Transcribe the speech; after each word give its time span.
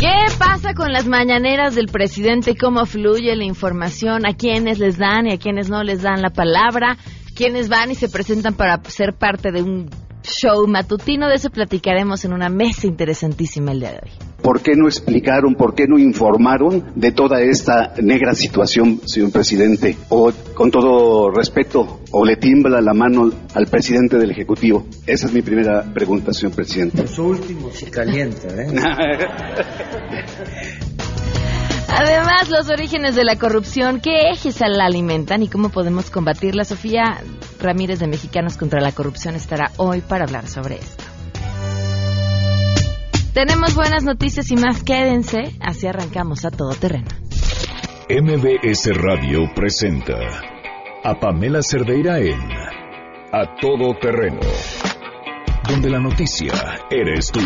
¿Qué 0.00 0.16
pasa 0.36 0.74
con 0.74 0.92
las 0.92 1.06
mañaneras 1.06 1.76
del 1.76 1.86
presidente? 1.86 2.56
¿Cómo 2.56 2.86
fluye 2.86 3.36
la 3.36 3.44
información? 3.44 4.26
¿A 4.26 4.34
quiénes 4.34 4.80
les 4.80 4.98
dan 4.98 5.28
y 5.28 5.34
a 5.34 5.38
quiénes 5.38 5.70
no 5.70 5.84
les 5.84 6.02
dan 6.02 6.22
la 6.22 6.30
palabra? 6.30 6.98
¿Quiénes 7.36 7.68
van 7.68 7.92
y 7.92 7.94
se 7.94 8.08
presentan 8.08 8.54
para 8.54 8.82
ser 8.82 9.14
parte 9.14 9.52
de 9.52 9.62
un 9.62 9.88
show 10.24 10.66
matutino? 10.66 11.28
De 11.28 11.36
eso 11.36 11.50
platicaremos 11.50 12.24
en 12.24 12.32
una 12.32 12.48
mesa 12.48 12.88
interesantísima 12.88 13.70
el 13.70 13.78
día 13.78 13.92
de 13.92 14.00
hoy. 14.02 14.10
¿Por 14.42 14.62
qué 14.62 14.76
no 14.76 14.86
explicaron, 14.86 15.56
por 15.56 15.74
qué 15.74 15.86
no 15.88 15.98
informaron 15.98 16.92
de 16.94 17.10
toda 17.10 17.40
esta 17.40 17.94
negra 18.00 18.34
situación, 18.34 19.00
señor 19.04 19.32
presidente? 19.32 19.96
O, 20.10 20.30
con 20.54 20.70
todo 20.70 21.30
respeto, 21.30 22.00
o 22.12 22.24
le 22.24 22.36
tiembla 22.36 22.80
la 22.80 22.94
mano 22.94 23.32
al 23.54 23.66
presidente 23.66 24.16
del 24.16 24.30
Ejecutivo. 24.30 24.86
Esa 25.06 25.26
es 25.26 25.32
mi 25.32 25.42
primera 25.42 25.82
pregunta, 25.92 26.32
señor 26.32 26.54
presidente. 26.54 27.08
Su 27.08 27.24
último 27.24 27.70
se 27.72 27.90
calienta, 27.90 28.46
¿eh? 28.48 28.68
Además, 31.90 32.48
los 32.48 32.70
orígenes 32.70 33.16
de 33.16 33.24
la 33.24 33.36
corrupción, 33.36 34.00
qué 34.00 34.30
ejes 34.30 34.60
la 34.60 34.84
alimentan 34.84 35.42
y 35.42 35.48
cómo 35.48 35.70
podemos 35.70 36.10
combatirla. 36.10 36.64
Sofía 36.64 37.22
Ramírez 37.58 37.98
de 37.98 38.06
Mexicanos 38.06 38.56
contra 38.56 38.80
la 38.80 38.92
Corrupción 38.92 39.34
estará 39.34 39.72
hoy 39.78 40.00
para 40.00 40.24
hablar 40.24 40.46
sobre 40.46 40.76
esto. 40.76 41.17
Tenemos 43.38 43.76
buenas 43.76 44.02
noticias 44.02 44.50
y 44.50 44.56
más, 44.56 44.82
quédense, 44.82 45.52
así 45.60 45.86
arrancamos 45.86 46.44
a 46.44 46.50
todo 46.50 46.74
terreno. 46.74 47.06
MBS 48.10 48.90
Radio 48.96 49.42
presenta 49.54 50.18
a 51.04 51.14
Pamela 51.20 51.62
Cerdeira 51.62 52.18
en 52.18 52.40
A 53.32 53.54
Todo 53.60 53.94
Terreno, 54.00 54.40
donde 55.68 55.88
la 55.88 56.00
noticia 56.00 56.52
eres 56.90 57.30
tú. 57.30 57.38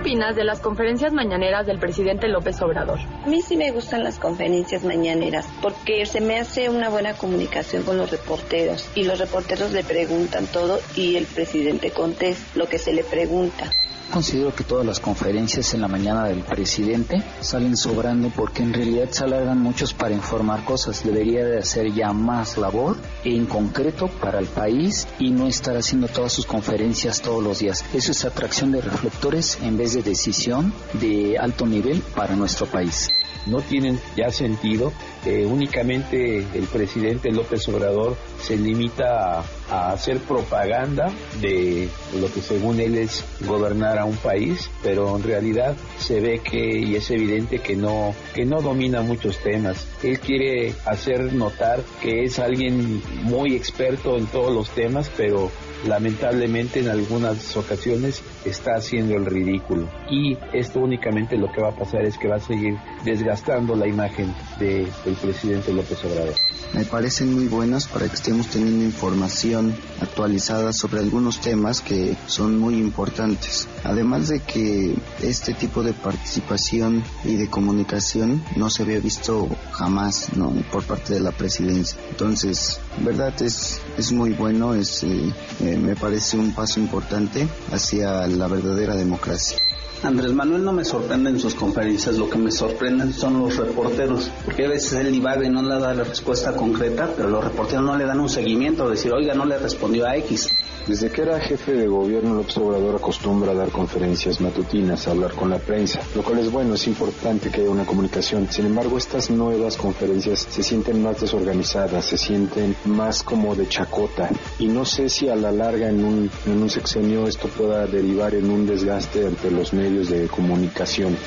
¿Qué 0.05 0.11
opinas 0.11 0.35
de 0.35 0.43
las 0.43 0.59
conferencias 0.59 1.13
mañaneras 1.13 1.65
del 1.65 1.79
presidente 1.79 2.27
López 2.27 2.61
Obrador? 2.61 2.99
A 2.99 3.27
mí 3.27 3.41
sí 3.41 3.57
me 3.57 3.71
gustan 3.71 4.03
las 4.03 4.19
conferencias 4.19 4.83
mañaneras 4.83 5.47
porque 5.63 6.05
se 6.05 6.21
me 6.21 6.37
hace 6.37 6.69
una 6.69 6.89
buena 6.89 7.15
comunicación 7.15 7.81
con 7.81 7.97
los 7.97 8.11
reporteros 8.11 8.87
y 8.93 9.03
los 9.03 9.17
reporteros 9.17 9.71
le 9.71 9.83
preguntan 9.83 10.45
todo 10.45 10.79
y 10.95 11.15
el 11.15 11.25
presidente 11.25 11.89
contesta 11.89 12.45
lo 12.53 12.69
que 12.69 12.77
se 12.77 12.93
le 12.93 13.03
pregunta. 13.03 13.71
Considero 14.11 14.55
que 14.55 14.63
todas 14.63 14.85
las 14.85 14.99
conferencias 14.99 15.73
en 15.73 15.81
la 15.81 15.87
mañana 15.87 16.25
del 16.25 16.41
presidente 16.41 17.23
salen 17.41 17.75
sobrando 17.75 18.29
porque 18.29 18.61
en 18.61 18.73
realidad 18.73 19.09
se 19.09 19.23
alargan 19.23 19.59
muchos 19.59 19.93
para 19.93 20.13
informar 20.13 20.63
cosas. 20.63 21.03
Debería 21.03 21.43
de 21.43 21.57
hacer 21.57 21.91
ya 21.91 22.13
más 22.13 22.57
labor 22.57 22.97
en 23.23 23.45
concreto 23.45 24.07
para 24.07 24.39
el 24.39 24.45
país 24.45 25.07
y 25.19 25.31
no 25.31 25.47
estar 25.47 25.75
haciendo 25.75 26.07
todas 26.07 26.31
sus 26.31 26.45
conferencias 26.45 27.21
todos 27.21 27.43
los 27.43 27.59
días. 27.59 27.83
Eso 27.93 28.11
es 28.11 28.23
atracción 28.23 28.71
de 28.71 28.81
reflectores 28.81 29.57
en 29.61 29.77
vez 29.77 29.94
de 29.94 29.94
decisión 30.01 30.73
de 30.93 31.37
alto 31.37 31.65
nivel 31.65 32.01
para 32.15 32.35
nuestro 32.35 32.65
país. 32.65 33.09
no 33.45 33.61
tienen 33.61 33.99
ya 34.15 34.31
sentido. 34.31 34.91
Eh, 35.25 35.45
únicamente 35.45 36.45
el 36.53 36.65
presidente 36.65 37.31
López 37.31 37.67
Obrador 37.69 38.15
se 38.41 38.57
limita 38.57 39.39
a, 39.39 39.45
a 39.71 39.91
hacer 39.91 40.19
propaganda 40.19 41.11
de 41.41 41.89
lo 42.19 42.31
que 42.31 42.41
según 42.41 42.79
él 42.79 42.95
es 42.97 43.23
gobernar 43.41 43.97
a 43.97 44.05
un 44.05 44.17
país, 44.17 44.69
pero 44.83 45.15
en 45.15 45.23
realidad 45.23 45.75
se 45.97 46.19
ve 46.19 46.39
que 46.39 46.79
y 46.79 46.95
es 46.95 47.09
evidente 47.09 47.59
que 47.59 47.75
no 47.75 48.13
que 48.33 48.45
no 48.45 48.61
domina 48.61 49.01
muchos 49.01 49.37
temas. 49.39 49.87
Él 50.03 50.19
quiere 50.19 50.73
hacer 50.85 51.33
notar 51.33 51.81
que 52.01 52.23
es 52.23 52.37
alguien 52.39 53.01
muy 53.23 53.55
experto 53.55 54.17
en 54.17 54.27
todos 54.27 54.53
los 54.53 54.69
temas, 54.69 55.09
pero 55.17 55.49
lamentablemente 55.87 56.79
en 56.79 56.89
algunas 56.89 57.55
ocasiones 57.57 58.21
está 58.45 58.71
haciendo 58.77 59.15
el 59.15 59.25
ridículo. 59.25 59.87
Y 60.09 60.37
esto 60.53 60.79
únicamente 60.79 61.37
lo 61.37 61.51
que 61.51 61.61
va 61.61 61.69
a 61.69 61.75
pasar 61.75 62.05
es 62.05 62.17
que 62.17 62.27
va 62.27 62.35
a 62.37 62.39
seguir 62.39 62.75
desgastando 63.03 63.75
la 63.75 63.87
imagen 63.87 64.33
de- 64.59 64.87
del 65.05 65.15
presidente 65.15 65.73
López 65.73 66.03
Obrador. 66.05 66.33
Me 66.73 66.83
parecen 66.85 67.33
muy 67.33 67.47
buenas 67.47 67.87
para 67.87 68.07
que 68.07 68.15
estemos 68.15 68.47
teniendo 68.47 68.83
información 68.83 69.73
actualizada 70.01 70.73
sobre 70.73 70.99
algunos 70.99 71.39
temas 71.39 71.81
que 71.81 72.15
son 72.27 72.57
muy 72.59 72.75
importantes. 72.75 73.67
Además 73.83 74.27
de 74.29 74.39
que 74.41 74.95
este 75.21 75.53
tipo 75.53 75.83
de 75.83 75.93
participación 75.93 77.03
y 77.23 77.35
de 77.35 77.47
comunicación 77.49 78.43
no 78.55 78.69
se 78.69 78.83
había 78.83 78.99
visto 78.99 79.47
jamás 79.71 80.35
¿no? 80.35 80.51
por 80.71 80.83
parte 80.83 81.13
de 81.13 81.19
la 81.19 81.31
presidencia. 81.31 81.97
Entonces, 82.09 82.79
verdad 82.99 83.33
es, 83.41 83.79
es 83.97 84.11
muy 84.11 84.31
bueno, 84.31 84.73
es, 84.73 85.03
eh, 85.03 85.31
eh, 85.65 85.77
me 85.77 85.95
parece 85.95 86.37
un 86.37 86.53
paso 86.53 86.79
importante 86.79 87.47
hacia 87.71 88.27
la 88.27 88.47
verdadera 88.47 88.95
democracia. 88.95 89.57
Andrés 90.03 90.33
Manuel 90.33 90.63
no 90.63 90.71
me 90.71 90.85
sorprende 90.85 91.31
en 91.31 91.39
sus 91.39 91.55
conferencias, 91.55 92.15
lo 92.15 92.29
que 92.29 92.37
me 92.37 92.51
sorprenden 92.51 93.11
son 93.11 93.39
los 93.39 93.57
reporteros, 93.57 94.29
porque 94.43 94.65
a 94.65 94.69
veces 94.69 94.93
él 94.93 95.11
divaga 95.11 95.45
y 95.45 95.49
no 95.49 95.63
le 95.63 95.79
da 95.79 95.93
la 95.93 96.03
respuesta 96.03 96.55
concreta, 96.55 97.09
pero 97.15 97.29
los 97.29 97.43
reporteros 97.43 97.83
no 97.83 97.97
le 97.97 98.05
dan 98.05 98.19
un 98.19 98.29
seguimiento, 98.29 98.89
decir, 98.89 99.11
oiga, 99.13 99.33
no 99.33 99.45
le 99.45 99.57
respondió 99.57 100.05
a 100.05 100.15
X. 100.17 100.49
Desde 100.87 101.09
que 101.09 101.23
era 101.23 101.39
jefe 101.39 101.73
de 101.73 101.87
gobierno, 101.87 102.35
López 102.35 102.57
Obrador 102.57 102.97
acostumbra 102.97 103.53
a 103.53 103.55
dar 103.55 103.69
conferencias 103.71 104.39
matutinas, 104.39 105.07
a 105.07 105.11
hablar 105.11 105.33
con 105.33 105.49
la 105.49 105.57
prensa, 105.57 105.99
lo 106.13 106.21
cual 106.21 106.37
es 106.37 106.51
bueno, 106.51 106.75
es 106.75 106.85
importante 106.85 107.49
que 107.49 107.61
haya 107.61 107.71
una 107.71 107.87
comunicación. 107.87 108.47
Sin 108.51 108.67
embargo, 108.67 108.99
estas 108.99 109.31
nuevas 109.31 109.77
conferencias 109.77 110.45
se 110.47 110.61
sienten 110.61 111.01
más 111.01 111.19
desorganizadas, 111.19 112.05
se 112.05 112.19
sienten 112.19 112.75
más 112.85 113.23
como 113.23 113.55
de 113.55 113.67
chacota. 113.67 114.29
Y 114.59 114.67
no 114.67 114.85
sé 114.85 115.09
si 115.09 115.27
a 115.27 115.35
la 115.35 115.51
larga 115.51 115.89
en 115.89 116.03
un, 116.03 116.29
en 116.45 116.61
un 116.61 116.69
sexenio 116.69 117.27
esto 117.27 117.47
pueda 117.47 117.87
derivar 117.87 118.35
en 118.35 118.51
un 118.51 118.67
desgaste 118.67 119.25
ante 119.25 119.49
los 119.49 119.73
medios 119.73 120.09
de 120.09 120.27
comunicación. 120.27 121.17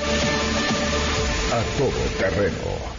A 1.50 1.78
todo 1.78 1.90
terreno. 2.16 2.97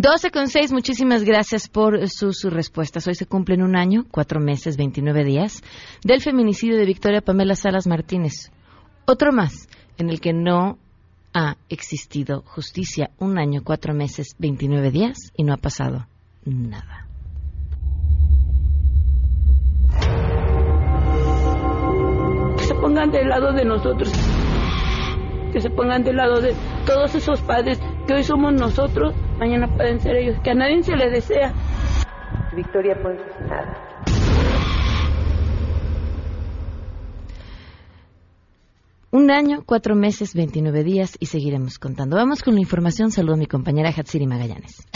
12 0.00 0.30
con 0.30 0.46
6, 0.46 0.70
muchísimas 0.70 1.24
gracias 1.24 1.68
por 1.68 2.08
sus, 2.08 2.38
sus 2.38 2.52
respuestas. 2.52 3.08
Hoy 3.08 3.16
se 3.16 3.26
cumplen 3.26 3.64
un 3.64 3.74
año, 3.74 4.04
cuatro 4.08 4.38
meses, 4.38 4.76
29 4.76 5.24
días, 5.24 5.60
del 6.04 6.22
feminicidio 6.22 6.76
de 6.76 6.84
Victoria 6.84 7.20
Pamela 7.20 7.56
Salas 7.56 7.88
Martínez. 7.88 8.52
Otro 9.06 9.32
más, 9.32 9.68
en 9.96 10.08
el 10.08 10.20
que 10.20 10.32
no 10.32 10.78
ha 11.34 11.56
existido 11.68 12.42
justicia. 12.42 13.10
Un 13.18 13.40
año, 13.40 13.62
cuatro 13.64 13.92
meses, 13.92 14.36
29 14.38 14.92
días 14.92 15.32
y 15.36 15.42
no 15.42 15.52
ha 15.52 15.56
pasado 15.56 16.06
nada. 16.44 17.08
que 22.56 22.64
se 22.64 22.74
pongan 22.76 23.10
del 23.10 23.28
lado 23.28 23.52
de 23.52 23.64
nosotros, 23.64 24.12
que 25.52 25.60
se 25.60 25.70
pongan 25.70 26.04
del 26.04 26.16
lado 26.16 26.40
de 26.40 26.54
todos 26.86 27.16
esos 27.16 27.40
padres 27.40 27.80
que 28.06 28.14
hoy 28.14 28.22
somos 28.22 28.52
nosotros, 28.52 29.12
mañana 29.38 29.68
pueden 29.76 30.00
ser 30.00 30.16
ellos, 30.16 30.38
que 30.42 30.50
a 30.50 30.54
nadie 30.54 30.82
se 30.82 30.96
le 30.96 31.10
desea. 31.10 31.52
Victoria 32.54 33.00
Ponce 33.00 33.22
nada. 33.48 33.88
Un 39.10 39.30
año, 39.30 39.62
cuatro 39.64 39.94
meses, 39.94 40.34
29 40.34 40.84
días 40.84 41.16
y 41.18 41.26
seguiremos 41.26 41.78
contando. 41.78 42.16
Vamos 42.16 42.42
con 42.42 42.54
la 42.54 42.60
información. 42.60 43.10
Saludo 43.10 43.34
a 43.34 43.38
mi 43.38 43.46
compañera 43.46 43.90
Hatsiri 43.90 44.26
Magallanes. 44.26 44.86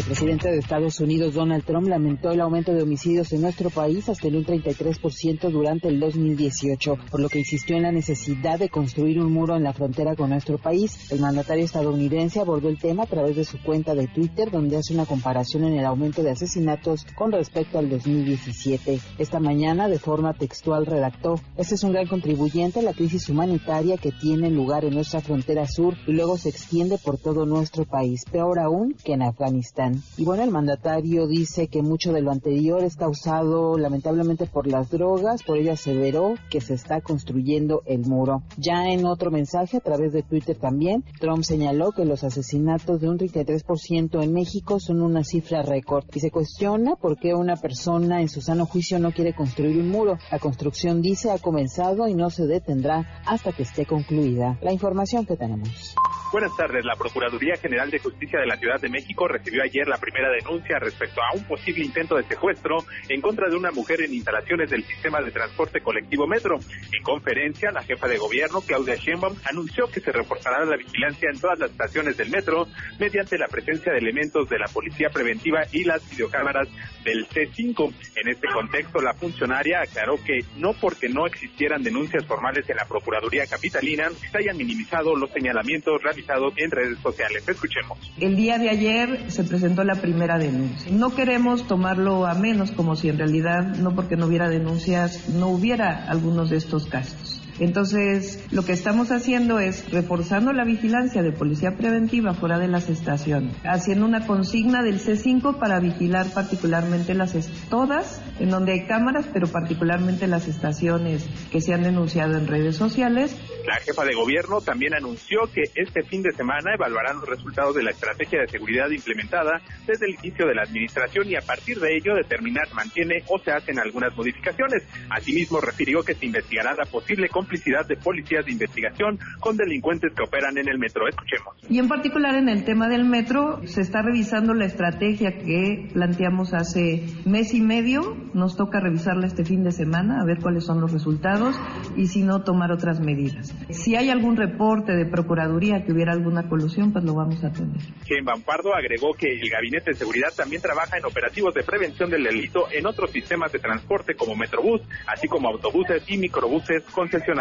El 0.00 0.06
presidente 0.06 0.50
de 0.50 0.58
Estados 0.60 0.98
Unidos, 1.00 1.34
Donald 1.34 1.62
Trump, 1.62 1.86
lamentó 1.86 2.30
el 2.30 2.40
aumento 2.40 2.72
de 2.72 2.82
homicidios 2.82 3.34
en 3.34 3.42
nuestro 3.42 3.68
país 3.68 4.08
hasta 4.08 4.28
el 4.28 4.36
un 4.36 4.46
33% 4.46 5.50
durante 5.50 5.88
el 5.88 6.00
2018, 6.00 6.96
por 7.10 7.20
lo 7.20 7.28
que 7.28 7.40
insistió 7.40 7.76
en 7.76 7.82
la 7.82 7.92
necesidad 7.92 8.58
de 8.58 8.70
construir 8.70 9.20
un 9.20 9.30
muro 9.30 9.56
en 9.56 9.62
la 9.62 9.74
frontera 9.74 10.16
con 10.16 10.30
nuestro 10.30 10.56
país. 10.56 11.12
El 11.12 11.20
mandatario 11.20 11.66
estadounidense 11.66 12.40
abordó 12.40 12.70
el 12.70 12.78
tema 12.78 13.02
a 13.02 13.06
través 13.06 13.36
de 13.36 13.44
su 13.44 13.62
cuenta 13.62 13.94
de 13.94 14.08
Twitter, 14.08 14.50
donde 14.50 14.78
hace 14.78 14.94
una 14.94 15.04
comparación 15.04 15.64
en 15.64 15.74
el 15.74 15.84
aumento 15.84 16.22
de 16.22 16.30
asesinatos 16.30 17.04
con 17.14 17.30
respecto 17.30 17.78
al 17.78 17.90
2017. 17.90 19.00
Esta 19.18 19.38
mañana, 19.38 19.90
de 19.90 19.98
forma 19.98 20.32
textual, 20.32 20.86
redactó, 20.86 21.34
este 21.58 21.74
es 21.74 21.84
un 21.84 21.92
gran 21.92 22.06
contribuyente 22.06 22.78
a 22.78 22.84
la 22.84 22.94
crisis 22.94 23.28
humanitaria 23.28 23.98
que 23.98 24.12
tiene 24.12 24.50
lugar 24.50 24.86
en 24.86 24.94
nuestra 24.94 25.20
frontera 25.20 25.66
sur 25.66 25.94
y 26.06 26.12
luego 26.12 26.38
se 26.38 26.48
extiende 26.48 26.96
por 26.96 27.18
todo 27.18 27.44
nuestro 27.44 27.84
país, 27.84 28.24
peor 28.24 28.60
aún 28.60 28.96
que 29.04 29.12
en 29.12 29.22
Afganistán. 29.24 29.89
Y 30.16 30.24
bueno, 30.24 30.42
el 30.42 30.50
mandatario 30.50 31.26
dice 31.26 31.68
que 31.68 31.82
mucho 31.82 32.12
de 32.12 32.22
lo 32.22 32.30
anterior 32.30 32.82
es 32.84 32.96
causado 32.96 33.78
lamentablemente 33.78 34.46
por 34.46 34.66
las 34.66 34.90
drogas, 34.90 35.42
por 35.42 35.58
ello 35.58 35.72
aseveró 35.72 36.34
que 36.50 36.60
se 36.60 36.74
está 36.74 37.00
construyendo 37.00 37.82
el 37.86 38.06
muro. 38.06 38.42
Ya 38.56 38.88
en 38.88 39.06
otro 39.06 39.30
mensaje 39.30 39.78
a 39.78 39.80
través 39.80 40.12
de 40.12 40.22
Twitter 40.22 40.56
también, 40.56 41.04
Trump 41.20 41.42
señaló 41.42 41.92
que 41.92 42.04
los 42.04 42.24
asesinatos 42.24 43.00
de 43.00 43.08
un 43.08 43.18
33% 43.18 44.22
en 44.22 44.32
México 44.32 44.80
son 44.80 45.02
una 45.02 45.24
cifra 45.24 45.62
récord 45.62 46.04
y 46.14 46.20
se 46.20 46.30
cuestiona 46.30 46.96
por 46.96 47.18
qué 47.18 47.34
una 47.34 47.56
persona 47.56 48.20
en 48.20 48.28
su 48.28 48.40
sano 48.40 48.66
juicio 48.66 48.98
no 48.98 49.12
quiere 49.12 49.34
construir 49.34 49.78
un 49.78 49.88
muro. 49.88 50.18
La 50.30 50.38
construcción, 50.38 51.02
dice, 51.02 51.30
ha 51.30 51.38
comenzado 51.38 52.08
y 52.08 52.14
no 52.14 52.30
se 52.30 52.46
detendrá 52.46 53.22
hasta 53.26 53.52
que 53.52 53.62
esté 53.62 53.86
concluida. 53.86 54.58
La 54.62 54.72
información 54.72 55.26
que 55.26 55.36
tenemos. 55.36 55.94
Buenas 56.32 56.56
tardes. 56.56 56.84
La 56.84 56.94
Procuraduría 56.94 57.56
General 57.56 57.90
de 57.90 57.98
Justicia 57.98 58.38
de 58.38 58.46
la 58.46 58.56
Ciudad 58.56 58.80
de 58.80 58.88
México 58.88 59.26
recibió 59.26 59.64
ayer 59.64 59.88
la 59.88 59.98
primera 59.98 60.30
denuncia 60.30 60.78
respecto 60.78 61.20
a 61.20 61.34
un 61.34 61.42
posible 61.42 61.84
intento 61.84 62.14
de 62.14 62.22
secuestro 62.22 62.84
en 63.08 63.20
contra 63.20 63.48
de 63.48 63.56
una 63.56 63.72
mujer 63.72 64.00
en 64.02 64.14
instalaciones 64.14 64.70
del 64.70 64.84
sistema 64.84 65.20
de 65.20 65.32
transporte 65.32 65.80
colectivo 65.80 66.28
Metro. 66.28 66.60
En 66.92 67.02
conferencia, 67.02 67.72
la 67.72 67.82
jefa 67.82 68.06
de 68.06 68.18
gobierno, 68.18 68.60
Claudia 68.60 68.94
Sheinbaum, 68.94 69.34
anunció 69.44 69.88
que 69.90 69.98
se 69.98 70.12
reforzará 70.12 70.64
la 70.64 70.76
vigilancia 70.76 71.30
en 71.32 71.40
todas 71.40 71.58
las 71.58 71.72
estaciones 71.72 72.16
del 72.16 72.30
metro 72.30 72.68
mediante 73.00 73.36
la 73.36 73.48
presencia 73.48 73.90
de 73.90 73.98
elementos 73.98 74.48
de 74.48 74.60
la 74.60 74.68
Policía 74.68 75.10
Preventiva 75.10 75.62
y 75.72 75.82
las 75.82 76.08
videocámaras 76.10 76.68
del 77.02 77.26
C5. 77.28 77.92
En 78.14 78.28
este 78.28 78.46
contexto, 78.54 79.00
la 79.00 79.14
funcionaria 79.14 79.80
aclaró 79.80 80.16
que 80.24 80.44
no 80.58 80.74
porque 80.74 81.08
no 81.08 81.26
existieran 81.26 81.82
denuncias 81.82 82.24
formales 82.24 82.70
en 82.70 82.76
la 82.76 82.84
Procuraduría 82.84 83.48
Capitalina, 83.48 84.10
se 84.30 84.38
hayan 84.38 84.56
minimizado 84.56 85.16
los 85.16 85.30
señalamientos 85.32 86.00
realizados 86.00 86.19
en 86.56 86.70
redes 86.70 86.98
sociales. 86.98 87.46
Escuchemos. 87.46 87.98
El 88.18 88.36
día 88.36 88.58
de 88.58 88.70
ayer 88.70 89.30
se 89.30 89.44
presentó 89.44 89.84
la 89.84 89.96
primera 89.96 90.38
denuncia. 90.38 90.90
No 90.92 91.14
queremos 91.14 91.66
tomarlo 91.66 92.26
a 92.26 92.34
menos 92.34 92.70
como 92.72 92.96
si 92.96 93.08
en 93.08 93.18
realidad, 93.18 93.76
no 93.76 93.94
porque 93.94 94.16
no 94.16 94.26
hubiera 94.26 94.48
denuncias, 94.48 95.28
no 95.28 95.48
hubiera 95.48 96.06
algunos 96.08 96.50
de 96.50 96.56
estos 96.56 96.86
casos. 96.86 97.39
Entonces, 97.60 98.46
lo 98.50 98.64
que 98.64 98.72
estamos 98.72 99.10
haciendo 99.10 99.58
es 99.60 99.90
reforzando 99.90 100.52
la 100.52 100.64
vigilancia 100.64 101.22
de 101.22 101.32
policía 101.32 101.76
preventiva 101.76 102.34
fuera 102.34 102.58
de 102.58 102.68
las 102.68 102.88
estaciones, 102.88 103.54
haciendo 103.64 104.06
una 104.06 104.26
consigna 104.26 104.82
del 104.82 104.98
C5 104.98 105.58
para 105.58 105.78
vigilar 105.80 106.26
particularmente 106.34 107.14
las 107.14 107.30
todas, 107.68 108.22
en 108.40 108.50
donde 108.50 108.72
hay 108.72 108.86
cámaras, 108.86 109.26
pero 109.32 109.46
particularmente 109.46 110.26
las 110.26 110.48
estaciones 110.48 111.28
que 111.50 111.60
se 111.60 111.74
han 111.74 111.82
denunciado 111.82 112.36
en 112.36 112.46
redes 112.46 112.76
sociales. 112.76 113.36
La 113.66 113.76
jefa 113.76 114.04
de 114.04 114.14
gobierno 114.14 114.60
también 114.60 114.94
anunció 114.94 115.40
que 115.52 115.62
este 115.74 116.02
fin 116.02 116.22
de 116.22 116.32
semana 116.32 116.74
evaluarán 116.74 117.16
los 117.16 117.28
resultados 117.28 117.76
de 117.76 117.82
la 117.82 117.90
estrategia 117.90 118.40
de 118.40 118.48
seguridad 118.48 118.90
implementada 118.90 119.60
desde 119.86 120.06
el 120.06 120.14
inicio 120.24 120.46
de 120.46 120.54
la 120.54 120.62
administración 120.62 121.28
y 121.28 121.36
a 121.36 121.42
partir 121.42 121.78
de 121.78 121.96
ello 121.96 122.14
determinar 122.14 122.72
mantiene 122.72 123.22
o 123.28 123.38
se 123.38 123.52
hacen 123.52 123.78
algunas 123.78 124.16
modificaciones. 124.16 124.82
Asimismo, 125.10 125.60
refirió 125.60 126.02
que 126.02 126.14
se 126.14 126.26
investigará 126.26 126.74
la 126.74 126.86
posible 126.86 127.28
complicidad 127.50 127.84
de 127.86 127.96
policías 127.96 128.44
de 128.44 128.52
investigación 128.52 129.18
con 129.40 129.56
delincuentes 129.56 130.12
que 130.14 130.22
operan 130.22 130.56
en 130.56 130.68
el 130.68 130.78
metro. 130.78 131.08
Escuchemos. 131.08 131.56
Y 131.68 131.80
en 131.80 131.88
particular 131.88 132.36
en 132.36 132.48
el 132.48 132.64
tema 132.64 132.88
del 132.88 133.04
metro, 133.04 133.60
se 133.66 133.80
está 133.80 134.02
revisando 134.02 134.54
la 134.54 134.66
estrategia 134.66 135.32
que 135.38 135.88
planteamos 135.92 136.54
hace 136.54 137.04
mes 137.24 137.52
y 137.52 137.60
medio. 137.60 138.16
Nos 138.34 138.56
toca 138.56 138.78
revisarla 138.78 139.26
este 139.26 139.44
fin 139.44 139.64
de 139.64 139.72
semana, 139.72 140.20
a 140.20 140.24
ver 140.24 140.38
cuáles 140.40 140.64
son 140.64 140.80
los 140.80 140.92
resultados 140.92 141.58
y 141.96 142.06
si 142.06 142.22
no, 142.22 142.44
tomar 142.44 142.70
otras 142.70 143.00
medidas. 143.00 143.52
Si 143.70 143.96
hay 143.96 144.10
algún 144.10 144.36
reporte 144.36 144.92
de 144.92 145.06
Procuraduría 145.06 145.84
que 145.84 145.92
hubiera 145.92 146.12
alguna 146.12 146.48
colusión, 146.48 146.92
pues 146.92 147.04
lo 147.04 147.14
vamos 147.14 147.42
a 147.42 147.48
atender. 147.48 147.82
Shane 148.04 148.22
Bampardo 148.22 148.74
agregó 148.74 149.12
que 149.14 149.26
el 149.26 149.50
Gabinete 149.50 149.90
de 149.90 149.96
Seguridad 149.96 150.32
también 150.36 150.62
trabaja 150.62 150.96
en 150.96 151.04
operativos 151.04 151.52
de 151.52 151.64
prevención 151.64 152.10
del 152.10 152.22
delito 152.22 152.68
en 152.70 152.86
otros 152.86 153.10
sistemas 153.10 153.50
de 153.50 153.58
transporte 153.58 154.14
como 154.14 154.36
Metrobús, 154.36 154.82
así 155.08 155.26
como 155.26 155.48
autobuses 155.48 156.04
y 156.08 156.16
microbuses 156.16 156.84
concesionados, 156.92 157.39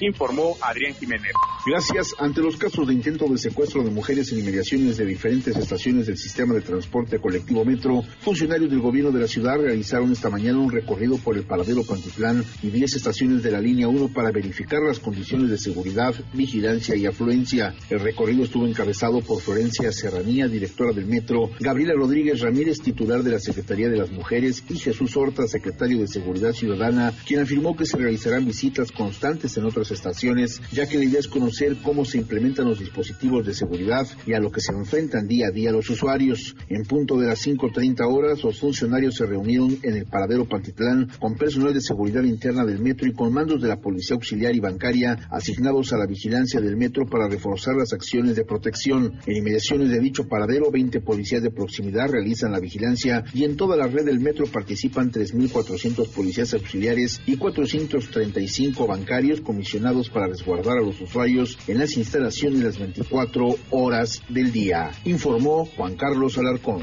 informó 0.00 0.56
Adrián 0.60 0.94
Jiménez. 0.94 1.32
Gracias. 1.66 2.14
Ante 2.18 2.40
los 2.40 2.56
casos 2.56 2.86
de 2.88 2.94
intento 2.94 3.26
de 3.28 3.36
secuestro 3.36 3.82
de 3.82 3.90
mujeres 3.90 4.32
en 4.32 4.38
inmediaciones 4.38 4.96
de 4.96 5.04
diferentes 5.04 5.54
estaciones 5.56 6.06
del 6.06 6.16
sistema 6.16 6.54
de 6.54 6.62
transporte 6.62 7.18
colectivo 7.18 7.64
Metro, 7.64 8.02
funcionarios 8.20 8.70
del 8.70 8.80
gobierno 8.80 9.10
de 9.10 9.20
la 9.20 9.26
ciudad 9.26 9.58
realizaron 9.58 10.10
esta 10.10 10.30
mañana 10.30 10.58
un 10.58 10.72
recorrido 10.72 11.18
por 11.18 11.36
el 11.36 11.44
paradero 11.44 11.84
Pantitlán 11.84 12.42
y 12.62 12.70
10 12.70 12.96
estaciones 12.96 13.42
de 13.42 13.50
la 13.50 13.60
línea 13.60 13.88
1 13.88 14.08
para 14.08 14.30
verificar 14.30 14.80
las 14.82 15.00
condiciones 15.00 15.50
de 15.50 15.58
seguridad, 15.58 16.14
vigilancia 16.32 16.96
y 16.96 17.04
afluencia. 17.04 17.74
El 17.90 18.00
recorrido 18.00 18.44
estuvo 18.44 18.66
encabezado 18.66 19.20
por 19.20 19.42
Florencia 19.42 19.92
Serranía, 19.92 20.48
directora 20.48 20.92
del 20.92 21.06
Metro, 21.06 21.50
Gabriela 21.60 21.92
Rodríguez 21.94 22.40
Ramírez, 22.40 22.80
titular 22.80 23.22
de 23.22 23.32
la 23.32 23.38
Secretaría 23.38 23.88
de 23.88 23.98
las 23.98 24.10
Mujeres, 24.10 24.64
y 24.68 24.78
Jesús 24.78 25.16
Horta, 25.16 25.46
secretario 25.46 25.98
de 25.98 26.06
Seguridad 26.06 26.52
Ciudadana, 26.52 27.12
quien 27.26 27.40
afirmó 27.40 27.76
que 27.76 27.84
se 27.84 27.98
realizarán 27.98 28.46
visitas 28.46 28.90
constantes 28.92 29.39
en 29.44 29.64
otras 29.64 29.90
estaciones, 29.90 30.60
ya 30.70 30.86
que 30.86 30.98
la 30.98 31.04
idea 31.04 31.20
es 31.20 31.28
conocer 31.28 31.76
cómo 31.82 32.04
se 32.04 32.18
implementan 32.18 32.68
los 32.68 32.78
dispositivos 32.78 33.46
de 33.46 33.54
seguridad 33.54 34.06
y 34.26 34.34
a 34.34 34.38
lo 34.38 34.50
que 34.50 34.60
se 34.60 34.72
enfrentan 34.72 35.26
día 35.26 35.48
a 35.48 35.50
día 35.50 35.72
los 35.72 35.88
usuarios. 35.88 36.54
En 36.68 36.84
punto 36.84 37.18
de 37.18 37.28
las 37.28 37.46
5.30 37.46 38.06
horas, 38.06 38.42
los 38.42 38.60
funcionarios 38.60 39.14
se 39.14 39.26
reunieron 39.26 39.78
en 39.82 39.96
el 39.96 40.06
paradero 40.06 40.46
Pantitlán 40.46 41.10
con 41.18 41.36
personal 41.36 41.72
de 41.72 41.80
seguridad 41.80 42.22
interna 42.22 42.64
del 42.64 42.80
metro 42.80 43.08
y 43.08 43.12
con 43.12 43.32
mandos 43.32 43.62
de 43.62 43.68
la 43.68 43.80
Policía 43.80 44.14
Auxiliar 44.14 44.54
y 44.54 44.60
Bancaria 44.60 45.28
asignados 45.30 45.92
a 45.92 45.96
la 45.96 46.06
vigilancia 46.06 46.60
del 46.60 46.76
metro 46.76 47.06
para 47.06 47.28
reforzar 47.28 47.76
las 47.76 47.92
acciones 47.92 48.36
de 48.36 48.44
protección. 48.44 49.14
En 49.26 49.36
inmediaciones 49.36 49.90
de 49.90 50.00
dicho 50.00 50.28
paradero, 50.28 50.70
20 50.70 51.00
policías 51.00 51.42
de 51.42 51.50
proximidad 51.50 52.10
realizan 52.10 52.52
la 52.52 52.60
vigilancia 52.60 53.24
y 53.32 53.44
en 53.44 53.56
toda 53.56 53.76
la 53.76 53.86
red 53.86 54.04
del 54.04 54.20
metro 54.20 54.46
participan 54.46 55.10
3.400 55.10 56.08
policías 56.10 56.52
auxiliares 56.54 57.20
y 57.26 57.36
435 57.36 58.86
bancarios 58.86 59.19
comisionados 59.42 60.08
para 60.08 60.26
resguardar 60.26 60.78
a 60.78 60.82
los 60.82 61.00
usuarios 61.00 61.58
en 61.68 61.78
las 61.78 61.96
instalaciones 61.96 62.62
las 62.62 62.78
24 62.78 63.54
horas 63.70 64.22
del 64.28 64.50
día, 64.50 64.90
informó 65.04 65.66
Juan 65.76 65.94
Carlos 65.96 66.38
Alarcón. 66.38 66.80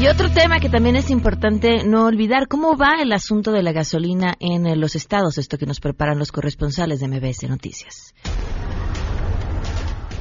Y 0.00 0.06
otro 0.06 0.30
tema 0.30 0.58
que 0.58 0.68
también 0.68 0.96
es 0.96 1.10
importante 1.10 1.84
no 1.84 2.06
olvidar, 2.06 2.48
¿cómo 2.48 2.76
va 2.76 3.02
el 3.02 3.12
asunto 3.12 3.52
de 3.52 3.62
la 3.62 3.72
gasolina 3.72 4.34
en 4.40 4.66
eh, 4.66 4.74
los 4.74 4.96
estados? 4.96 5.38
Esto 5.38 5.58
que 5.58 5.66
nos 5.66 5.80
preparan 5.80 6.18
los 6.18 6.32
corresponsales 6.32 7.00
de 7.00 7.08
MBS 7.08 7.48
Noticias. 7.48 8.14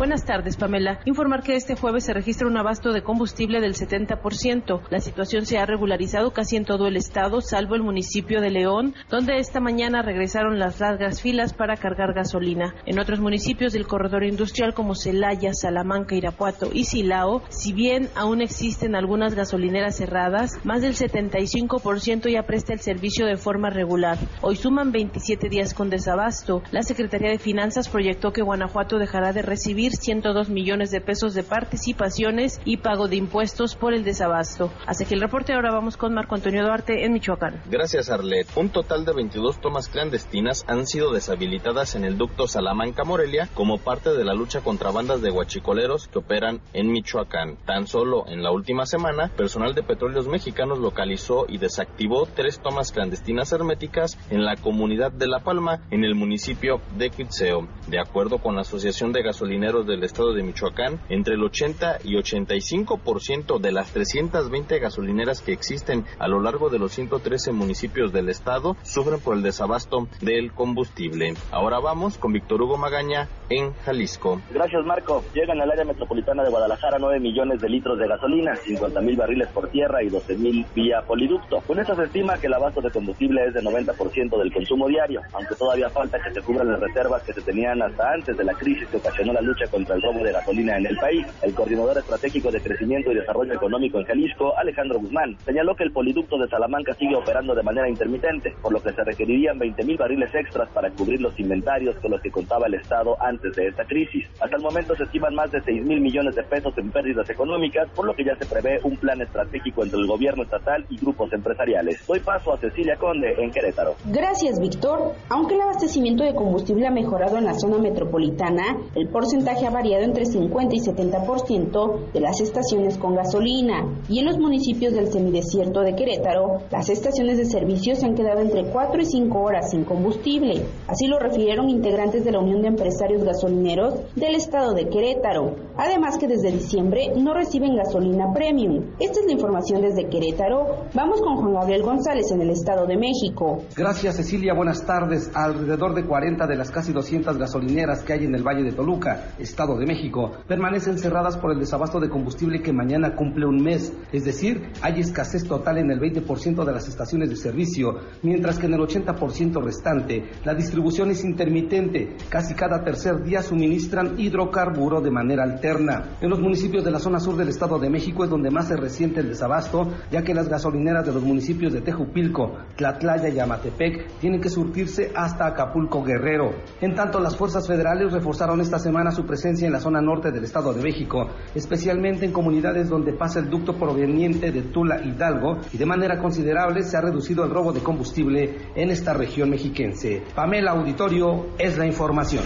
Buenas 0.01 0.25
tardes, 0.25 0.57
Pamela. 0.57 0.99
Informar 1.05 1.43
que 1.43 1.55
este 1.55 1.75
jueves 1.75 2.05
se 2.05 2.13
registra 2.15 2.47
un 2.47 2.57
abasto 2.57 2.91
de 2.91 3.03
combustible 3.03 3.61
del 3.61 3.75
70%. 3.75 4.81
La 4.89 4.99
situación 4.99 5.45
se 5.45 5.59
ha 5.59 5.67
regularizado 5.67 6.33
casi 6.33 6.55
en 6.55 6.65
todo 6.65 6.87
el 6.87 6.97
estado, 6.97 7.39
salvo 7.39 7.75
el 7.75 7.83
municipio 7.83 8.41
de 8.41 8.49
León, 8.49 8.95
donde 9.11 9.37
esta 9.37 9.59
mañana 9.59 10.01
regresaron 10.01 10.57
las 10.57 10.79
largas 10.79 11.21
filas 11.21 11.53
para 11.53 11.77
cargar 11.77 12.15
gasolina. 12.15 12.73
En 12.87 12.97
otros 12.97 13.19
municipios 13.19 13.73
del 13.73 13.85
corredor 13.85 14.23
industrial 14.23 14.73
como 14.73 14.95
Celaya, 14.95 15.53
Salamanca, 15.53 16.15
Irapuato 16.15 16.71
y 16.73 16.85
Silao, 16.85 17.43
si 17.49 17.71
bien 17.71 18.09
aún 18.15 18.41
existen 18.41 18.95
algunas 18.95 19.35
gasolineras 19.35 19.97
cerradas, 19.97 20.59
más 20.63 20.81
del 20.81 20.95
75% 20.95 22.27
ya 22.27 22.41
presta 22.41 22.73
el 22.73 22.79
servicio 22.79 23.27
de 23.27 23.37
forma 23.37 23.69
regular. 23.69 24.17
Hoy 24.41 24.55
suman 24.55 24.91
27 24.91 25.47
días 25.47 25.75
con 25.75 25.91
desabasto. 25.91 26.63
La 26.71 26.81
Secretaría 26.81 27.29
de 27.29 27.37
Finanzas 27.37 27.87
proyectó 27.87 28.33
que 28.33 28.41
Guanajuato 28.41 28.97
dejará 28.97 29.31
de 29.31 29.43
recibir 29.43 29.90
102 29.93 30.49
millones 30.49 30.91
de 30.91 31.01
pesos 31.01 31.33
de 31.33 31.43
participaciones 31.43 32.59
y 32.65 32.77
pago 32.77 33.07
de 33.07 33.15
impuestos 33.15 33.75
por 33.75 33.93
el 33.93 34.03
desabasto. 34.03 34.71
Así 34.85 35.05
que 35.05 35.15
el 35.15 35.21
reporte 35.21 35.53
ahora 35.53 35.71
vamos 35.71 35.97
con 35.97 36.13
Marco 36.13 36.35
Antonio 36.35 36.63
Duarte 36.63 37.05
en 37.05 37.13
Michoacán. 37.13 37.61
Gracias, 37.69 38.09
Arlet. 38.09 38.47
Un 38.55 38.69
total 38.69 39.05
de 39.05 39.13
22 39.13 39.59
tomas 39.61 39.89
clandestinas 39.89 40.63
han 40.67 40.85
sido 40.87 41.11
deshabilitadas 41.11 41.95
en 41.95 42.05
el 42.05 42.17
ducto 42.17 42.47
Salamanca-Morelia 42.47 43.49
como 43.53 43.77
parte 43.77 44.13
de 44.13 44.23
la 44.23 44.33
lucha 44.33 44.61
contra 44.61 44.91
bandas 44.91 45.21
de 45.21 45.29
guachicoleros 45.29 46.07
que 46.07 46.19
operan 46.19 46.61
en 46.73 46.91
Michoacán. 46.91 47.57
Tan 47.65 47.87
solo 47.87 48.25
en 48.27 48.43
la 48.43 48.51
última 48.51 48.85
semana, 48.85 49.29
personal 49.29 49.73
de 49.73 49.83
petróleos 49.83 50.27
mexicanos 50.27 50.79
localizó 50.79 51.45
y 51.47 51.57
desactivó 51.57 52.25
tres 52.25 52.59
tomas 52.59 52.91
clandestinas 52.91 53.51
herméticas 53.51 54.17
en 54.29 54.45
la 54.45 54.55
comunidad 54.55 55.11
de 55.11 55.27
La 55.27 55.39
Palma, 55.39 55.81
en 55.91 56.03
el 56.03 56.15
municipio 56.15 56.81
de 56.97 57.09
Quitseo. 57.09 57.67
De 57.87 57.99
acuerdo 57.99 58.39
con 58.39 58.55
la 58.55 58.61
Asociación 58.61 59.11
de 59.11 59.23
Gasolineros 59.23 59.80
del 59.83 60.03
Estado 60.03 60.33
de 60.33 60.43
Michoacán, 60.43 60.99
entre 61.09 61.35
el 61.35 61.43
80 61.43 61.99
y 62.03 62.15
85% 62.15 63.59
de 63.59 63.71
las 63.71 63.91
320 63.91 64.79
gasolineras 64.79 65.41
que 65.41 65.53
existen 65.53 66.05
a 66.19 66.27
lo 66.27 66.41
largo 66.41 66.69
de 66.69 66.79
los 66.79 66.91
113 66.93 67.51
municipios 67.51 68.11
del 68.11 68.29
estado 68.29 68.75
sufren 68.83 69.19
por 69.19 69.35
el 69.35 69.43
desabasto 69.43 70.07
del 70.21 70.51
combustible. 70.51 71.33
Ahora 71.51 71.79
vamos 71.79 72.17
con 72.17 72.33
Víctor 72.33 72.61
Hugo 72.61 72.77
Magaña 72.77 73.27
en 73.49 73.73
Jalisco. 73.85 74.41
Gracias, 74.51 74.85
Marco. 74.85 75.23
Llegan 75.33 75.59
al 75.61 75.71
área 75.71 75.85
metropolitana 75.85 76.43
de 76.43 76.49
Guadalajara 76.49 76.97
9 76.99 77.19
millones 77.19 77.61
de 77.61 77.69
litros 77.69 77.97
de 77.99 78.07
gasolina, 78.07 78.55
50 78.55 79.01
mil 79.01 79.15
barriles 79.17 79.47
por 79.49 79.69
tierra 79.69 80.03
y 80.03 80.09
12 80.09 80.37
mil 80.37 80.65
vía 80.75 81.01
poliducto. 81.01 81.61
Con 81.61 81.79
esto 81.79 81.95
se 81.95 82.03
estima 82.03 82.37
que 82.37 82.47
el 82.47 82.53
abasto 82.53 82.81
de 82.81 82.91
combustible 82.91 83.45
es 83.45 83.53
de 83.53 83.61
90% 83.61 84.37
del 84.37 84.53
consumo 84.53 84.87
diario, 84.87 85.21
aunque 85.33 85.55
todavía 85.55 85.89
falta 85.89 86.19
que 86.21 86.33
se 86.33 86.41
cubran 86.41 86.67
las 86.67 86.79
reservas 86.79 87.23
que 87.23 87.33
se 87.33 87.41
tenían 87.41 87.81
hasta 87.81 88.11
antes 88.13 88.37
de 88.37 88.43
la 88.43 88.53
crisis 88.53 88.87
que 88.89 88.97
ocasionó 88.97 89.33
la 89.33 89.41
lucha 89.41 89.60
contra 89.67 89.95
el 89.95 90.01
robo 90.01 90.23
de 90.23 90.31
gasolina 90.31 90.77
en 90.77 90.85
el 90.87 90.97
país. 90.97 91.25
El 91.41 91.53
coordinador 91.53 91.97
estratégico 91.97 92.51
de 92.51 92.61
crecimiento 92.61 93.11
y 93.11 93.15
desarrollo 93.15 93.53
económico 93.53 93.99
en 93.99 94.05
Jalisco, 94.05 94.57
Alejandro 94.57 94.99
Guzmán, 94.99 95.37
señaló 95.45 95.75
que 95.75 95.83
el 95.83 95.91
poliducto 95.91 96.37
de 96.37 96.47
Salamanca 96.47 96.93
sigue 96.93 97.15
operando 97.15 97.55
de 97.55 97.63
manera 97.63 97.89
intermitente, 97.89 98.53
por 98.61 98.73
lo 98.73 98.81
que 98.81 98.93
se 98.93 99.03
requerirían 99.03 99.59
20 99.59 99.83
mil 99.83 99.97
barriles 99.97 100.33
extras 100.33 100.69
para 100.69 100.89
cubrir 100.91 101.21
los 101.21 101.37
inventarios 101.39 101.95
con 101.97 102.11
los 102.11 102.21
que 102.21 102.31
contaba 102.31 102.67
el 102.67 102.75
Estado 102.75 103.15
antes 103.21 103.55
de 103.55 103.67
esta 103.67 103.85
crisis. 103.85 104.25
Hasta 104.39 104.55
el 104.55 104.63
momento 104.63 104.95
se 104.95 105.03
estiman 105.03 105.35
más 105.35 105.51
de 105.51 105.61
6 105.61 105.85
mil 105.85 106.01
millones 106.01 106.35
de 106.35 106.43
pesos 106.43 106.73
en 106.77 106.91
pérdidas 106.91 107.29
económicas, 107.29 107.89
por 107.95 108.05
lo 108.05 108.13
que 108.13 108.23
ya 108.23 108.35
se 108.35 108.45
prevé 108.45 108.79
un 108.83 108.97
plan 108.97 109.21
estratégico 109.21 109.83
entre 109.83 109.99
el 109.99 110.07
gobierno 110.07 110.43
estatal 110.43 110.85
y 110.89 110.97
grupos 110.97 111.31
empresariales. 111.33 112.05
Doy 112.07 112.19
paso 112.19 112.53
a 112.53 112.57
Cecilia 112.57 112.95
Conde 112.95 113.33
en 113.37 113.51
Querétaro. 113.51 113.95
Gracias, 114.05 114.59
Víctor. 114.59 115.13
Aunque 115.29 115.55
el 115.55 115.61
abastecimiento 115.61 116.23
de 116.23 116.33
combustible 116.33 116.87
ha 116.87 116.91
mejorado 116.91 117.37
en 117.37 117.45
la 117.45 117.53
zona 117.53 117.77
metropolitana, 117.77 118.77
el 118.95 119.07
porcentaje 119.09 119.50
ha 119.65 119.69
variado 119.69 120.03
entre 120.03 120.25
50 120.25 120.75
y 120.75 120.79
70% 120.79 122.11
de 122.11 122.19
las 122.19 122.39
estaciones 122.41 122.97
con 122.97 123.15
gasolina. 123.15 123.85
Y 124.09 124.19
en 124.19 124.25
los 124.25 124.37
municipios 124.37 124.93
del 124.93 125.11
semidesierto 125.11 125.81
de 125.81 125.95
Querétaro, 125.95 126.61
las 126.71 126.89
estaciones 126.89 127.37
de 127.37 127.45
servicio 127.45 127.95
se 127.95 128.05
han 128.05 128.15
quedado 128.15 128.39
entre 128.39 128.65
4 128.65 129.01
y 129.01 129.05
5 129.05 129.39
horas 129.39 129.71
sin 129.71 129.83
combustible. 129.83 130.65
Así 130.87 131.07
lo 131.07 131.19
refirieron 131.19 131.69
integrantes 131.69 132.23
de 132.23 132.31
la 132.31 132.39
Unión 132.39 132.61
de 132.61 132.69
Empresarios 132.69 133.23
Gasolineros 133.23 133.95
del 134.15 134.35
estado 134.35 134.73
de 134.73 134.87
Querétaro. 134.89 135.55
Además 135.77 136.17
que 136.17 136.27
desde 136.27 136.51
diciembre 136.51 137.11
no 137.15 137.33
reciben 137.33 137.75
gasolina 137.75 138.31
premium. 138.33 138.91
Esta 138.99 139.19
es 139.19 139.25
la 139.25 139.33
información 139.33 139.81
desde 139.81 140.07
Querétaro. 140.07 140.85
Vamos 140.93 141.21
con 141.21 141.37
Juan 141.37 141.53
Gabriel 141.53 141.83
González 141.83 142.31
en 142.31 142.41
el 142.41 142.51
estado 142.51 142.85
de 142.85 142.97
México. 142.97 143.59
Gracias 143.75 144.15
Cecilia, 144.15 144.53
buenas 144.53 144.85
tardes. 144.85 145.31
Alrededor 145.33 145.93
de 145.93 146.05
40 146.05 146.47
de 146.47 146.55
las 146.55 146.71
casi 146.71 146.91
200 146.93 147.37
gasolineras 147.37 148.03
que 148.03 148.13
hay 148.13 148.25
en 148.25 148.35
el 148.35 148.43
Valle 148.43 148.63
de 148.63 148.71
Toluca, 148.71 149.33
Estado 149.41 149.77
de 149.77 149.85
México, 149.85 150.31
permanecen 150.47 150.97
cerradas 150.97 151.37
por 151.37 151.51
el 151.51 151.59
desabasto 151.59 151.99
de 151.99 152.09
combustible 152.09 152.61
que 152.61 152.73
mañana 152.73 153.15
cumple 153.15 153.45
un 153.45 153.61
mes. 153.61 153.93
Es 154.11 154.23
decir, 154.23 154.71
hay 154.81 154.99
escasez 154.99 155.43
total 155.47 155.77
en 155.77 155.91
el 155.91 155.99
20% 155.99 156.63
de 156.63 156.71
las 156.71 156.87
estaciones 156.87 157.29
de 157.29 157.35
servicio, 157.35 157.99
mientras 158.23 158.57
que 158.57 158.67
en 158.67 158.73
el 158.73 158.79
80% 158.79 159.63
restante 159.63 160.29
la 160.43 160.53
distribución 160.53 161.11
es 161.11 161.23
intermitente. 161.23 162.15
Casi 162.29 162.53
cada 162.53 162.83
tercer 162.83 163.23
día 163.23 163.41
suministran 163.41 164.19
hidrocarburo 164.19 165.01
de 165.01 165.11
manera 165.11 165.43
alterna. 165.43 166.17
En 166.21 166.29
los 166.29 166.39
municipios 166.39 166.83
de 166.83 166.91
la 166.91 166.99
zona 166.99 167.19
sur 167.19 167.35
del 167.35 167.49
Estado 167.49 167.79
de 167.79 167.89
México 167.89 168.23
es 168.23 168.29
donde 168.29 168.51
más 168.51 168.67
se 168.67 168.77
resiente 168.77 169.19
el 169.19 169.29
desabasto, 169.29 169.87
ya 170.11 170.23
que 170.23 170.33
las 170.33 170.49
gasolineras 170.49 171.05
de 171.05 171.13
los 171.13 171.23
municipios 171.23 171.73
de 171.73 171.81
Tejupilco, 171.81 172.57
Tlatlaya 172.75 173.29
y 173.29 173.39
Amatepec 173.39 174.19
tienen 174.19 174.41
que 174.41 174.49
surtirse 174.49 175.11
hasta 175.15 175.47
Acapulco 175.47 176.03
Guerrero. 176.03 176.51
En 176.79 176.95
tanto, 176.95 177.19
las 177.19 177.35
fuerzas 177.35 177.67
federales 177.67 178.11
reforzaron 178.11 178.61
esta 178.61 178.79
semana 178.79 179.11
su 179.11 179.25
presencia 179.31 179.65
en 179.65 179.71
la 179.71 179.79
zona 179.79 180.01
norte 180.01 180.29
del 180.29 180.43
Estado 180.43 180.73
de 180.73 180.83
México, 180.83 181.29
especialmente 181.55 182.25
en 182.25 182.33
comunidades 182.33 182.89
donde 182.89 183.13
pasa 183.13 183.39
el 183.39 183.49
ducto 183.49 183.77
proveniente 183.77 184.51
de 184.51 184.61
Tula 184.63 185.01
Hidalgo 185.01 185.59
y 185.71 185.77
de 185.77 185.85
manera 185.85 186.19
considerable 186.19 186.83
se 186.83 186.97
ha 186.97 187.01
reducido 187.01 187.45
el 187.45 187.49
robo 187.49 187.71
de 187.71 187.79
combustible 187.79 188.57
en 188.75 188.89
esta 188.89 189.13
región 189.13 189.49
mexiquense. 189.49 190.21
Pamela 190.35 190.71
Auditorio 190.71 191.45
es 191.57 191.77
la 191.77 191.85
información. 191.85 192.43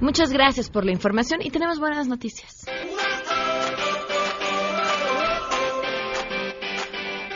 Muchas 0.00 0.32
gracias 0.32 0.70
por 0.70 0.84
la 0.84 0.92
información 0.92 1.40
y 1.42 1.50
tenemos 1.50 1.80
buenas 1.80 2.06
noticias. 2.06 2.64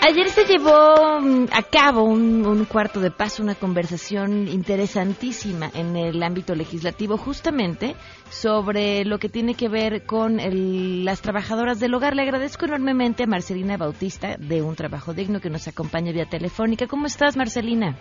Ayer 0.08 0.30
se 0.30 0.46
llevó 0.46 1.20
mm, 1.20 1.48
a 1.52 1.62
cabo 1.64 2.02
un, 2.02 2.46
un, 2.46 2.64
cuarto 2.64 2.98
de 2.98 3.10
paso, 3.10 3.42
una 3.42 3.54
conversación 3.54 4.48
interesantísima 4.48 5.70
en 5.74 5.96
el 5.96 6.22
ámbito 6.22 6.54
legislativo, 6.54 7.18
justamente 7.18 7.94
sobre 8.30 9.04
lo 9.04 9.18
que 9.18 9.28
tiene 9.28 9.52
que 9.52 9.68
ver 9.68 10.06
con 10.06 10.40
el, 10.40 11.04
las 11.04 11.20
trabajadoras 11.20 11.78
del 11.78 11.92
hogar. 11.92 12.16
Le 12.16 12.22
agradezco 12.22 12.64
enormemente 12.64 13.24
a 13.24 13.26
Marcelina 13.26 13.76
Bautista 13.76 14.38
de 14.38 14.62
Un 14.62 14.76
Trabajo 14.76 15.12
Digno 15.12 15.40
que 15.40 15.50
nos 15.50 15.68
acompaña 15.68 16.10
vía 16.10 16.24
telefónica. 16.24 16.86
¿Cómo 16.86 17.04
estás, 17.04 17.36
Marcelina? 17.36 17.94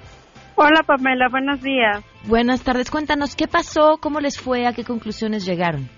Hola, 0.56 0.84
Pamela. 0.88 1.28
Buenos 1.30 1.62
días. 1.62 2.06
Buenas 2.26 2.62
tardes. 2.62 2.90
Cuéntanos 2.90 3.36
qué 3.36 3.50
pasó, 3.50 3.98
cómo 4.00 4.22
les 4.22 4.40
fue, 4.40 4.66
a 4.66 4.72
qué 4.72 4.86
conclusiones 4.86 5.46
llegaron. 5.46 5.90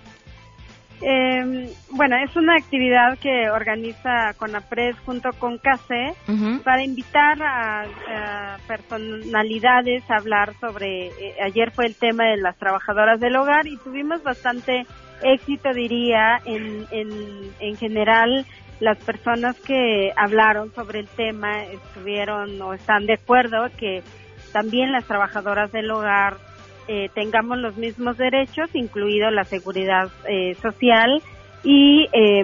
Eh, 1.01 1.73
bueno, 1.91 2.17
es 2.17 2.35
una 2.35 2.55
actividad 2.55 3.17
que 3.19 3.49
organiza 3.49 4.33
CONAPRES 4.37 4.97
junto 5.05 5.29
con 5.33 5.53
uh 5.53 5.57
-huh. 5.57 6.61
para 6.63 6.83
invitar 6.83 7.41
a, 7.41 7.83
a, 7.83 8.57
personalidades 8.67 10.03
a 10.09 10.17
hablar 10.17 10.53
sobre, 10.59 11.07
eh, 11.07 11.35
ayer 11.43 11.71
fue 11.71 11.85
el 11.85 11.95
tema 11.95 12.25
de 12.25 12.37
las 12.37 12.57
trabajadoras 12.57 13.19
del 13.19 13.35
hogar 13.37 13.67
y 13.67 13.77
tuvimos 13.77 14.21
bastante 14.23 14.85
éxito, 15.23 15.73
diría, 15.73 16.41
en, 16.45 16.85
en, 16.91 17.09
en 17.59 17.77
general 17.77 18.45
las 18.79 18.97
personas 18.97 19.59
que 19.59 20.11
hablaron 20.15 20.73
sobre 20.73 20.99
el 20.99 21.07
tema 21.07 21.63
estuvieron 21.63 22.61
o 22.61 22.73
están 22.73 23.05
de 23.05 23.13
acuerdo 23.13 23.67
que 23.77 24.03
también 24.53 24.91
las 24.91 25.05
trabajadoras 25.05 25.71
del 25.71 25.91
hogar 25.91 26.37
eh, 26.91 27.09
tengamos 27.13 27.59
los 27.59 27.77
mismos 27.77 28.17
derechos, 28.17 28.69
incluido 28.73 29.29
la 29.29 29.43
seguridad 29.43 30.09
eh, 30.27 30.55
social. 30.55 31.21
Y 31.63 32.07
eh, 32.13 32.43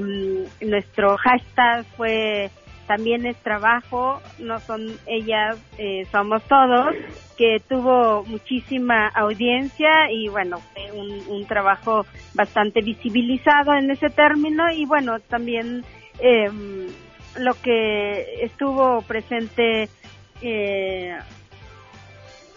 nuestro 0.61 1.17
hashtag 1.17 1.83
fue 1.97 2.51
también 2.85 3.25
es 3.25 3.37
trabajo, 3.37 4.21
no 4.37 4.59
son 4.59 4.85
ellas, 5.07 5.57
eh, 5.79 6.05
somos 6.11 6.43
todos, 6.43 6.93
que 7.37 7.59
tuvo 7.67 8.23
muchísima 8.25 9.07
audiencia 9.07 10.11
y 10.11 10.27
bueno, 10.27 10.61
un, 10.93 11.23
un 11.27 11.45
trabajo 11.47 12.05
bastante 12.35 12.81
visibilizado 12.81 13.73
en 13.73 13.89
ese 13.89 14.09
término 14.11 14.71
y 14.71 14.85
bueno, 14.85 15.19
también 15.21 15.83
eh, 16.19 16.51
lo 17.39 17.53
que 17.55 18.43
estuvo 18.43 19.01
presente 19.01 19.89
eh, 20.41 21.17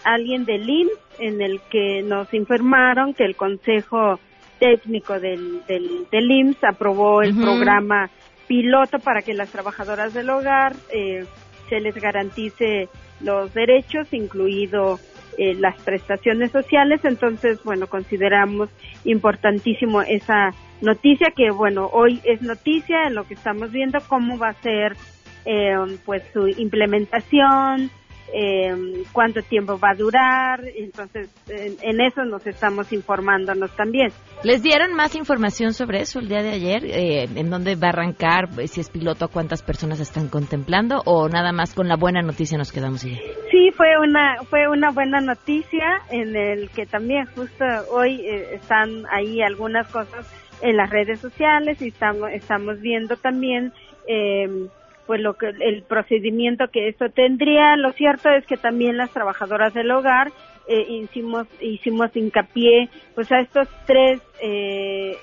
alguien 0.05 0.45
del 0.45 0.69
IMSS 0.69 0.99
en 1.19 1.43
el 1.43 1.61
que 1.71 2.03
nos 2.03 2.33
informaron 2.35 3.15
que 3.15 3.25
el 3.25 3.37
Consejo 3.37 4.19
Técnico 4.59 5.21
del, 5.21 5.65
del, 5.67 6.07
del 6.11 6.31
IMSS 6.31 6.65
aprobó 6.65 7.23
el 7.23 7.33
uh 7.33 7.37
-huh. 7.37 7.43
programa 7.43 8.11
piloto 8.47 8.99
para 8.99 9.23
que 9.23 9.35
las 9.35 9.51
trabajadoras 9.51 10.15
del 10.15 10.31
hogar 10.31 10.75
eh, 10.93 11.25
se 11.69 11.81
les 11.81 11.95
garantice 11.95 12.89
los 13.21 13.53
derechos, 13.53 14.13
incluido 14.13 14.99
eh, 15.37 15.55
las 15.55 15.81
prestaciones 15.83 16.51
sociales. 16.51 17.01
Entonces, 17.05 17.63
bueno, 17.63 17.87
consideramos 17.87 18.71
importantísimo 19.05 20.03
esa 20.03 20.53
noticia 20.81 21.29
que, 21.37 21.51
bueno, 21.51 21.91
hoy 21.93 22.21
es 22.25 22.43
noticia 22.43 23.07
en 23.07 23.15
lo 23.15 23.25
que 23.25 23.35
estamos 23.35 23.71
viendo 23.71 23.99
cómo 24.09 24.39
va 24.39 24.49
a 24.49 24.63
ser 24.63 24.97
eh, 25.45 25.77
pues 26.05 26.23
su 26.33 26.49
implementación, 26.49 27.91
eh, 28.33 29.05
cuánto 29.13 29.43
tiempo 29.43 29.79
va 29.79 29.91
a 29.93 29.97
durar, 29.97 30.61
entonces 30.77 31.31
en, 31.49 32.01
eso 32.01 32.25
nos 32.25 32.47
estamos 32.47 32.93
informándonos 32.93 33.75
también. 33.77 34.11
¿Les 34.45 34.63
dieron 34.63 34.95
más 34.95 35.15
información 35.15 35.73
sobre 35.73 36.01
eso 36.01 36.19
el 36.19 36.29
día 36.29 36.43
de 36.43 36.51
ayer? 36.51 36.85
Eh, 36.85 37.29
¿En 37.35 37.51
dónde 37.51 37.75
va 37.75 37.89
a 37.89 37.91
arrancar? 37.91 38.49
Si 38.67 38.81
es 38.81 38.91
piloto, 38.91 39.29
cuántas 39.29 39.63
personas 39.63 40.01
están 40.01 40.29
contemplando? 40.29 41.03
¿O 41.05 41.29
nada 41.29 41.53
más 41.53 41.75
con 41.75 41.89
la 41.89 41.97
buena 41.97 42.23
noticia 42.23 42.59
nos 42.59 42.73
quedamos 42.73 43.05
ahí? 43.05 43.19
Sí, 43.51 43.71
fue 43.77 43.99
una, 43.99 44.37
fue 44.49 44.69
una 44.69 44.91
buena 44.91 45.21
noticia 45.21 46.03
en 46.11 46.37
el 46.37 46.71
que 46.71 46.87
también 46.87 47.27
justo 47.35 47.65
hoy 47.91 48.21
eh, 48.27 48.55
están 48.55 49.05
ahí 49.11 49.41
algunas 49.43 49.89
cosas 49.89 50.27
en 50.63 50.77
las 50.77 50.91
redes 50.91 51.21
sociales 51.21 51.81
y 51.83 51.89
estamos, 51.89 52.31
estamos 52.33 52.81
viendo 52.81 53.17
también 53.17 53.73
eh, 54.07 54.69
pues 55.09 55.23
lo 55.23 55.39
que 55.39 55.47
el 55.61 55.85
procedimiento 55.85 56.69
que 56.71 56.89
esto 56.89 57.09
tendría. 57.09 57.77
Lo 57.77 57.93
cierto 57.93 58.29
es 58.29 58.45
que 58.45 58.59
también 58.59 58.99
las 58.99 59.11
trabajadoras 59.11 59.73
del 59.73 59.91
hogar 59.91 60.31
eh, 60.69 60.85
hicimos 60.87 61.47
hicimos 61.63 62.15
hincapié 62.15 62.91
pues 63.15 63.33
a 63.33 63.41
estos 63.41 63.67
tres 63.87 64.21
eh, 64.43 65.17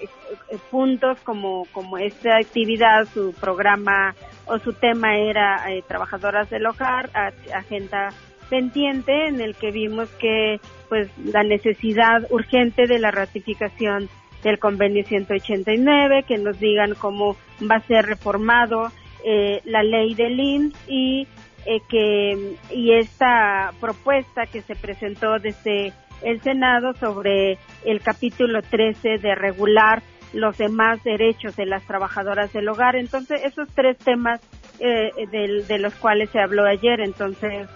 puntos 0.72 1.20
como 1.20 1.68
como 1.72 2.00
esta 2.00 2.38
actividad 2.38 3.06
su 3.13 3.32
programa 3.39 4.15
o 4.48 4.58
su 4.58 4.74
tema 4.74 5.20
era 5.20 5.72
eh, 5.72 5.84
trabajadoras 5.88 6.50
del 6.50 6.65
hogar 6.65 7.12
agenda 7.54 8.10
pendiente 8.50 9.27
en 9.27 9.39
el 9.39 9.54
que 9.56 9.70
vimos 9.70 10.10
que 10.20 10.60
pues 10.89 11.15
la 11.24 11.44
necesidad 11.44 12.25
urgente 12.32 12.88
de 12.88 12.98
la 12.98 13.12
ratificación 13.12 14.10
del 14.42 14.58
convenio 14.58 15.04
189 15.04 16.24
que 16.27 16.39
nos 16.39 16.60
digan 16.60 16.96
cómo 16.96 17.36
va 17.70 17.75
a 17.75 17.82
ser 17.82 18.08
reformado 18.08 18.92
eh, 19.27 19.60
la 19.65 19.82
ley 19.82 20.13
del 20.13 20.39
IMSS 20.39 20.75
y 20.88 21.27
eh, 21.65 21.79
que 21.89 22.58
y 22.70 22.91
esta 22.91 23.74
propuesta 23.82 24.46
que 24.46 24.62
se 24.62 24.75
presentó 24.75 25.39
desde 25.39 25.94
el 26.22 26.41
Senado 26.41 26.94
sobre 26.94 27.58
el 27.84 28.01
capítulo 28.01 28.62
13 28.62 29.17
de 29.17 29.34
regular 29.34 30.03
los 30.32 30.60
demás 30.60 31.03
derechos 31.03 31.55
de 31.55 31.65
las 31.65 31.84
trabajadoras 31.88 32.53
del 32.53 32.70
hogar. 32.70 32.96
Entonces, 32.96 33.44
esos 33.44 33.67
tres 33.74 33.98
temas 33.98 34.41
eh, 34.79 35.10
de, 35.32 35.79
los 35.79 35.96
cuales 35.96 36.29
se 36.29 36.39
habló 36.39 36.65
ayer, 36.65 37.01
entonces, 37.01 37.67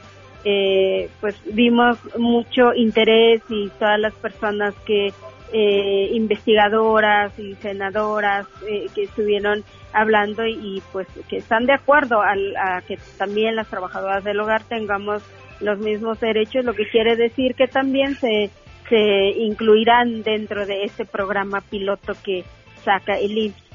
pues 1.20 1.36
vimos 1.51 1.98
mucho 2.15 2.75
interés 2.75 3.41
y 3.50 3.70
todas 3.79 4.00
las 4.00 4.13
personas 4.13 4.75
que 4.86 5.13
eh, 5.51 6.10
investigadoras 6.13 7.38
y 7.39 7.56
senadoras 7.56 8.48
eh, 8.68 8.88
que 8.94 9.03
estuvieron 9.03 9.63
hablando 9.94 10.46
y, 10.46 10.82
pues 10.91 11.08
que 11.27 11.38
están 11.38 11.65
de 11.65 11.74
acuerdo 11.74 12.22
al, 12.22 12.56
a 12.56 12.82
que 12.82 13.00
también 13.18 13.56
las 13.56 13.68
trabajadoras 13.68 14.24
del 14.24 14.39
hogar 14.39 14.63
tengamos 14.63 15.24
los 15.60 15.79
mismos 15.79 16.20
derechos, 16.20 16.65
lo 16.65 16.74
que 16.74 16.88
quiere 16.88 17.15
decir 17.15 17.56
que 17.56 17.68
también 17.68 18.15
se, 18.15 18.50
se 18.88 19.29
incluirán 19.38 20.24
dentro 20.24 20.65
de 20.65 20.84
este 20.84 21.06
programa 21.06 21.62
piloto 21.62 22.13
que 22.24 22.44
saca 22.84 23.18
el 23.18 23.38
IMSS. 23.38 23.69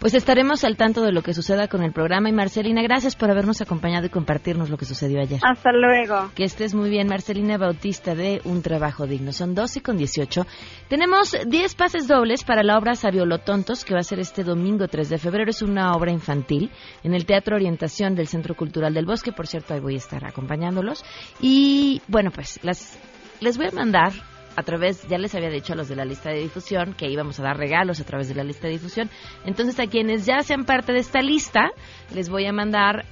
Pues 0.00 0.14
estaremos 0.14 0.64
al 0.64 0.78
tanto 0.78 1.02
de 1.02 1.12
lo 1.12 1.22
que 1.22 1.34
suceda 1.34 1.68
con 1.68 1.82
el 1.82 1.92
programa. 1.92 2.30
Y 2.30 2.32
Marcelina, 2.32 2.80
gracias 2.80 3.16
por 3.16 3.30
habernos 3.30 3.60
acompañado 3.60 4.06
y 4.06 4.08
compartirnos 4.08 4.70
lo 4.70 4.78
que 4.78 4.86
sucedió 4.86 5.20
ayer. 5.20 5.40
Hasta 5.42 5.72
luego. 5.72 6.30
Que 6.34 6.44
estés 6.44 6.74
muy 6.74 6.88
bien, 6.88 7.06
Marcelina 7.06 7.58
Bautista 7.58 8.14
de 8.14 8.40
Un 8.44 8.62
Trabajo 8.62 9.06
Digno. 9.06 9.32
Son 9.32 9.54
12 9.54 9.82
con 9.82 9.98
18. 9.98 10.46
Tenemos 10.88 11.36
10 11.46 11.74
pases 11.74 12.08
dobles 12.08 12.44
para 12.44 12.62
la 12.62 12.78
obra 12.78 12.94
Sabiolotontos, 12.94 13.84
que 13.84 13.92
va 13.92 14.00
a 14.00 14.02
ser 14.02 14.20
este 14.20 14.42
domingo 14.42 14.88
3 14.88 15.10
de 15.10 15.18
febrero. 15.18 15.50
Es 15.50 15.60
una 15.60 15.92
obra 15.92 16.10
infantil 16.10 16.70
en 17.04 17.12
el 17.12 17.26
Teatro 17.26 17.56
Orientación 17.56 18.14
del 18.14 18.26
Centro 18.26 18.54
Cultural 18.54 18.94
del 18.94 19.04
Bosque. 19.04 19.32
Por 19.32 19.46
cierto, 19.46 19.74
ahí 19.74 19.80
voy 19.80 19.96
a 19.96 19.98
estar 19.98 20.24
acompañándolos. 20.24 21.04
Y 21.42 22.00
bueno, 22.08 22.30
pues 22.30 22.58
las, 22.62 22.98
les 23.40 23.58
voy 23.58 23.66
a 23.66 23.72
mandar 23.72 24.12
a 24.56 24.62
través, 24.62 25.06
ya 25.08 25.18
les 25.18 25.34
había 25.34 25.50
dicho 25.50 25.72
a 25.72 25.76
los 25.76 25.88
de 25.88 25.96
la 25.96 26.04
lista 26.04 26.30
de 26.30 26.40
difusión 26.40 26.94
que 26.94 27.08
íbamos 27.08 27.38
a 27.40 27.42
dar 27.42 27.56
regalos 27.56 28.00
a 28.00 28.04
través 28.04 28.28
de 28.28 28.34
la 28.34 28.44
lista 28.44 28.66
de 28.66 28.74
difusión. 28.74 29.10
Entonces, 29.44 29.78
a 29.78 29.86
quienes 29.86 30.26
ya 30.26 30.40
sean 30.42 30.64
parte 30.64 30.92
de 30.92 31.00
esta 31.00 31.20
lista, 31.20 31.70
les 32.14 32.28
voy 32.28 32.46
a 32.46 32.52
mandar 32.52 33.04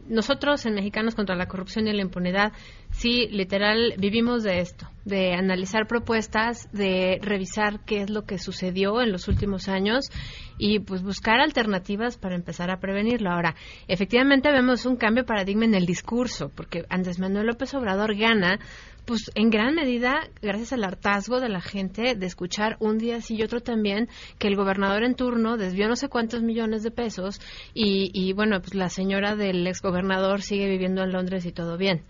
nosotros 0.09 0.67
en 0.67 0.75
Mexicanos 0.75 1.15
contra 1.15 1.37
la 1.37 1.47
Corrupción 1.47 1.87
y 1.87 1.93
la 1.93 2.03
Impunidad, 2.03 2.53
sí, 2.93 3.27
literal, 3.29 3.95
vivimos 3.99 4.43
de 4.43 4.61
esto, 4.61 4.87
de 5.05 5.35
analizar 5.35 5.87
propuestas, 5.87 6.71
de 6.73 7.19
revisar 7.21 7.85
qué 7.85 8.03
es 8.03 8.11
lo 8.11 8.25
que 8.25 8.39
sucedió 8.39 9.03
en 9.03 9.13
los 9.13 9.29
últimos 9.29 9.69
años 9.69 10.11
y 10.59 10.79
pues 10.79 11.03
buscar 11.03 11.41
alternativas 11.41 12.17
para 12.17 12.37
empezar 12.37 12.71
a 12.71 12.79
prevenirlo. 12.79 13.31
Ahora, 13.31 13.57
efectivamente 13.89 14.53
vemos 14.53 14.87
un 14.87 14.97
cambio 14.97 15.25
de 15.25 15.29
paradigma 15.29 15.65
en 15.65 15.75
el 15.75 15.87
discurso, 15.87 16.51
porque 16.55 16.85
Andrés 16.89 17.19
Manuel 17.19 17.47
López 17.47 17.75
Obrador 17.75 18.15
gana 18.15 18.61
pues 19.05 19.33
en 19.35 19.51
gran 19.51 19.75
medida 19.75 20.29
gracias 20.41 20.73
al 20.73 20.85
hartazgo 20.85 21.41
de 21.41 21.49
la 21.49 21.61
gente 21.61 22.15
de 22.15 22.27
escuchar 22.27 22.77
un 22.79 22.99
día 22.99 23.21
sí 23.21 23.35
y 23.35 23.43
otro 23.43 23.61
también 23.61 24.09
que 24.39 24.47
el 24.47 24.55
gobernador 24.55 25.03
en 25.03 25.17
turno 25.17 25.57
desvió 25.57 25.89
no 25.89 25.97
sé 25.97 26.09
cuántos 26.09 26.43
millones 26.43 26.85
de 26.85 26.93
pesos 26.93 27.41
y, 27.75 28.13
y 28.15 28.33
bueno, 28.33 28.61
pues 28.61 28.75
la 28.75 28.89
señora 28.89 29.35
del 29.35 29.67
exgobernador 29.67 30.43
sigue 30.43 30.69
viviendo 30.69 31.03
en 31.03 31.13
Londres 31.13 31.47
y 31.47 31.53
todo 31.53 31.77
bien. 31.77 32.05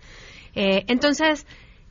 Eh, 0.55 0.83
entonces, 0.87 1.45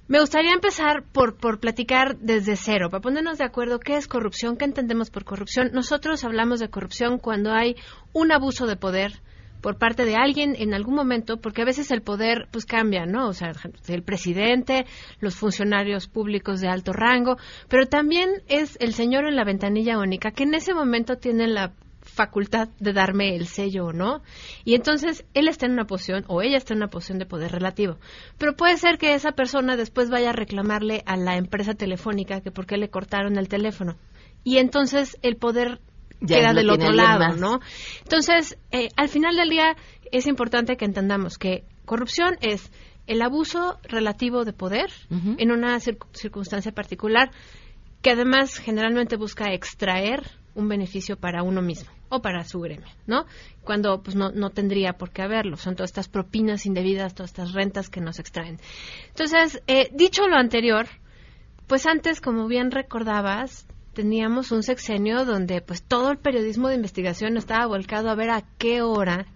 me 0.09 0.21
gustaría 0.21 0.53
empezar 0.53 1.05
por, 1.13 1.37
por 1.37 1.61
platicar 1.61 2.19
desde 2.19 2.57
cero, 2.57 2.91
para 2.91 3.01
ponernos 3.01 3.39
de 3.39 3.45
acuerdo 3.45 3.81
qué 3.81 3.97
es 3.97 4.09
corrupción, 4.09 4.57
qué 4.57 4.65
entendemos 4.65 5.11
por 5.11 5.25
corrupción. 5.25 5.71
Nosotros 5.73 6.25
hablamos 6.25 6.61
de 6.61 6.69
corrupción 6.69 7.19
cuando 7.19 7.53
hay 7.53 7.77
un 8.13 8.33
abuso 8.33 8.67
de 8.67 8.77
poder 8.77 9.21
por 9.63 9.79
parte 9.79 10.05
de 10.05 10.17
alguien 10.17 10.57
en 10.59 10.75
algún 10.75 10.97
momento, 10.97 11.39
porque 11.39 11.63
a 11.63 11.65
veces 11.65 11.91
el 11.93 12.03
poder 12.03 12.49
pues 12.51 12.67
cambia, 12.67 13.07
¿no? 13.07 13.29
O 13.29 13.33
sea, 13.33 13.53
el 13.89 14.03
presidente, 14.03 14.87
los 15.21 15.37
funcionarios 15.37 16.09
públicos 16.09 16.61
de 16.61 16.69
alto 16.69 16.93
rango, 16.93 17.37
pero 17.69 17.87
también 17.87 18.29
es 18.49 18.77
el 18.81 18.93
señor 18.93 19.25
en 19.25 19.37
la 19.37 19.45
ventanilla 19.45 19.99
única 19.99 20.33
que 20.33 20.43
en 20.43 20.55
ese 20.55 20.75
momento 20.75 21.17
tiene 21.17 21.47
la 21.47 21.73
facultad 22.03 22.69
de 22.79 22.93
darme 22.93 23.35
el 23.35 23.47
sello 23.47 23.87
o 23.87 23.93
no. 23.93 24.23
Y 24.65 24.75
entonces 24.75 25.25
él 25.35 25.49
está 25.49 25.67
en 25.67 25.73
una 25.73 25.87
posición 25.87 26.25
o 26.29 26.43
ella 26.43 26.57
está 26.57 26.75
en 26.75 26.79
una 26.79 26.91
posición 26.91 27.19
de 27.19 27.27
poder 27.27 27.53
relativo. 27.53 27.99
Pero 28.39 28.55
puede 28.55 28.77
ser 28.77 28.99
que 28.99 29.15
esa 29.15 29.33
persona 29.33 29.77
después 29.77 30.11
vaya 30.11 30.31
a 30.31 30.35
reclamarle 30.35 31.03
a 31.07 31.17
la 31.17 31.37
empresa 31.37 31.75
telefónica 31.75 32.41
que 32.41 32.51
por 32.51 32.67
qué 32.67 32.77
le 32.77 32.91
cortaron 32.91 33.39
el 33.39 33.49
teléfono. 33.49 33.97
Y 34.45 34.59
entonces 34.59 35.19
el 35.23 35.37
poder 35.37 35.81
queda 36.27 36.53
del 36.53 36.71
otro 36.71 36.93
lado, 36.93 37.37
¿no? 37.37 37.61
Entonces, 38.03 38.59
eh, 38.71 38.89
al 38.97 39.09
final 39.09 39.37
del 39.37 39.51
día 39.51 39.77
es 40.11 40.27
importante 40.27 40.77
que 40.77 40.85
entendamos 40.85 41.39
que 41.39 41.65
corrupción 41.85 42.37
es 42.41 42.71
el 43.07 43.23
abuso 43.23 43.79
relativo 43.83 44.45
de 44.45 44.53
poder 44.53 44.91
en 45.11 45.51
una 45.51 45.81
circunstancia 45.81 46.71
particular 46.71 47.33
que 48.01 48.11
además 48.11 48.59
generalmente 48.59 49.17
busca 49.17 49.53
extraer 49.53 50.42
un 50.55 50.69
beneficio 50.69 51.17
para 51.17 51.43
uno 51.43 51.63
mismo 51.63 51.91
o 52.09 52.21
para 52.21 52.45
su 52.45 52.61
gremio, 52.61 52.89
¿no? 53.07 53.27
Cuando 53.65 54.03
pues 54.03 54.17
no, 54.17 54.31
no 54.31 54.51
tendría 54.51 54.95
por 54.95 55.11
qué 55.11 55.23
haberlo. 55.23 55.57
Son 55.57 55.77
todas 55.77 55.91
estas 55.91 56.09
propinas 56.09 56.67
indebidas, 56.67 57.15
todas 57.15 57.31
estas 57.31 57.53
rentas 57.53 57.89
que 57.89 58.01
nos 58.01 58.19
extraen. 58.19 58.59
Entonces, 59.09 59.63
eh, 59.67 59.89
dicho 59.95 60.27
lo 60.29 60.37
anterior, 60.37 60.87
pues 61.67 61.87
antes, 61.87 62.21
como 62.21 62.49
bien 62.49 62.71
recordabas, 62.71 63.67
teníamos 63.95 64.53
un 64.53 64.63
sexenio 64.63 65.25
donde 65.25 65.61
pues 65.61 65.83
todo 65.83 66.11
el 66.11 66.19
periodismo 66.19 66.69
de 66.69 66.77
investigación 66.77 67.37
estaba 67.37 67.67
volcado 67.67 68.11
a 68.11 68.15
ver 68.15 68.31
a 68.31 68.43
qué 68.59 68.83
hora 68.83 69.27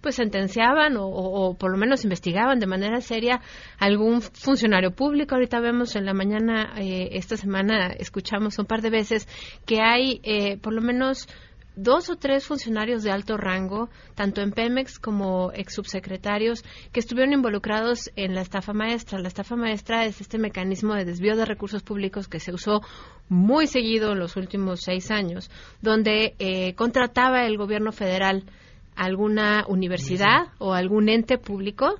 pues 0.00 0.16
sentenciaban 0.16 0.96
o, 0.98 1.56
por 1.58 1.70
lo 1.70 1.78
menos 1.78 2.04
investigaban 2.04 2.58
de 2.58 2.66
manera 2.66 3.00
seria 3.00 3.40
algún 3.78 4.22
funcionario 4.22 4.92
público. 4.92 5.34
Ahorita 5.34 5.60
vemos 5.60 5.96
en 5.96 6.06
la 6.06 6.14
mañana, 6.14 6.74
eh, 6.78 7.10
esta 7.12 7.36
semana 7.36 7.88
escuchamos 7.98 8.58
un 8.58 8.66
par 8.66 8.82
de 8.82 8.90
veces 8.90 9.28
que 9.66 9.80
hay 9.80 10.20
eh, 10.22 10.56
por 10.58 10.72
lo 10.72 10.80
menos 10.80 11.28
dos 11.76 12.10
o 12.10 12.16
tres 12.16 12.46
funcionarios 12.46 13.02
de 13.02 13.10
alto 13.10 13.36
rango, 13.36 13.88
tanto 14.14 14.40
en 14.42 14.52
Pemex 14.52 14.98
como 14.98 15.50
ex 15.54 15.74
subsecretarios, 15.74 16.64
que 16.92 17.00
estuvieron 17.00 17.32
involucrados 17.32 18.10
en 18.16 18.34
la 18.34 18.42
estafa 18.42 18.72
maestra. 18.72 19.18
La 19.18 19.28
estafa 19.28 19.56
maestra 19.56 20.04
es 20.04 20.20
este 20.20 20.38
mecanismo 20.38 20.94
de 20.94 21.04
desvío 21.04 21.36
de 21.36 21.46
recursos 21.46 21.82
públicos 21.82 22.28
que 22.28 22.40
se 22.40 22.52
usó 22.52 22.82
muy 23.28 23.66
seguido 23.66 24.12
en 24.12 24.18
los 24.18 24.36
últimos 24.36 24.80
seis 24.82 25.10
años, 25.10 25.50
donde 25.80 26.34
eh, 26.38 26.74
contrataba 26.74 27.46
el 27.46 27.56
gobierno 27.56 27.92
federal 27.92 28.44
alguna 29.00 29.64
universidad 29.66 30.48
o 30.58 30.74
algún 30.74 31.08
ente 31.08 31.38
público 31.38 31.98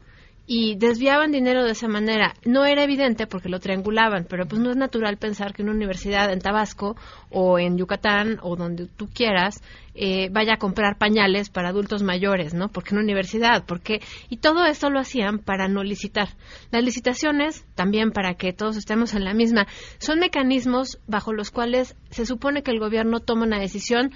y 0.52 0.74
desviaban 0.74 1.30
dinero 1.30 1.64
de 1.64 1.70
esa 1.70 1.86
manera. 1.86 2.34
No 2.44 2.64
era 2.64 2.82
evidente 2.82 3.28
porque 3.28 3.48
lo 3.48 3.60
triangulaban, 3.60 4.26
pero 4.28 4.46
pues 4.46 4.60
no 4.60 4.70
es 4.70 4.76
natural 4.76 5.16
pensar 5.16 5.54
que 5.54 5.62
una 5.62 5.70
universidad 5.70 6.32
en 6.32 6.40
Tabasco 6.40 6.96
o 7.30 7.60
en 7.60 7.78
Yucatán 7.78 8.38
o 8.42 8.56
donde 8.56 8.86
tú 8.86 9.08
quieras 9.08 9.62
eh, 9.94 10.28
vaya 10.32 10.54
a 10.54 10.58
comprar 10.58 10.98
pañales 10.98 11.50
para 11.50 11.68
adultos 11.68 12.02
mayores, 12.02 12.52
¿no? 12.52 12.68
Porque 12.68 12.94
una 12.94 13.04
universidad, 13.04 13.64
porque 13.64 14.02
y 14.28 14.38
todo 14.38 14.64
esto 14.66 14.90
lo 14.90 14.98
hacían 14.98 15.38
para 15.38 15.68
no 15.68 15.84
licitar. 15.84 16.30
Las 16.72 16.82
licitaciones 16.82 17.64
también 17.76 18.10
para 18.10 18.34
que 18.34 18.52
todos 18.52 18.76
estemos 18.76 19.14
en 19.14 19.24
la 19.24 19.34
misma 19.34 19.68
son 19.98 20.18
mecanismos 20.18 20.98
bajo 21.06 21.32
los 21.32 21.52
cuales 21.52 21.96
se 22.10 22.26
supone 22.26 22.64
que 22.64 22.72
el 22.72 22.80
gobierno 22.80 23.20
toma 23.20 23.46
una 23.46 23.60
decisión 23.60 24.10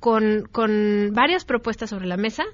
con, 0.00 0.48
con 0.50 1.12
varias 1.12 1.44
propuestas 1.44 1.90
sobre 1.90 2.06
la 2.06 2.16
mesa 2.16 2.44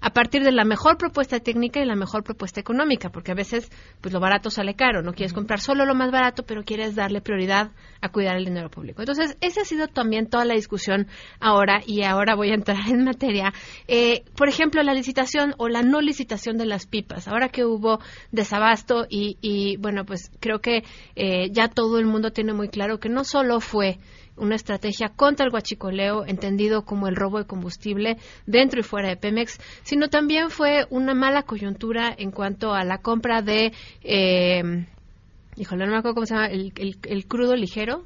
a 0.00 0.10
partir 0.10 0.42
de 0.42 0.52
la 0.52 0.64
mejor 0.64 0.96
propuesta 0.96 1.40
técnica 1.40 1.80
y 1.80 1.84
la 1.84 1.94
mejor 1.94 2.24
propuesta 2.24 2.60
económica, 2.60 3.10
porque 3.10 3.32
a 3.32 3.34
veces 3.34 3.70
pues 4.00 4.14
lo 4.14 4.20
barato 4.20 4.50
sale 4.50 4.74
caro, 4.74 5.02
no 5.02 5.12
quieres 5.12 5.32
comprar 5.32 5.60
solo 5.60 5.84
lo 5.84 5.94
más 5.94 6.10
barato, 6.10 6.44
pero 6.44 6.64
quieres 6.64 6.94
darle 6.94 7.20
prioridad 7.20 7.72
a 8.00 8.08
cuidar 8.08 8.36
el 8.36 8.46
dinero 8.46 8.70
público. 8.70 9.02
Entonces, 9.02 9.36
esa 9.40 9.60
ha 9.60 9.64
sido 9.64 9.88
también 9.88 10.26
toda 10.26 10.44
la 10.44 10.54
discusión 10.54 11.06
ahora 11.38 11.82
y 11.86 12.02
ahora 12.02 12.34
voy 12.34 12.50
a 12.50 12.54
entrar 12.54 12.78
en 12.88 13.04
materia. 13.04 13.52
Eh, 13.88 14.24
por 14.36 14.48
ejemplo, 14.48 14.82
la 14.82 14.94
licitación 14.94 15.54
o 15.58 15.68
la 15.68 15.82
no 15.82 16.00
licitación 16.00 16.56
de 16.56 16.66
las 16.66 16.86
pipas. 16.86 17.28
Ahora 17.28 17.50
que 17.50 17.64
hubo 17.64 18.00
desabasto 18.32 19.06
y, 19.08 19.36
y 19.42 19.76
bueno, 19.76 20.04
pues 20.06 20.30
creo 20.40 20.60
que 20.60 20.82
eh, 21.14 21.50
ya 21.50 21.68
todo 21.68 21.98
el 21.98 22.06
mundo 22.06 22.30
tiene 22.30 22.54
muy 22.54 22.68
claro 22.68 23.00
que 23.00 23.10
no 23.10 23.24
solo 23.24 23.60
fue 23.60 23.98
una 24.40 24.56
estrategia 24.56 25.10
contra 25.10 25.46
el 25.46 25.52
huachicoleo, 25.52 26.24
entendido 26.26 26.82
como 26.82 27.06
el 27.06 27.16
robo 27.16 27.38
de 27.38 27.46
combustible 27.46 28.16
dentro 28.46 28.80
y 28.80 28.82
fuera 28.82 29.08
de 29.08 29.16
Pemex, 29.16 29.58
sino 29.82 30.08
también 30.08 30.50
fue 30.50 30.86
una 30.90 31.14
mala 31.14 31.42
coyuntura 31.42 32.14
en 32.16 32.30
cuanto 32.30 32.74
a 32.74 32.84
la 32.84 32.98
compra 32.98 33.42
de, 33.42 33.72
eh, 34.02 34.86
híjole, 35.56 35.86
no 35.86 35.92
me 35.92 35.98
acuerdo 35.98 36.14
cómo 36.14 36.26
se 36.26 36.34
llama, 36.34 36.48
el, 36.48 37.26
crudo 37.26 37.54
ligero 37.54 38.04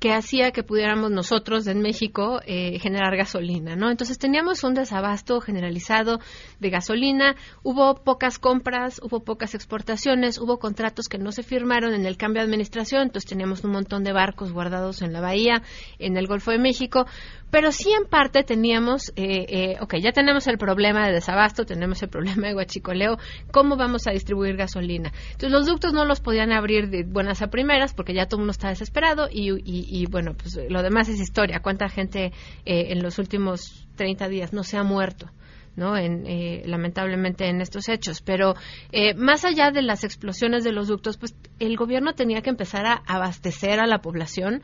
que 0.00 0.12
hacía 0.12 0.50
que 0.50 0.62
pudiéramos 0.62 1.10
nosotros 1.10 1.66
en 1.66 1.82
México 1.82 2.40
eh, 2.46 2.78
generar 2.78 3.16
gasolina, 3.16 3.76
¿no? 3.76 3.90
Entonces 3.90 4.18
teníamos 4.18 4.64
un 4.64 4.72
desabasto 4.72 5.42
generalizado 5.42 6.20
de 6.58 6.70
gasolina, 6.70 7.36
hubo 7.62 7.94
pocas 7.96 8.38
compras, 8.38 8.98
hubo 9.04 9.22
pocas 9.22 9.54
exportaciones, 9.54 10.38
hubo 10.38 10.58
contratos 10.58 11.08
que 11.08 11.18
no 11.18 11.32
se 11.32 11.42
firmaron 11.42 11.92
en 11.92 12.06
el 12.06 12.16
cambio 12.16 12.40
de 12.40 12.46
administración, 12.46 13.02
entonces 13.02 13.28
teníamos 13.28 13.62
un 13.62 13.72
montón 13.72 14.02
de 14.02 14.12
barcos 14.12 14.52
guardados 14.52 15.02
en 15.02 15.12
la 15.12 15.20
bahía, 15.20 15.62
en 15.98 16.16
el 16.16 16.26
Golfo 16.26 16.50
de 16.50 16.58
México, 16.58 17.06
pero 17.50 17.72
sí 17.72 17.92
en 17.92 18.08
parte 18.08 18.44
teníamos, 18.44 19.10
eh, 19.16 19.46
eh, 19.48 19.76
ok, 19.80 19.96
ya 19.96 20.12
tenemos 20.12 20.46
el 20.46 20.56
problema 20.56 21.06
de 21.06 21.12
desabasto, 21.12 21.64
tenemos 21.64 22.02
el 22.02 22.08
problema 22.20 22.48
de 22.48 22.54
guachicoleo, 22.54 23.18
¿cómo 23.52 23.76
vamos 23.76 24.06
a 24.06 24.12
distribuir 24.12 24.56
gasolina? 24.56 25.12
Entonces 25.32 25.50
los 25.50 25.66
ductos 25.66 25.92
no 25.92 26.04
los 26.04 26.20
podían 26.20 26.52
abrir 26.52 26.88
de 26.88 27.04
buenas 27.04 27.42
a 27.42 27.48
primeras 27.48 27.92
porque 27.92 28.14
ya 28.14 28.26
todo 28.26 28.36
el 28.36 28.42
mundo 28.42 28.52
está 28.52 28.68
desesperado 28.68 29.28
y, 29.30 29.50
y, 29.64 29.89
bueno, 30.06 30.34
pues 30.34 30.58
lo 30.68 30.82
demás 30.82 31.08
es 31.08 31.20
historia. 31.20 31.60
¿Cuánta 31.60 31.88
gente 31.88 32.32
eh, 32.64 32.86
en 32.90 33.02
los 33.02 33.18
últimos 33.18 33.86
30 33.96 34.28
días 34.28 34.52
no 34.52 34.62
se 34.62 34.76
ha 34.76 34.82
muerto? 34.82 35.30
¿no? 35.76 35.96
En, 35.96 36.26
eh, 36.26 36.62
lamentablemente 36.66 37.48
en 37.48 37.60
estos 37.60 37.88
hechos. 37.88 38.20
Pero 38.22 38.54
eh, 38.92 39.14
más 39.14 39.44
allá 39.44 39.70
de 39.70 39.82
las 39.82 40.04
explosiones 40.04 40.64
de 40.64 40.72
los 40.72 40.88
ductos, 40.88 41.16
pues 41.16 41.34
el 41.58 41.76
gobierno 41.76 42.14
tenía 42.14 42.42
que 42.42 42.50
empezar 42.50 42.86
a 42.86 43.02
abastecer 43.06 43.80
a 43.80 43.86
la 43.86 44.00
población 44.00 44.62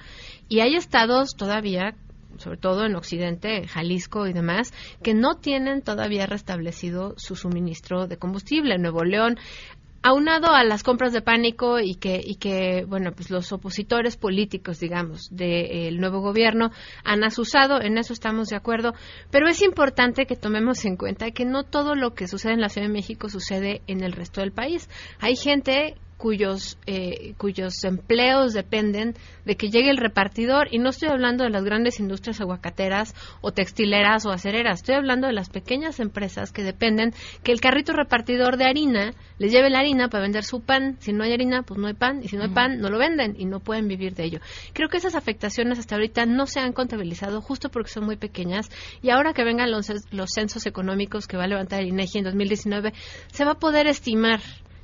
y 0.48 0.60
hay 0.60 0.74
estados 0.74 1.36
todavía 1.36 1.94
sobre 2.38 2.58
todo 2.58 2.84
en 2.84 2.96
Occidente, 2.96 3.66
Jalisco 3.66 4.26
y 4.26 4.32
demás, 4.32 4.72
que 5.02 5.14
no 5.14 5.36
tienen 5.36 5.82
todavía 5.82 6.26
restablecido 6.26 7.14
su 7.16 7.34
suministro 7.34 8.06
de 8.06 8.18
combustible. 8.18 8.78
Nuevo 8.78 9.04
León 9.04 9.38
aunado 10.02 10.52
a 10.52 10.64
las 10.64 10.82
compras 10.82 11.12
de 11.12 11.22
pánico 11.22 11.80
y 11.80 11.94
que, 11.94 12.20
y 12.22 12.36
que 12.36 12.84
bueno, 12.86 13.12
pues 13.12 13.30
los 13.30 13.52
opositores 13.52 14.16
políticos, 14.16 14.80
digamos, 14.80 15.28
del 15.30 15.98
nuevo 15.98 16.20
gobierno 16.20 16.70
han 17.04 17.24
asusado, 17.24 17.80
en 17.80 17.98
eso 17.98 18.12
estamos 18.12 18.48
de 18.48 18.56
acuerdo, 18.56 18.94
pero 19.30 19.48
es 19.48 19.62
importante 19.62 20.26
que 20.26 20.36
tomemos 20.36 20.84
en 20.84 20.96
cuenta 20.96 21.30
que 21.30 21.44
no 21.44 21.64
todo 21.64 21.94
lo 21.94 22.14
que 22.14 22.28
sucede 22.28 22.52
en 22.52 22.60
la 22.60 22.68
Ciudad 22.68 22.86
de 22.86 22.92
México 22.92 23.28
sucede 23.28 23.82
en 23.86 24.02
el 24.02 24.12
resto 24.12 24.40
del 24.40 24.52
país. 24.52 24.88
Hay 25.20 25.36
gente 25.36 25.96
cuyos, 26.16 26.78
eh, 26.86 27.34
cuyos 27.36 27.84
empleos 27.84 28.52
dependen 28.52 29.14
de 29.44 29.56
que 29.56 29.70
llegue 29.70 29.90
el 29.90 29.98
repartidor. 29.98 30.68
Y 30.70 30.78
no 30.78 30.90
estoy 30.90 31.08
hablando 31.08 31.44
de 31.44 31.50
las 31.50 31.64
grandes 31.64 32.00
industrias 32.00 32.40
aguacateras 32.40 33.14
o 33.40 33.52
textileras 33.52 34.26
o 34.26 34.30
acereras. 34.30 34.80
Estoy 34.80 34.94
hablando 34.94 35.26
de 35.26 35.32
las 35.32 35.50
pequeñas 35.50 36.00
empresas 36.00 36.52
que 36.52 36.62
dependen 36.62 37.12
que 37.42 37.52
el 37.52 37.60
carrito 37.60 37.92
repartidor 37.92 38.56
de 38.56 38.64
harina 38.64 39.14
les 39.38 39.52
lleve 39.52 39.70
la 39.70 39.80
harina 39.80 40.08
para 40.08 40.22
vender 40.22 40.44
su 40.44 40.60
pan. 40.60 40.96
Si 41.00 41.12
no 41.12 41.24
hay 41.24 41.32
harina, 41.32 41.62
pues 41.62 41.78
no 41.78 41.86
hay 41.86 41.94
pan. 41.94 42.22
Y 42.22 42.28
si 42.28 42.36
no 42.36 42.44
hay 42.44 42.50
pan, 42.50 42.78
no 42.80 42.88
lo 42.88 42.98
venden 42.98 43.34
y 43.38 43.44
no 43.44 43.60
pueden 43.60 43.88
vivir 43.88 44.14
de 44.14 44.24
ello. 44.24 44.40
Creo 44.72 44.88
que 44.88 44.96
esas 44.96 45.14
afectaciones 45.14 45.78
hasta 45.78 45.96
ahorita 45.96 46.26
no 46.26 46.46
se 46.46 46.60
han 46.60 46.72
contabilizado 46.72 47.40
justo 47.40 47.70
porque 47.70 47.90
son 47.90 48.04
muy 48.04 48.16
pequeñas. 48.16 48.70
Y 49.02 49.10
ahora 49.10 49.32
que 49.32 49.44
vengan 49.44 49.70
los, 49.70 49.92
los 50.10 50.30
censos 50.34 50.66
económicos 50.66 51.26
que 51.26 51.36
va 51.36 51.44
a 51.44 51.48
levantar 51.48 51.80
el 51.80 51.88
INEGI 51.88 52.18
en 52.18 52.24
2019, 52.24 52.92
se 53.32 53.44
va 53.44 53.52
a 53.52 53.58
poder 53.58 53.86
estimar 53.86 54.40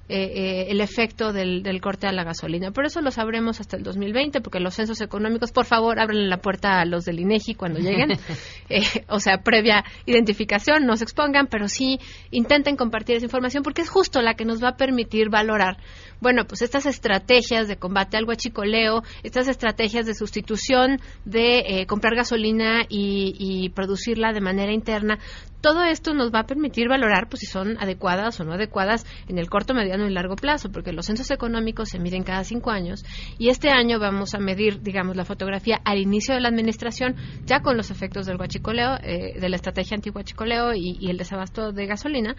eh, 0.09 0.33
eh, 0.35 0.67
el 0.69 0.81
efecto 0.81 1.33
del, 1.33 1.81
corte 1.81 2.07
a 2.07 2.12
la 2.12 2.25
gasolina. 2.25 2.73
Por 2.73 2.85
eso 2.85 3.01
lo 3.01 3.11
sabremos 3.11 3.61
hasta 3.61 3.77
el 3.77 3.85
2020, 3.85 4.41
porque 4.41 4.59
los 4.59 4.75
censos 4.75 5.01
económicos, 5.01 5.53
por 5.53 5.65
favor, 5.65 6.01
abren 6.01 6.29
la 6.29 6.38
puerta 6.38 6.81
a 6.81 6.85
los 6.85 7.05
del 7.05 7.21
INEGI 7.21 7.55
cuando 7.55 7.79
lleguen. 7.79 8.11
Eh, 8.69 9.05
o 9.09 9.21
sea, 9.21 9.43
previa 9.43 9.85
identificación, 10.07 10.87
no 10.87 10.97
se 10.97 11.05
expongan, 11.05 11.47
pero 11.47 11.69
sí 11.69 11.99
intenten 12.31 12.77
compartir 12.77 13.17
esa 13.17 13.27
información, 13.27 13.62
porque 13.62 13.83
es 13.83 13.91
justo 13.91 14.23
la 14.23 14.35
que 14.35 14.47
nos 14.47 14.62
va 14.62 14.71
a 14.71 14.77
permitir 14.77 15.29
valorar 15.29 15.77
bueno, 16.21 16.45
pues 16.47 16.62
estas 16.62 16.87
estrategias 16.87 17.67
de 17.67 17.77
combate 17.77 18.17
al 18.17 18.25
huachicoleo, 18.25 19.03
estas 19.25 19.49
estrategias 19.49 20.07
de 20.07 20.15
sustitución 20.15 21.01
de 21.25 21.85
comprar 21.88 22.15
gasolina 22.15 22.87
y, 22.88 23.71
producirla 23.71 24.33
de 24.33 24.41
manera 24.41 24.73
interna, 24.73 25.19
todo 25.62 25.85
esto 25.85 26.12
nos 26.12 26.33
va 26.35 26.40
a 26.40 26.46
permitir 26.46 26.88
valorar 26.88 27.29
pues 27.29 27.40
si 27.40 27.46
son 27.46 27.79
adecuadas 27.79 28.38
o 28.40 28.44
no 28.44 28.53
adecuadas 28.53 29.07
en 29.29 29.38
el 29.38 29.48
corto, 29.48 29.72
mediano 29.72 30.07
y 30.07 30.12
largo 30.12 30.37
plazo, 30.37 30.70
porque 30.70 30.92
los 30.92 31.07
censos 31.07 31.31
económicos 31.31 31.88
se 31.88 31.98
miden 31.98 32.25
cada 32.25 32.44
cinco 32.44 32.70
años 32.70 33.05
y 33.38 33.48
este 33.48 33.70
año 33.70 33.98
vamos 33.98 34.35
a 34.35 34.38
medir, 34.38 34.83
digamos, 34.83 35.16
la 35.16 35.25
fotografía 35.25 35.81
al 35.85 35.98
inicio 35.98 36.35
de 36.35 36.40
la 36.40 36.48
administración, 36.48 37.14
ya 37.46 37.61
con 37.61 37.77
los 37.77 37.90
efectos 37.90 38.27
del 38.27 38.37
guachicoleo, 38.37 38.98
eh, 39.03 39.38
de 39.40 39.48
la 39.48 39.57
estrategia 39.57 39.94
anti-guachicoleo 39.94 40.75
y, 40.75 40.98
y 41.01 41.11
el 41.11 41.16
desabasto 41.16 41.72
de 41.72 41.87
gasolina, 41.87 42.37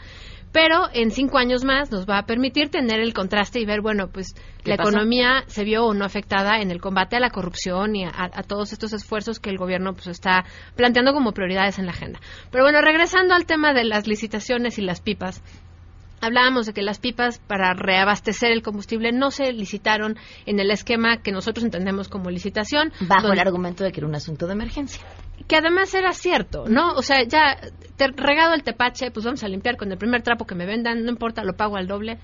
pero 0.52 0.88
en 0.94 1.10
cinco 1.10 1.40
años 1.40 1.64
más 1.64 1.92
nos 1.92 2.08
va 2.08 2.20
a 2.20 2.26
permitir 2.26 2.70
tener 2.70 3.00
el 3.00 3.14
contraste 3.14 3.60
y 3.60 3.66
ver, 3.66 3.82
bueno, 3.82 4.10
pues 4.10 4.36
la 4.66 4.78
pasó? 4.78 4.90
economía 4.90 5.44
se 5.48 5.64
vio 5.64 5.86
o 5.86 5.94
no 5.94 6.06
afectada 6.06 6.60
en 6.62 6.72
el 6.72 6.80
combate 6.80 7.16
a 7.16 7.20
la 7.20 7.32
corrupción 7.32 7.96
y 7.96 8.06
a, 8.06 8.12
a 8.16 8.44
todos 8.44 8.72
estos 8.72 8.94
esfuerzos 8.94 9.40
que 9.40 9.50
el 9.50 9.58
gobierno 9.58 9.94
pues 9.94 10.08
está 10.08 10.46
planteando 10.76 11.14
como 11.14 11.32
prioridades 11.32 11.80
en 11.80 11.86
la 11.86 11.92
agenda. 11.94 12.20
Pero 12.52 12.64
bueno, 12.64 12.82
regresando 13.14 13.36
al 13.36 13.46
tema 13.46 13.74
de 13.74 13.84
las 13.84 14.08
licitaciones 14.08 14.78
y 14.80 14.82
las 14.82 15.02
pipas, 15.02 15.42
Hablábamos 16.26 16.66
de 16.66 16.72
que 16.72 16.82
las 16.82 17.00
pipas 17.00 17.40
para 17.40 17.74
reabastecer 17.74 18.54
el 18.54 18.62
combustible 18.62 19.12
no 19.12 19.30
se 19.30 19.52
licitaron 19.52 20.16
en 20.46 20.58
el 20.62 20.72
esquema 20.72 21.18
que 21.18 21.34
nosotros 21.34 21.66
entendemos 21.66 22.08
como 22.08 22.30
licitación. 22.30 22.94
Bajo 23.02 23.24
donde- 23.24 23.42
el 23.42 23.46
argumento 23.46 23.84
de 23.84 23.92
que 23.92 24.00
era 24.00 24.08
un 24.08 24.16
asunto 24.16 24.48
de 24.48 24.54
emergencia. 24.54 25.02
que 25.50 25.58
además 25.58 25.94
era 25.94 26.14
cierto, 26.14 26.64
¿no? 26.70 26.94
O 26.94 27.02
sea, 27.02 27.24
ya 27.24 27.58
te, 27.98 28.08
regado 28.08 28.54
el 28.54 28.64
tepache, 28.64 29.12
pues 29.12 29.26
vamos 29.26 29.44
a 29.44 29.50
limpiar 29.50 29.76
con 29.76 29.92
el 29.92 29.98
primer 29.98 30.22
trapo 30.22 30.46
que 30.46 30.56
me 30.56 30.66
vendan, 30.66 31.04
no 31.04 31.10
importa, 31.10 31.44
lo 31.44 31.58
pago 31.58 31.76
al 31.76 31.88
doble. 31.88 32.20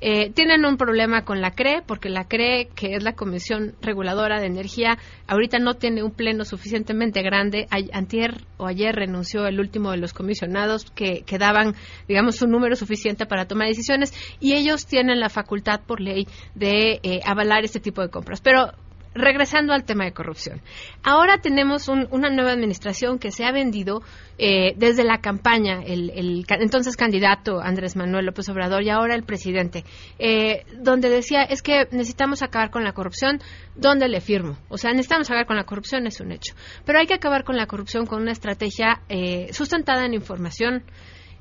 Eh, 0.00 0.30
tienen 0.30 0.64
un 0.64 0.76
problema 0.76 1.24
con 1.24 1.40
la 1.40 1.52
CRE, 1.52 1.82
porque 1.86 2.08
la 2.08 2.24
CRE, 2.24 2.68
que 2.74 2.94
es 2.94 3.02
la 3.02 3.14
Comisión 3.14 3.74
Reguladora 3.80 4.40
de 4.40 4.46
Energía, 4.46 4.98
ahorita 5.26 5.58
no 5.58 5.74
tiene 5.74 6.02
un 6.02 6.10
pleno 6.10 6.44
suficientemente 6.44 7.22
grande. 7.22 7.66
Antier 7.92 8.44
o 8.56 8.66
ayer 8.66 8.94
renunció 8.94 9.46
el 9.46 9.60
último 9.60 9.90
de 9.90 9.98
los 9.98 10.12
comisionados 10.12 10.90
que, 10.90 11.22
que 11.22 11.38
daban, 11.38 11.74
digamos, 12.08 12.42
un 12.42 12.50
número 12.50 12.76
suficiente 12.76 13.26
para 13.26 13.46
tomar 13.46 13.68
decisiones 13.68 14.12
y 14.40 14.54
ellos 14.54 14.86
tienen 14.86 15.20
la 15.20 15.28
facultad 15.28 15.80
por 15.86 16.00
ley 16.00 16.26
de 16.54 17.00
eh, 17.02 17.20
avalar 17.24 17.64
este 17.64 17.80
tipo 17.80 18.02
de 18.02 18.10
compras. 18.10 18.40
Pero 18.40 18.72
regresando 19.14 19.72
al 19.72 19.84
tema 19.84 20.04
de 20.04 20.12
corrupción. 20.12 20.60
Ahora 21.02 21.38
tenemos 21.38 21.88
un- 21.88 22.08
una 22.10 22.30
nueva 22.30 22.52
administración 22.52 23.18
que 23.18 23.30
se 23.30 23.44
ha 23.44 23.52
vendido 23.52 24.02
eh, 24.38 24.74
desde 24.76 25.04
la 25.04 25.18
campaña, 25.18 25.82
el, 25.86 26.10
el 26.10 26.44
entonces 26.60 26.96
candidato 26.96 27.60
Andrés 27.60 27.94
Manuel 27.94 28.26
López 28.26 28.48
Obrador 28.48 28.82
y 28.82 28.90
ahora 28.90 29.14
el 29.14 29.22
presidente, 29.22 29.84
eh, 30.18 30.64
donde 30.80 31.08
decía 31.08 31.42
es 31.44 31.62
que 31.62 31.86
necesitamos 31.92 32.42
acabar 32.42 32.70
con 32.70 32.82
la 32.82 32.92
corrupción, 32.92 33.40
¿dónde 33.76 34.08
le 34.08 34.20
firmo? 34.20 34.56
O 34.68 34.76
sea, 34.76 34.90
necesitamos 34.90 35.28
acabar 35.30 35.46
con 35.46 35.56
la 35.56 35.64
corrupción, 35.64 36.06
es 36.08 36.20
un 36.20 36.32
hecho. 36.32 36.54
Pero 36.84 36.98
hay 36.98 37.06
que 37.06 37.14
acabar 37.14 37.44
con 37.44 37.56
la 37.56 37.66
corrupción 37.66 38.06
con 38.06 38.22
una 38.22 38.32
estrategia 38.32 39.02
eh, 39.08 39.48
sustentada 39.52 40.04
en 40.04 40.14
información, 40.14 40.82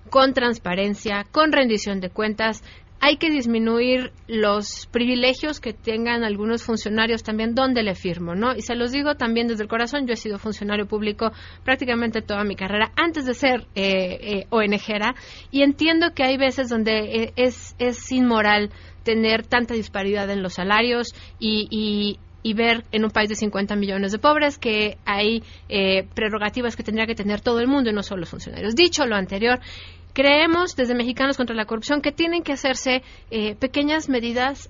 con 0.09 0.33
transparencia, 0.33 1.23
con 1.31 1.51
rendición 1.51 1.99
de 1.99 2.09
cuentas. 2.11 2.61
Hay 3.05 3.17
que 3.17 3.29
disminuir 3.29 4.13
los 4.27 4.85
privilegios 4.85 5.59
que 5.59 5.73
tengan 5.73 6.23
algunos 6.23 6.63
funcionarios 6.63 7.21
también 7.21 7.53
donde 7.53 7.83
le 7.83 7.95
firmo, 7.95 8.33
¿no? 8.33 8.55
Y 8.55 8.61
se 8.61 8.75
los 8.75 8.93
digo 8.93 9.15
también 9.15 9.49
desde 9.49 9.63
el 9.63 9.67
corazón, 9.67 10.07
yo 10.07 10.13
he 10.13 10.15
sido 10.15 10.39
funcionario 10.39 10.85
público 10.85 11.33
prácticamente 11.65 12.21
toda 12.21 12.45
mi 12.45 12.55
carrera 12.55 12.93
antes 12.95 13.25
de 13.25 13.33
ser 13.33 13.67
eh, 13.75 14.19
eh, 14.21 14.47
ONGera 14.51 15.15
y 15.51 15.63
entiendo 15.63 16.13
que 16.15 16.23
hay 16.23 16.37
veces 16.37 16.69
donde 16.69 17.23
eh, 17.23 17.33
es, 17.35 17.75
es 17.77 18.09
inmoral 18.09 18.69
tener 19.03 19.45
tanta 19.45 19.73
disparidad 19.73 20.29
en 20.29 20.41
los 20.41 20.53
salarios 20.53 21.13
y, 21.39 21.67
y, 21.69 22.19
y 22.43 22.53
ver 22.53 22.83
en 22.91 23.05
un 23.05 23.09
país 23.11 23.29
de 23.29 23.35
50 23.35 23.75
millones 23.75 24.11
de 24.11 24.19
pobres 24.19 24.57
que 24.57 24.97
hay 25.05 25.43
eh, 25.69 26.07
prerrogativas 26.13 26.75
que 26.75 26.83
tendría 26.83 27.07
que 27.07 27.15
tener 27.15 27.41
todo 27.41 27.59
el 27.59 27.67
mundo 27.67 27.89
y 27.89 27.93
no 27.93 28.03
solo 28.03 28.21
los 28.21 28.29
funcionarios. 28.29 28.75
Dicho 28.75 29.05
lo 29.05 29.15
anterior, 29.15 29.59
creemos 30.13 30.75
desde 30.75 30.95
Mexicanos 30.95 31.37
contra 31.37 31.55
la 31.55 31.65
Corrupción 31.65 32.01
que 32.01 32.11
tienen 32.11 32.43
que 32.43 32.53
hacerse 32.53 33.03
eh, 33.31 33.55
pequeñas 33.55 34.09
medidas 34.09 34.69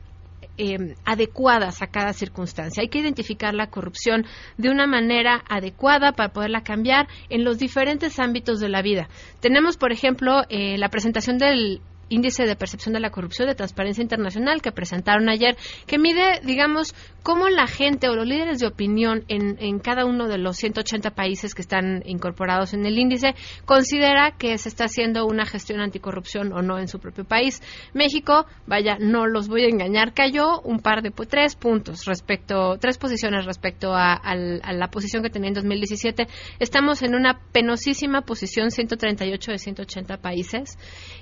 eh, 0.58 0.95
adecuadas 1.03 1.82
a 1.82 1.88
cada 1.88 2.13
circunstancia. 2.13 2.82
Hay 2.82 2.89
que 2.89 2.99
identificar 2.99 3.53
la 3.53 3.71
corrupción 3.71 4.25
de 4.58 4.69
una 4.69 4.86
manera 4.86 5.43
adecuada 5.49 6.12
para 6.12 6.32
poderla 6.32 6.62
cambiar 6.62 7.08
en 7.29 7.43
los 7.43 7.58
diferentes 7.58 8.19
ámbitos 8.19 8.60
de 8.60 8.69
la 8.69 8.84
vida. 8.84 9.10
Tenemos, 9.39 9.77
por 9.77 9.91
ejemplo, 9.91 10.43
eh, 10.49 10.77
la 10.77 10.89
presentación 10.89 11.39
del 11.39 11.82
índice 12.13 12.45
de 12.45 12.56
percepción 12.56 12.93
de 12.93 12.99
la 12.99 13.10
corrupción 13.10 13.47
de 13.47 13.56
Transparencia 13.56 14.02
Internacional 14.02 14.62
que 14.62 14.71
presentaron 14.71 15.30
ayer, 15.30 15.58
que 15.88 15.97
mide, 15.97 16.41
digamos, 16.43 16.93
cómo 17.23 17.49
la 17.49 17.67
gente 17.67 18.10
o 18.10 18.15
los 18.15 18.28
líderes 18.28 18.60
de 18.60 18.67
opinión 18.67 19.23
en, 19.28 19.58
en 19.60 19.80
cada 19.80 20.06
uno 20.06 20.28
de 20.28 20.38
los 20.38 20.58
180 20.58 21.12
países 21.12 21.56
que 21.56 21.62
están 21.62 22.04
incorporados 22.06 22.73
en 22.73 22.86
el 22.86 22.99
índice 22.99 23.34
considera 23.65 24.32
que 24.38 24.58
se 24.58 24.69
está 24.69 24.86
haciendo 24.86 25.26
una 25.26 25.45
gestión 25.45 25.80
anticorrupción 25.80 26.52
o 26.54 26.62
no 26.62 26.80
en 26.80 26.88
su 26.88 26.99
propio 26.99 27.23
país. 27.23 27.62
México, 27.93 28.45
vaya, 28.67 28.97
no 28.99 29.26
los 29.26 29.47
voy 29.47 29.63
a 29.63 29.69
engañar, 29.69 30.13
cayó 30.13 30.60
un 30.62 30.80
par 30.80 31.02
de 31.02 31.12
tres 31.12 31.56
puntos 31.56 32.06
respecto, 32.06 32.78
tres 32.78 32.97
posiciones 32.97 33.45
respecto 33.45 33.93
a, 33.93 34.13
a 34.13 34.36
la 34.36 34.88
posición 34.89 35.23
que 35.23 35.30
tenía 35.30 35.47
en 35.47 35.56
2017. 35.56 36.28
Estamos 36.60 37.02
en 37.02 37.15
una 37.15 37.39
penosísima 37.52 38.21
posición 38.21 38.71
138 38.71 39.52
de 39.52 39.58
180 39.58 40.17
países 40.17 40.78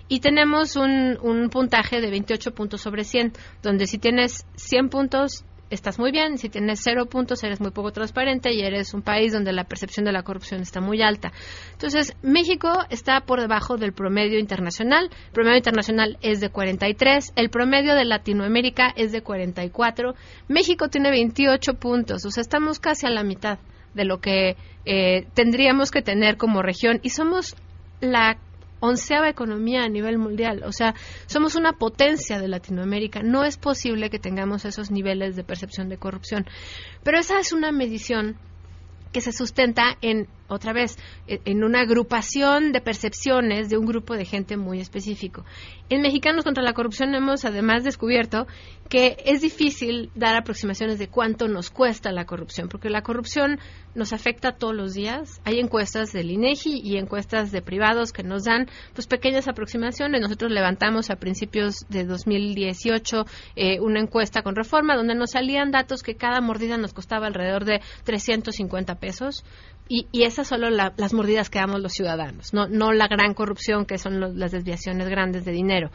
y 0.08 0.20
tenemos 0.20 0.76
un, 0.82 1.18
un 1.22 1.50
puntaje 1.50 2.02
de 2.02 2.10
28 2.10 2.52
puntos 2.54 2.82
sobre 2.82 3.04
100, 3.04 3.34
donde 3.62 3.88
si 3.88 3.98
tienes 3.98 4.46
100 4.56 4.90
puntos 4.90 5.46
estás 5.72 5.98
muy 5.98 6.12
bien, 6.12 6.38
si 6.38 6.50
tienes 6.50 6.82
cero 6.84 7.06
puntos 7.06 7.44
eres 7.44 7.62
muy 7.62 7.72
poco 7.72 7.92
transparente 7.92 8.54
y 8.54 8.62
eres 8.62 8.94
un 8.94 9.02
país 9.02 9.32
donde 9.32 9.54
la 9.54 9.64
percepción 9.64 10.06
de 10.06 10.12
la 10.12 10.22
corrupción 10.22 10.62
está 10.62 10.82
muy 10.82 11.02
alta. 11.02 11.32
Entonces, 11.72 12.14
México 12.22 12.70
está 12.90 13.22
por 13.22 13.40
debajo 13.40 13.78
del 13.78 13.94
promedio 13.94 14.38
internacional. 14.38 15.10
El 15.28 15.32
promedio 15.32 15.58
internacional 15.58 16.18
es 16.22 16.42
de 16.42 16.50
43, 16.50 17.34
el 17.36 17.50
promedio 17.50 17.96
de 17.96 18.06
Latinoamérica 18.06 18.94
es 18.96 19.12
de 19.12 19.24
44. 19.24 20.14
México 20.50 20.90
tiene 20.90 21.10
28 21.10 21.74
puntos, 21.76 22.26
o 22.26 22.32
sea, 22.32 22.42
estamos 22.42 22.80
casi 22.80 23.08
a 23.08 23.10
la 23.10 23.24
mitad 23.24 23.60
de 23.94 24.06
lo 24.06 24.20
que 24.20 24.58
eh, 24.86 25.26
tendríamos 25.34 25.92
que 25.92 26.02
tener 26.02 26.38
como 26.38 26.62
región 26.62 27.00
y 27.02 27.10
somos 27.10 27.56
la 28.02 28.38
onceava 28.82 29.30
economía 29.30 29.84
a 29.84 29.90
nivel 29.90 30.18
mundial. 30.18 30.64
O 30.66 30.74
sea, 30.74 30.94
somos 31.28 31.56
una 31.56 31.74
potencia 31.74 32.40
de 32.40 32.50
Latinoamérica. 32.50 33.22
No 33.24 33.46
es 33.46 33.58
posible 33.58 34.10
que 34.10 34.20
tengamos 34.20 34.66
esos 34.66 34.92
niveles 34.92 35.36
de 35.38 35.44
percepción 35.44 35.88
de 35.88 35.98
corrupción. 35.98 36.46
Pero 37.04 37.18
esa 37.18 37.40
es 37.40 37.54
una 37.54 37.72
medición 37.72 38.38
que 39.14 39.22
se 39.22 39.32
sustenta 39.32 39.98
en, 40.02 40.28
otra 40.56 40.74
vez, 40.74 40.98
e- 41.28 41.42
en 41.46 41.64
una 41.64 41.82
agrupación 41.82 42.72
de 42.72 42.82
percepciones 42.82 43.70
de 43.70 43.78
un 43.78 43.86
grupo 43.86 44.16
de 44.16 44.26
gente 44.26 44.58
muy 44.58 44.80
específico. 44.80 45.46
En 45.90 46.02
Mexicanos 46.02 46.44
contra 46.44 46.64
la 46.64 46.74
Corrupción 46.74 47.14
hemos 47.16 47.46
además 47.46 47.84
descubierto 47.84 48.48
que 48.92 49.16
es 49.26 49.40
difícil 49.40 50.12
dar 50.16 50.36
aproximaciones 50.36 51.00
de 51.00 51.08
cuánto 51.08 51.48
nos 51.48 51.70
cuesta 51.70 52.12
la 52.12 52.26
corrupción, 52.26 52.68
porque 52.68 52.90
la 52.90 53.04
corrupción 53.04 53.58
nos 53.96 54.12
afecta 54.12 54.52
todos 54.52 54.76
los 54.76 54.94
días. 54.94 55.40
Hay 55.46 55.60
encuestas 55.60 56.12
del 56.12 56.30
INEGI 56.30 56.82
y 56.84 56.98
encuestas 56.98 57.54
de 57.54 57.62
privados 57.62 58.12
que 58.12 58.24
nos 58.24 58.44
dan 58.44 58.68
pues 58.94 59.08
pequeñas 59.08 59.48
aproximaciones. 59.48 60.20
Nosotros 60.20 60.52
levantamos 60.52 61.10
a 61.10 61.16
principios 61.16 61.86
de 61.88 62.04
2018 62.04 63.26
eh, 63.56 63.80
una 63.80 64.02
encuesta 64.02 64.42
con 64.42 64.58
reforma 64.58 64.98
donde 64.98 65.16
nos 65.16 65.32
salían 65.32 65.72
datos 65.72 66.04
que 66.04 66.16
cada 66.16 66.42
mordida 66.42 66.78
nos 66.78 66.94
costaba 66.94 67.28
alrededor 67.28 67.64
de 67.64 67.82
350 68.04 68.96
pesos. 68.96 69.46
Y, 69.88 70.08
y 70.12 70.24
esas 70.24 70.48
solo 70.48 70.70
la- 70.70 70.94
las 70.98 71.14
mordidas 71.14 71.50
que 71.50 71.60
damos 71.60 71.82
los 71.82 71.92
ciudadanos, 71.94 72.54
no, 72.54 72.68
no 72.68 72.94
la 72.94 73.08
gran 73.08 73.34
corrupción 73.34 73.86
que 73.86 73.98
son 73.98 74.40
las 74.40 74.52
desviaciones 74.52 75.10
grandes 75.10 75.44
de 75.46 75.52
dinero. 75.52 75.92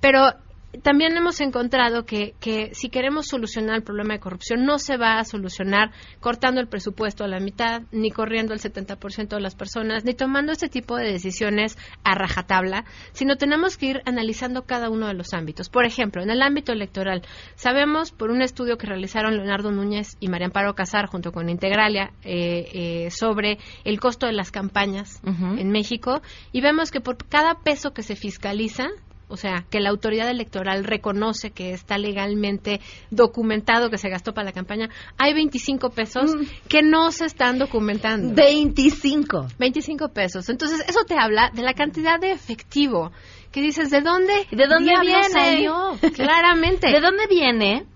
Pero 0.00 0.34
también 0.82 1.16
hemos 1.16 1.40
encontrado 1.40 2.04
que, 2.04 2.34
que 2.40 2.70
si 2.74 2.88
queremos 2.88 3.26
solucionar 3.26 3.76
el 3.76 3.82
problema 3.82 4.14
de 4.14 4.20
corrupción 4.20 4.64
no 4.64 4.78
se 4.78 4.96
va 4.96 5.18
a 5.18 5.24
solucionar 5.24 5.90
cortando 6.20 6.60
el 6.60 6.68
presupuesto 6.68 7.24
a 7.24 7.28
la 7.28 7.40
mitad, 7.40 7.82
ni 7.90 8.10
corriendo 8.10 8.54
el 8.54 8.60
70% 8.60 9.28
de 9.28 9.40
las 9.40 9.54
personas, 9.54 10.04
ni 10.04 10.14
tomando 10.14 10.52
este 10.52 10.68
tipo 10.68 10.96
de 10.96 11.12
decisiones 11.12 11.76
a 12.04 12.14
rajatabla, 12.14 12.84
sino 13.12 13.36
tenemos 13.36 13.76
que 13.76 13.86
ir 13.86 14.02
analizando 14.06 14.62
cada 14.62 14.90
uno 14.90 15.08
de 15.08 15.14
los 15.14 15.34
ámbitos. 15.34 15.68
Por 15.68 15.84
ejemplo, 15.84 16.22
en 16.22 16.30
el 16.30 16.42
ámbito 16.42 16.72
electoral, 16.72 17.22
sabemos 17.56 18.12
por 18.12 18.30
un 18.30 18.42
estudio 18.42 18.78
que 18.78 18.86
realizaron 18.86 19.36
Leonardo 19.36 19.70
Núñez 19.72 20.16
y 20.20 20.28
María 20.28 20.46
Amparo 20.46 20.74
Casar 20.74 21.06
junto 21.06 21.32
con 21.32 21.48
Integralia 21.48 22.12
eh, 22.22 22.68
eh, 22.72 23.10
sobre 23.10 23.58
el 23.84 23.98
costo 23.98 24.26
de 24.26 24.32
las 24.32 24.50
campañas 24.50 25.20
en 25.24 25.70
México 25.70 26.22
y 26.52 26.60
vemos 26.60 26.90
que 26.90 27.00
por 27.00 27.16
cada 27.28 27.54
peso 27.54 27.92
que 27.92 28.02
se 28.02 28.16
fiscaliza, 28.16 28.88
o 29.30 29.36
sea, 29.36 29.64
que 29.70 29.80
la 29.80 29.90
autoridad 29.90 30.28
electoral 30.28 30.84
reconoce 30.84 31.50
que 31.50 31.72
está 31.72 31.98
legalmente 31.98 32.80
documentado 33.10 33.90
que 33.90 33.98
se 33.98 34.08
gastó 34.08 34.34
para 34.34 34.46
la 34.46 34.52
campaña, 34.52 34.90
hay 35.16 35.32
25 35.32 35.90
pesos 35.90 36.32
que 36.68 36.82
no 36.82 37.10
se 37.12 37.26
están 37.26 37.58
documentando. 37.58 38.34
25. 38.34 39.46
25 39.58 40.08
pesos. 40.08 40.48
Entonces, 40.48 40.84
eso 40.88 41.04
te 41.06 41.14
habla 41.18 41.50
de 41.54 41.62
la 41.62 41.74
cantidad 41.74 42.20
de 42.20 42.32
efectivo 42.32 43.12
que 43.52 43.62
dices, 43.62 43.90
¿de 43.90 44.00
dónde? 44.00 44.32
¿De 44.50 44.66
dónde 44.66 44.92
viene? 45.00 45.24
salió? 45.30 45.92
Claramente. 46.14 46.88
¿De 46.88 47.00
dónde 47.00 47.26
viene? 47.28 47.86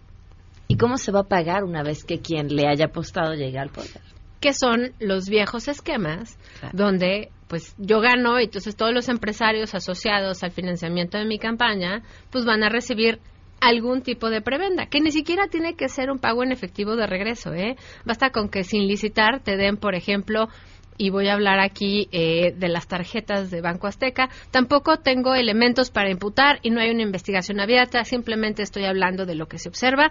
¿Y 0.68 0.76
cómo 0.76 0.96
se 0.96 1.12
va 1.12 1.20
a 1.20 1.28
pagar 1.28 1.64
una 1.64 1.82
vez 1.82 2.04
que 2.04 2.20
quien 2.20 2.48
le 2.48 2.66
haya 2.66 2.86
apostado 2.86 3.34
llegue 3.34 3.58
al 3.58 3.70
poder? 3.70 4.00
que 4.44 4.52
son 4.52 4.92
los 5.00 5.30
viejos 5.30 5.68
esquemas 5.68 6.36
donde 6.74 7.30
pues 7.54 7.72
yo 7.78 8.00
gano 8.00 8.36
entonces 8.40 8.74
todos 8.74 8.92
los 8.92 9.08
empresarios 9.08 9.76
asociados 9.76 10.42
al 10.42 10.50
financiamiento 10.50 11.18
de 11.18 11.24
mi 11.24 11.38
campaña, 11.38 12.02
pues 12.32 12.44
van 12.44 12.64
a 12.64 12.68
recibir 12.68 13.20
algún 13.60 14.02
tipo 14.02 14.28
de 14.28 14.40
prebenda, 14.40 14.86
que 14.86 15.00
ni 15.00 15.12
siquiera 15.12 15.46
tiene 15.46 15.76
que 15.76 15.88
ser 15.88 16.10
un 16.10 16.18
pago 16.18 16.42
en 16.42 16.50
efectivo 16.50 16.96
de 16.96 17.06
regreso, 17.06 17.54
¿eh? 17.54 17.76
Basta 18.04 18.30
con 18.30 18.48
que 18.48 18.64
sin 18.64 18.88
licitar 18.88 19.38
te 19.38 19.56
den, 19.56 19.76
por 19.76 19.94
ejemplo, 19.94 20.48
y 20.96 21.10
voy 21.10 21.28
a 21.28 21.34
hablar 21.34 21.58
aquí 21.60 22.08
eh, 22.12 22.52
de 22.56 22.68
las 22.68 22.86
tarjetas 22.86 23.50
de 23.50 23.60
Banco 23.60 23.86
Azteca. 23.86 24.28
Tampoco 24.50 24.98
tengo 24.98 25.34
elementos 25.34 25.90
para 25.90 26.10
imputar 26.10 26.58
y 26.62 26.70
no 26.70 26.80
hay 26.80 26.90
una 26.90 27.02
investigación 27.02 27.60
abierta, 27.60 28.04
simplemente 28.04 28.62
estoy 28.62 28.84
hablando 28.84 29.26
de 29.26 29.34
lo 29.34 29.46
que 29.46 29.58
se 29.58 29.68
observa. 29.68 30.10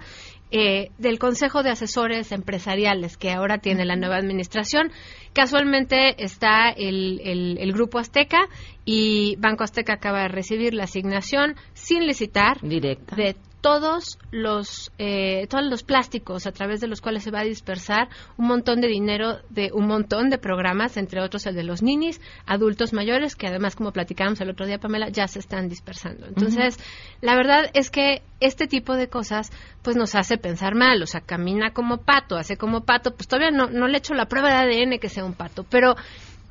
Eh, 0.56 0.92
del 1.00 1.18
Consejo 1.18 1.64
de 1.64 1.72
Asesores 1.72 2.32
Empresariales 2.32 3.18
que 3.18 3.32
ahora 3.32 3.58
tiene 3.58 3.86
la 3.86 3.96
nueva 3.96 4.18
administración. 4.18 4.92
Casualmente 5.34 6.24
está 6.24 6.70
el, 6.70 7.22
el, 7.58 7.74
Grupo 7.74 7.98
Azteca 7.98 8.48
y 8.86 9.36
Banco 9.38 9.64
Azteca 9.64 9.94
acaba 9.94 10.22
de 10.22 10.28
recibir 10.28 10.76
la 10.76 10.84
asignación 10.84 11.56
sin 11.74 12.06
licitar 12.06 12.62
Directa. 12.62 13.16
de 13.16 13.36
todos 13.64 14.20
los 14.30 14.92
eh, 14.98 15.48
todos 15.50 15.64
los 15.64 15.84
plásticos 15.84 16.46
a 16.46 16.52
través 16.52 16.82
de 16.82 16.88
los 16.88 17.00
cuales 17.00 17.24
se 17.24 17.32
va 17.32 17.40
a 17.40 17.44
dispersar 17.46 18.10
un 18.38 18.48
montón 18.48 18.82
de 18.82 18.90
dinero 18.90 19.40
de 19.50 19.72
un 19.74 19.88
montón 19.88 20.30
de 20.30 20.38
programas 20.38 20.98
entre 20.98 21.22
otros 21.22 21.46
el 21.46 21.56
de 21.56 21.64
los 21.64 21.82
ninis 21.82 22.20
adultos 22.46 22.92
mayores 22.92 23.38
que 23.38 23.48
además 23.48 23.78
como 23.78 23.94
platicábamos 23.94 24.42
el 24.42 24.50
otro 24.50 24.66
día 24.66 24.80
Pamela 24.80 25.08
ya 25.08 25.30
se 25.30 25.40
están 25.40 25.70
dispersando. 25.70 26.28
Entonces 26.28 26.78
la 27.22 27.36
verdad 27.36 27.72
es 27.74 27.90
que 27.90 28.22
este 28.42 28.68
tipo 28.68 28.96
de 28.96 29.08
cosas 29.08 29.50
pues 29.82 29.96
nos 29.96 30.14
hace 30.14 30.38
pensar 30.38 30.76
mal 30.76 31.02
o 31.02 31.08
sea 31.08 31.22
camina 31.22 31.72
como 31.72 32.00
pato 32.00 32.36
hace 32.36 32.58
como 32.58 32.82
pato 32.82 33.16
pues 33.16 33.30
todavía 33.30 33.52
no 33.52 33.70
no 33.70 33.88
le 33.88 34.00
echo 34.00 34.14
la 34.14 34.26
prueba 34.26 34.50
de 34.50 34.84
ADN 34.84 35.00
que 35.00 35.08
sea 35.08 35.24
un 35.24 35.36
pato 35.36 35.64
pero 35.64 35.96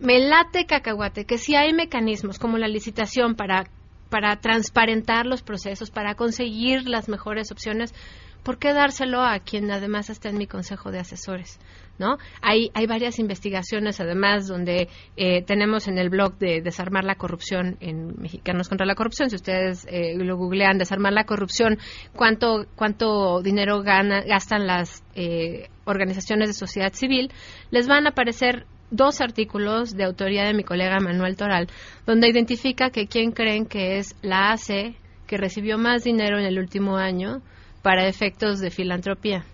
me 0.01 0.19
late 0.19 0.65
cacahuate 0.65 1.27
que 1.27 1.37
si 1.37 1.57
hay 1.57 1.75
mecanismos 1.75 2.39
como 2.39 2.57
la 2.57 2.69
licitación 2.69 3.35
para 3.35 3.67
para 4.13 4.37
transparentar 4.37 5.25
los 5.25 5.41
procesos, 5.43 5.91
para 5.91 6.15
conseguir 6.17 6.87
las 6.87 7.09
mejores 7.09 7.51
opciones, 7.51 7.95
¿por 8.43 8.59
qué 8.59 8.75
dárselo 8.75 9.23
a 9.23 9.39
quien 9.39 9.71
además 9.71 10.11
está 10.11 10.29
en 10.29 10.37
mi 10.37 10.47
consejo 10.47 10.91
de 10.91 10.99
asesores? 10.99 11.59
¿No? 11.99 12.19
Hay, 12.43 12.71
hay 12.75 12.87
varias 12.87 13.19
investigaciones, 13.19 14.01
además, 14.01 14.49
donde 14.49 14.89
eh, 15.17 15.43
tenemos 15.45 15.89
en 15.89 15.97
el 15.97 16.11
blog 16.11 16.37
de 16.37 16.61
Desarmar 16.61 17.05
la 17.05 17.15
Corrupción 17.15 17.79
en 17.81 18.21
Mexicanos 18.21 18.69
contra 18.69 18.85
la 18.85 18.95
Corrupción. 18.95 19.31
Si 19.31 19.37
ustedes 19.37 19.87
eh, 19.89 20.15
lo 20.17 20.37
googlean, 20.37 20.77
Desarmar 20.77 21.15
la 21.15 21.25
Corrupción, 21.25 21.79
cuánto, 22.15 22.67
cuánto 22.77 23.41
dinero 23.41 23.83
gastan 23.83 24.67
las 24.67 25.03
eh, 25.15 25.71
organizaciones 25.87 26.49
de 26.51 26.55
sociedad 26.55 26.93
civil, 26.93 27.31
les 27.71 27.89
van 27.89 28.07
a 28.07 28.11
aparecer 28.11 28.67
dos 28.93 29.21
artículos 29.21 29.97
de 29.97 30.05
autoría 30.05 30.45
de 30.45 30.55
mi 30.55 30.63
colega 30.63 31.01
Manuel 31.01 31.37
Toral, 31.37 31.69
donde 32.07 32.29
identifica 32.29 32.91
que 32.91 33.09
quién 33.09 33.33
creen 33.33 33.67
que 33.67 33.99
es 33.99 34.15
la 34.23 34.53
AC 34.53 34.95
que 35.27 35.37
recibió 35.39 35.79
más 35.79 36.05
dinero 36.05 36.39
en 36.39 36.45
el 36.45 36.59
último 36.59 36.97
año 36.97 37.41
para 37.83 38.07
efectos 38.07 38.61
de 38.61 38.71
filantropía. 38.71 39.45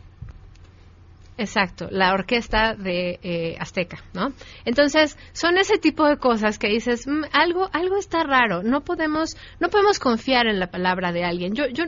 Exacto, 1.38 1.86
la 1.92 2.12
orquesta 2.14 2.74
de 2.74 3.20
eh, 3.22 3.56
Azteca, 3.60 4.02
¿no? 4.12 4.32
Entonces, 4.64 5.16
son 5.32 5.56
ese 5.56 5.78
tipo 5.78 6.04
de 6.04 6.16
cosas 6.16 6.58
que 6.58 6.68
dices, 6.68 7.06
mm, 7.06 7.26
algo, 7.32 7.70
algo 7.72 7.96
está 7.96 8.24
raro, 8.24 8.64
no 8.64 8.80
podemos, 8.80 9.36
no 9.60 9.68
podemos 9.68 10.00
confiar 10.00 10.48
en 10.48 10.58
la 10.58 10.66
palabra 10.66 11.12
de 11.12 11.24
alguien. 11.24 11.54
Yo, 11.54 11.68
yo, 11.68 11.84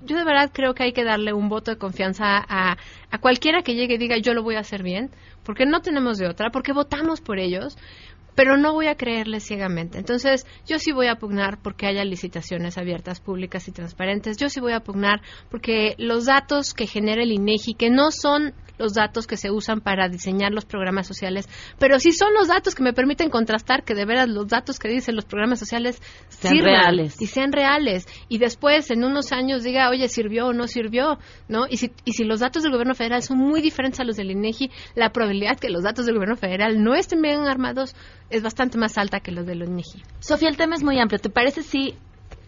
yo 0.00 0.16
de 0.16 0.24
verdad 0.24 0.50
creo 0.50 0.72
que 0.72 0.84
hay 0.84 0.92
que 0.94 1.04
darle 1.04 1.34
un 1.34 1.50
voto 1.50 1.70
de 1.70 1.76
confianza 1.76 2.38
a, 2.38 2.78
a 3.10 3.18
cualquiera 3.18 3.60
que 3.60 3.74
llegue 3.74 3.96
y 3.96 3.98
diga 3.98 4.16
yo 4.16 4.32
lo 4.32 4.42
voy 4.42 4.54
a 4.54 4.60
hacer 4.60 4.82
bien, 4.82 5.10
porque 5.46 5.64
no 5.64 5.80
tenemos 5.80 6.18
de 6.18 6.28
otra, 6.28 6.50
porque 6.50 6.72
votamos 6.72 7.20
por 7.20 7.38
ellos, 7.38 7.78
pero 8.34 8.58
no 8.58 8.74
voy 8.74 8.88
a 8.88 8.96
creerles 8.96 9.44
ciegamente. 9.44 9.96
Entonces, 9.96 10.44
yo 10.66 10.78
sí 10.78 10.92
voy 10.92 11.06
a 11.06 11.14
pugnar 11.14 11.62
porque 11.62 11.86
haya 11.86 12.04
licitaciones 12.04 12.76
abiertas, 12.76 13.20
públicas 13.20 13.66
y 13.68 13.72
transparentes. 13.72 14.36
Yo 14.36 14.50
sí 14.50 14.60
voy 14.60 14.72
a 14.72 14.80
pugnar 14.80 15.22
porque 15.48 15.94
los 15.98 16.26
datos 16.26 16.74
que 16.74 16.86
genera 16.86 17.22
el 17.22 17.32
INEGI, 17.32 17.74
que 17.74 17.88
no 17.88 18.10
son 18.10 18.52
los 18.78 18.94
datos 18.94 19.26
que 19.26 19.36
se 19.36 19.50
usan 19.50 19.80
para 19.80 20.08
diseñar 20.08 20.52
los 20.52 20.64
programas 20.64 21.06
sociales, 21.06 21.48
pero 21.78 21.98
sí 21.98 22.12
son 22.12 22.34
los 22.34 22.48
datos 22.48 22.74
que 22.74 22.82
me 22.82 22.92
permiten 22.92 23.30
contrastar 23.30 23.84
que 23.84 23.94
de 23.94 24.04
veras 24.04 24.28
los 24.28 24.48
datos 24.48 24.78
que 24.78 24.88
dicen 24.88 25.16
los 25.16 25.24
programas 25.24 25.58
sociales 25.58 26.00
sean 26.28 26.58
reales 26.58 27.20
y 27.20 27.26
sean 27.26 27.52
reales 27.52 28.06
y 28.28 28.38
después 28.38 28.90
en 28.90 29.04
unos 29.04 29.32
años 29.32 29.62
diga, 29.62 29.90
oye, 29.90 30.08
sirvió 30.08 30.48
o 30.48 30.52
no 30.52 30.66
sirvió, 30.68 31.18
¿no? 31.48 31.66
Y 31.68 31.76
si, 31.78 31.92
y 32.04 32.12
si 32.12 32.24
los 32.24 32.40
datos 32.40 32.62
del 32.62 32.72
gobierno 32.72 32.94
federal 32.94 33.22
son 33.22 33.38
muy 33.38 33.60
diferentes 33.60 34.00
a 34.00 34.04
los 34.04 34.16
del 34.16 34.30
INEGI, 34.30 34.70
la 34.94 35.10
probabilidad 35.10 35.58
que 35.58 35.70
los 35.70 35.82
datos 35.82 36.06
del 36.06 36.14
gobierno 36.14 36.36
federal 36.36 36.82
no 36.82 36.94
estén 36.94 37.22
bien 37.22 37.46
armados 37.46 37.94
es 38.30 38.42
bastante 38.42 38.78
más 38.78 38.98
alta 38.98 39.20
que 39.20 39.32
los 39.32 39.46
del 39.46 39.62
INEGI. 39.62 40.02
Sofía, 40.20 40.48
el 40.48 40.56
tema 40.56 40.74
es 40.74 40.82
muy 40.82 40.98
amplio. 40.98 41.18
¿Te 41.18 41.30
parece 41.30 41.62
si 41.62 41.94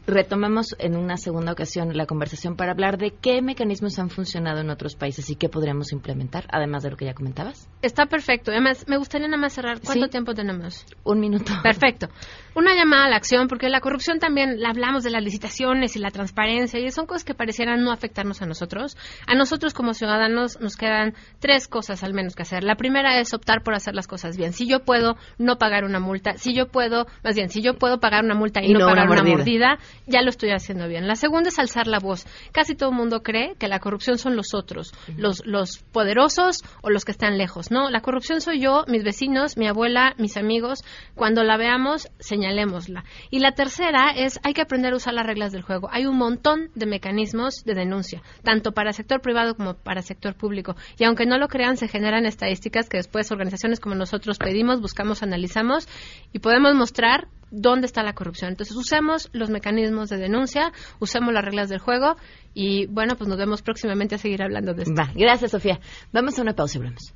retomemos 0.09 0.75
en 0.79 0.97
una 0.97 1.17
segunda 1.17 1.53
ocasión 1.53 1.97
la 1.97 2.07
conversación 2.07 2.57
para 2.57 2.73
hablar 2.73 2.99
de 2.99 3.13
qué 3.13 3.43
mecanismos 3.43 3.99
han 3.99 4.11
funcionado 4.11 4.61
en 4.61 4.71
otros 4.71 4.97
países 4.97 5.29
y 5.31 5.37
qué 5.37 5.49
podríamos 5.49 5.93
implementar, 5.93 6.47
además 6.51 6.83
de 6.83 6.91
lo 6.91 6.97
que 6.97 7.05
ya 7.05 7.15
comentabas. 7.15 7.69
Está 7.83 8.07
perfecto. 8.07 8.51
Además, 8.51 8.87
me 8.89 8.97
gustaría 8.97 9.29
nada 9.29 9.41
más 9.41 9.53
cerrar. 9.53 9.81
¿Cuánto 9.85 10.09
tiempo 10.09 10.35
tenemos? 10.35 10.87
Un 11.05 11.21
minuto. 11.21 11.53
Perfecto. 11.63 12.09
Una 12.55 12.75
llamada 12.75 13.05
a 13.05 13.09
la 13.09 13.17
acción, 13.17 13.47
porque 13.47 13.69
la 13.69 13.81
corrupción 13.81 14.19
también 14.19 14.61
la 14.61 14.71
hablamos 14.71 15.05
de 15.05 15.11
las 15.11 15.23
licitaciones 15.23 15.95
y 15.95 15.99
la 15.99 16.11
transparencia, 16.11 16.81
y 16.81 16.91
son 16.91 17.07
cosas 17.07 17.25
que 17.25 17.35
parecieran 17.35 17.85
no 17.85 17.93
afectarnos 17.93 18.43
a 18.43 18.47
nosotros. 18.47 18.97
A 19.27 19.35
nosotros 19.35 19.75
como 19.75 19.95
ciudadanos 19.95 20.59
nos 20.61 20.77
quedan 20.77 21.15
tres 21.39 21.69
cosas 21.69 22.03
al 22.03 22.15
menos 22.15 22.35
que 22.35 22.43
hacer. 22.43 22.65
La 22.65 22.77
primera 22.77 23.21
es 23.21 23.33
optar 23.35 23.63
por 23.63 23.75
hacer 23.75 23.95
las 23.95 24.07
cosas 24.07 24.37
bien. 24.37 24.53
Si 24.53 24.67
yo 24.67 24.81
puedo 24.81 25.17
no 25.39 25.59
pagar 25.59 25.85
una 25.85 26.01
multa, 26.01 26.37
si 26.37 26.55
yo 26.55 26.69
puedo, 26.69 27.07
más 27.23 27.37
bien, 27.37 27.51
si 27.51 27.63
yo 27.63 27.75
puedo 27.75 28.01
pagar 28.01 28.25
una 28.25 28.35
multa 28.35 28.61
y, 28.63 28.73
no, 28.73 28.81
pagar 28.81 29.09
una 29.09 29.23
mordida 29.23 29.79
ya 30.07 30.23
lo 30.23 30.31
estoy 30.31 30.51
haciendo 30.51 30.89
bien. 30.89 31.07
La 31.07 31.17
segunda 31.17 31.49
es 31.49 31.59
alzar 31.59 31.87
la 31.87 31.99
voz. 31.99 32.27
Casi 32.53 32.75
todo 32.75 32.91
el 32.91 32.97
mundo 32.97 33.23
cree 33.23 33.55
que 33.59 33.69
la 33.69 33.81
corrupción 33.81 34.19
son 34.19 34.37
los 34.37 34.55
otros, 34.55 34.93
los, 35.17 35.45
los 35.47 35.79
poderosos 35.93 36.63
o 36.83 36.91
los 36.91 37.05
que 37.05 37.13
están 37.13 37.39
lejos. 37.39 37.71
No, 37.71 37.91
la 37.91 38.01
corrupción 38.01 38.41
soy 38.41 38.61
yo, 38.61 38.85
mis 38.89 39.05
vecinos, 39.05 39.57
mi 39.57 39.67
abuela, 39.67 40.15
mis 40.19 40.37
amigos. 40.37 40.85
Cuando 41.15 41.45
la 41.45 41.57
veamos, 41.57 42.09
señalémosla. 42.19 43.05
Y 43.31 43.41
la 43.41 43.53
tercera 43.53 44.11
es 44.17 44.39
hay 44.43 44.55
que 44.55 44.63
aprender 44.63 44.93
a 44.93 44.97
usar 44.97 45.15
las 45.15 45.27
reglas 45.27 45.53
del 45.53 45.63
juego. 45.63 45.89
Hay 45.91 46.07
un 46.07 46.17
montón 46.17 46.71
de 46.75 46.87
mecanismos 46.87 47.65
de 47.65 47.75
denuncia, 47.75 48.23
tanto 48.43 48.73
para 48.73 48.93
sector 48.93 49.21
privado 49.21 49.55
como 49.55 49.75
para 49.75 50.03
sector 50.03 50.35
público. 50.35 50.77
Y 50.99 51.05
aunque 51.05 51.27
no 51.27 51.39
lo 51.39 51.49
crean, 51.49 51.77
se 51.77 51.89
generan 51.89 52.27
estadísticas 52.27 52.89
que 52.89 52.97
después 52.97 53.31
organizaciones 53.31 53.81
como 53.81 53.95
nosotros 53.95 54.39
pedimos, 54.39 54.81
buscamos, 54.81 55.23
analizamos 55.23 55.89
y 56.33 56.39
podemos 56.39 56.75
mostrar 56.75 57.29
dónde 57.51 57.87
está 57.87 58.03
la 58.03 58.15
corrupción. 58.15 58.51
Entonces, 58.51 58.77
usemos 58.77 59.29
los 59.33 59.51
mecanismos 59.51 60.09
de 60.09 60.19
denuncia, 60.19 60.73
usemos 60.99 61.33
las 61.33 61.45
reglas 61.45 61.69
del 61.69 61.79
juego 61.79 62.17
y, 62.55 62.87
bueno, 62.87 63.17
pues 63.17 63.29
nos 63.29 63.39
vemos 63.39 63.63
próximamente 63.63 64.15
a 64.15 64.19
seguir 64.19 64.43
hablando 64.43 64.75
de 64.75 64.85
esto. 64.85 65.03
gracias, 65.15 65.51
Sofía. 65.51 65.81
Vamos 66.13 66.39
a 66.39 66.43
una 66.43 66.55
pausa 66.55 66.79
y 66.79 66.81
volvemos. 66.81 67.15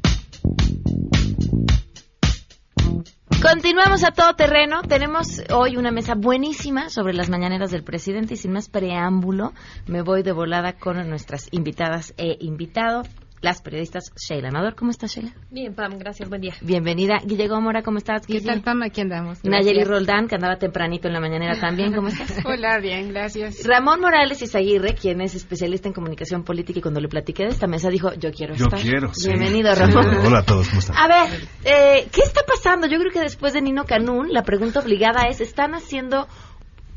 Continuamos 3.41 4.05
a 4.05 4.11
todo 4.11 4.35
terreno. 4.35 4.83
Tenemos 4.83 5.43
hoy 5.55 5.77
una 5.79 5.91
mesa 5.91 6.15
buenísima 6.15 6.91
sobre 6.91 7.15
las 7.15 7.31
mañaneras 7.31 7.71
del 7.71 7.85
presidente 7.85 8.35
y 8.35 8.37
sin 8.37 8.53
más 8.53 8.69
preámbulo 8.69 9.55
me 9.87 10.03
voy 10.03 10.23
de 10.23 10.33
volada 10.33 10.75
con 10.75 11.09
nuestras 11.09 11.49
invitadas 11.51 12.13
e 12.19 12.37
invitado 12.41 13.05
las 13.41 13.63
periodistas 13.63 14.13
Sheila 14.17 14.51
Nador. 14.51 14.75
¿Cómo 14.75 14.91
estás, 14.91 15.15
Sheila? 15.15 15.33
Bien, 15.51 15.75
Pam, 15.75 15.99
gracias, 15.99 16.29
buen 16.29 16.41
día. 16.41 16.55
Bienvenida. 16.61 17.19
Guille 17.25 17.49
Gómora, 17.49 17.83
¿cómo 17.83 17.99
estás, 17.99 18.27
Guille? 18.27 18.41
¿Qué 18.41 18.47
tal, 18.47 18.63
Pam? 18.63 18.83
Aquí 18.83 19.01
andamos. 19.01 19.45
Nayeli 19.45 19.85
Roldán, 19.85 20.27
que 20.29 20.35
andaba 20.35 20.57
tempranito 20.57 21.09
en 21.09 21.15
la 21.15 21.21
mañanera 21.21 21.59
también, 21.61 21.93
¿cómo 21.93 22.09
estás? 22.09 22.39
Hola, 22.45 22.79
bien, 22.81 23.11
gracias. 23.11 23.67
Ramón 23.67 24.01
Morales 24.01 24.43
Izaguirre, 24.43 24.95
quien 24.95 25.21
es 25.21 25.35
especialista 25.35 25.89
en 25.89 25.95
comunicación 25.95 26.45
política 26.45 26.79
y 26.79 26.83
cuando 26.83 27.01
le 27.01 27.09
platiqué 27.09 27.45
de 27.45 27.51
esta 27.51 27.67
mesa 27.67 27.89
dijo, 27.89 28.13
yo 28.15 28.31
quiero 28.33 28.55
yo 28.55 28.65
estar. 28.65 28.81
Yo 28.81 28.91
quiero, 28.91 29.15
sí. 29.15 29.29
Bienvenido, 29.29 29.75
Ramón. 29.75 30.07
Hola 30.27 30.41
a 30.41 30.45
todos, 30.45 30.69
¿cómo 30.69 30.81
están? 30.81 30.97
A 30.97 31.07
ver, 31.09 31.49
eh, 31.65 32.09
¿qué 32.13 32.23
está 32.23 32.43
pasando? 32.47 32.87
Yo 32.87 32.99
creo 32.99 33.13
que 33.13 33.21
después 33.21 33.53
de 33.53 33.63
Nino 33.63 33.85
Canún, 33.85 34.33
la 34.33 34.43
pregunta 34.43 34.81
obligada 34.81 35.23
es, 35.29 35.41
¿están 35.41 35.75
haciendo... 35.75 36.27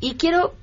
Y 0.00 0.14
quiero 0.14 0.54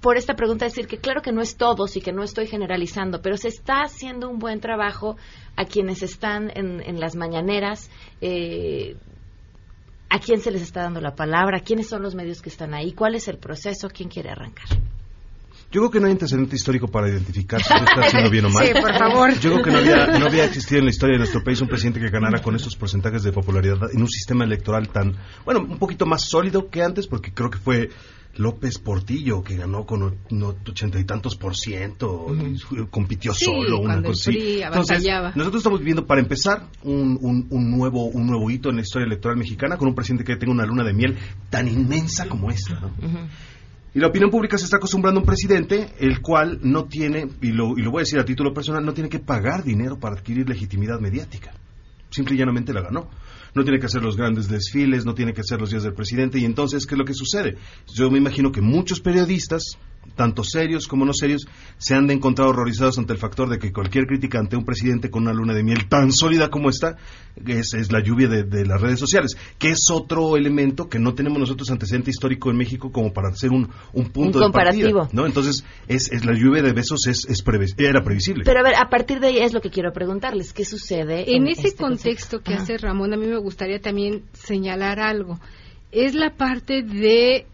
por 0.00 0.16
esta 0.16 0.34
pregunta 0.34 0.64
decir 0.64 0.86
que 0.86 0.98
claro 0.98 1.22
que 1.22 1.32
no 1.32 1.42
es 1.42 1.56
todos 1.56 1.96
y 1.96 2.00
que 2.00 2.12
no 2.12 2.22
estoy 2.22 2.46
generalizando, 2.46 3.20
pero 3.20 3.36
se 3.36 3.48
está 3.48 3.82
haciendo 3.82 4.28
un 4.28 4.38
buen 4.38 4.60
trabajo 4.60 5.16
a 5.56 5.64
quienes 5.64 6.02
están 6.02 6.50
en, 6.54 7.00
las 7.00 7.16
mañaneras. 7.16 7.90
Eh, 8.20 8.96
¿A 10.10 10.20
quién 10.20 10.40
se 10.40 10.50
les 10.50 10.62
está 10.62 10.82
dando 10.82 11.00
la 11.00 11.14
palabra? 11.14 11.60
¿Quiénes 11.60 11.88
son 11.88 12.02
los 12.02 12.14
medios 12.14 12.40
que 12.40 12.48
están 12.48 12.72
ahí? 12.72 12.92
¿Cuál 12.92 13.14
es 13.14 13.28
el 13.28 13.38
proceso? 13.38 13.88
¿Quién 13.90 14.08
quiere 14.08 14.30
arrancar? 14.30 14.68
Yo 15.70 15.82
creo 15.82 15.90
que 15.90 16.00
no 16.00 16.06
hay 16.06 16.12
antecedente 16.12 16.56
histórico 16.56 16.88
para 16.88 17.10
identificar 17.10 17.62
si 17.62 17.74
está 17.74 18.00
haciendo 18.00 18.30
bien 18.30 18.46
o 18.46 18.48
mal. 18.48 18.66
Sí, 18.66 18.72
por 18.72 18.94
favor. 18.96 19.38
Yo 19.38 19.52
creo 19.52 19.64
que 19.64 19.70
no 19.70 19.78
había, 19.78 20.18
no 20.18 20.26
había 20.26 20.44
existido 20.46 20.78
en 20.78 20.86
la 20.86 20.90
historia 20.90 21.14
de 21.14 21.18
nuestro 21.18 21.44
país 21.44 21.60
un 21.60 21.68
presidente 21.68 22.00
que 22.00 22.08
ganara 22.08 22.40
con 22.40 22.56
estos 22.56 22.74
porcentajes 22.74 23.22
de 23.22 23.32
popularidad 23.32 23.76
en 23.92 24.00
un 24.00 24.08
sistema 24.08 24.44
electoral 24.44 24.88
tan, 24.88 25.14
bueno, 25.44 25.60
un 25.60 25.78
poquito 25.78 26.06
más 26.06 26.22
sólido 26.22 26.70
que 26.70 26.82
antes, 26.82 27.06
porque 27.06 27.34
creo 27.34 27.50
que 27.50 27.58
fue 27.58 27.90
López 28.38 28.78
Portillo, 28.78 29.42
que 29.42 29.56
ganó 29.56 29.84
con 29.84 30.16
ochenta 30.68 30.98
y 30.98 31.04
tantos 31.04 31.36
por 31.36 31.56
ciento, 31.56 32.26
compitió 32.88 33.34
solo, 33.34 33.80
una 33.80 34.00
cosa 34.00 34.30
así. 34.30 34.62
Entonces, 34.62 35.04
nosotros 35.34 35.60
estamos 35.60 35.80
viviendo, 35.80 36.06
para 36.06 36.20
empezar, 36.20 36.68
un, 36.84 37.18
un, 37.50 37.70
nuevo, 37.70 38.04
un 38.04 38.26
nuevo 38.26 38.48
hito 38.48 38.70
en 38.70 38.76
la 38.76 38.82
historia 38.82 39.06
electoral 39.06 39.36
mexicana, 39.36 39.76
con 39.76 39.88
un 39.88 39.94
presidente 39.94 40.24
que 40.24 40.36
tenga 40.36 40.52
una 40.52 40.64
luna 40.64 40.84
de 40.84 40.92
miel 40.92 41.16
tan 41.50 41.66
inmensa 41.66 42.28
como 42.28 42.50
esta. 42.50 42.78
¿no? 42.78 42.92
Y 43.92 43.98
la 43.98 44.06
opinión 44.06 44.30
pública 44.30 44.56
se 44.56 44.64
está 44.64 44.76
acostumbrando 44.76 45.18
a 45.18 45.22
un 45.22 45.26
presidente 45.26 45.94
el 45.98 46.20
cual 46.20 46.60
no 46.62 46.84
tiene, 46.84 47.26
y 47.42 47.50
lo, 47.50 47.76
y 47.76 47.82
lo 47.82 47.90
voy 47.90 48.00
a 48.00 48.04
decir 48.04 48.20
a 48.20 48.24
título 48.24 48.54
personal, 48.54 48.84
no 48.84 48.94
tiene 48.94 49.08
que 49.08 49.18
pagar 49.18 49.64
dinero 49.64 49.98
para 49.98 50.14
adquirir 50.14 50.48
legitimidad 50.48 51.00
mediática. 51.00 51.52
Simple 52.10 52.36
y 52.36 52.38
llanamente 52.38 52.72
la 52.72 52.82
ganó 52.82 53.08
no 53.54 53.62
tiene 53.62 53.78
que 53.78 53.86
hacer 53.86 54.02
los 54.02 54.16
grandes 54.16 54.48
desfiles, 54.48 55.04
no 55.04 55.14
tiene 55.14 55.32
que 55.32 55.40
hacer 55.40 55.60
los 55.60 55.70
días 55.70 55.82
del 55.82 55.94
presidente. 55.94 56.38
Y 56.38 56.44
entonces, 56.44 56.86
¿qué 56.86 56.94
es 56.94 56.98
lo 56.98 57.04
que 57.04 57.14
sucede? 57.14 57.56
Yo 57.94 58.10
me 58.10 58.18
imagino 58.18 58.52
que 58.52 58.60
muchos 58.60 59.00
periodistas 59.00 59.78
tanto 60.14 60.44
serios 60.44 60.86
como 60.86 61.04
no 61.04 61.12
serios, 61.12 61.46
se 61.78 61.94
han 61.94 62.06
de 62.06 62.14
encontrar 62.14 62.48
horrorizados 62.48 62.98
ante 62.98 63.12
el 63.12 63.18
factor 63.18 63.48
de 63.48 63.58
que 63.58 63.72
cualquier 63.72 64.06
crítica 64.06 64.38
ante 64.38 64.56
un 64.56 64.64
presidente 64.64 65.10
con 65.10 65.22
una 65.22 65.32
luna 65.32 65.54
de 65.54 65.62
miel 65.62 65.88
tan 65.88 66.12
sólida 66.12 66.48
como 66.48 66.70
esta 66.70 66.96
es, 67.46 67.74
es 67.74 67.92
la 67.92 68.02
lluvia 68.02 68.28
de, 68.28 68.66
las 68.66 68.80
redes 68.80 68.98
sociales, 68.98 69.36
que 69.58 69.70
es 69.70 69.88
otro 69.92 70.36
elemento 70.36 70.88
que 70.88 70.98
no 70.98 71.14
tenemos 71.14 71.38
nosotros 71.38 71.70
antecedente 71.70 72.10
histórico 72.10 72.50
en 72.50 72.56
México 72.56 72.90
como 72.90 73.12
para 73.12 73.28
hacer 73.28 73.50
un, 73.50 73.68
un 73.92 74.10
punto 74.10 74.40
de 74.40 74.50
partida, 74.50 75.08
¿no? 75.12 75.26
Entonces, 75.26 75.64
es, 75.86 76.10
es, 76.10 76.24
la 76.24 76.32
lluvia 76.32 76.62
de 76.62 76.72
besos 76.72 77.06
es, 77.06 77.26
es 77.28 77.44
era 77.78 78.02
previsible. 78.02 78.44
Pero 78.44 78.60
a 78.60 78.62
ver, 78.62 78.74
a 78.74 78.88
partir 78.88 79.20
de 79.20 79.28
ahí 79.28 79.38
es 79.38 79.52
lo 79.52 79.60
que 79.60 79.70
quiero 79.70 79.92
preguntarles, 79.92 80.52
¿qué 80.52 80.64
sucede? 80.64 81.34
En, 81.34 81.46
ese 81.46 81.68
este 81.68 81.82
contexto 81.82 82.40
que 82.40 82.54
hace 82.54 82.76
Ramón, 82.76 83.12
a 83.14 83.16
mí 83.16 83.26
me 83.26 83.38
gustaría 83.38 83.80
también 83.80 84.24
señalar 84.32 85.00
algo. 85.00 85.38
Es 85.90 86.14
la 86.14 86.34
parte 86.34 86.82
de 86.82 87.46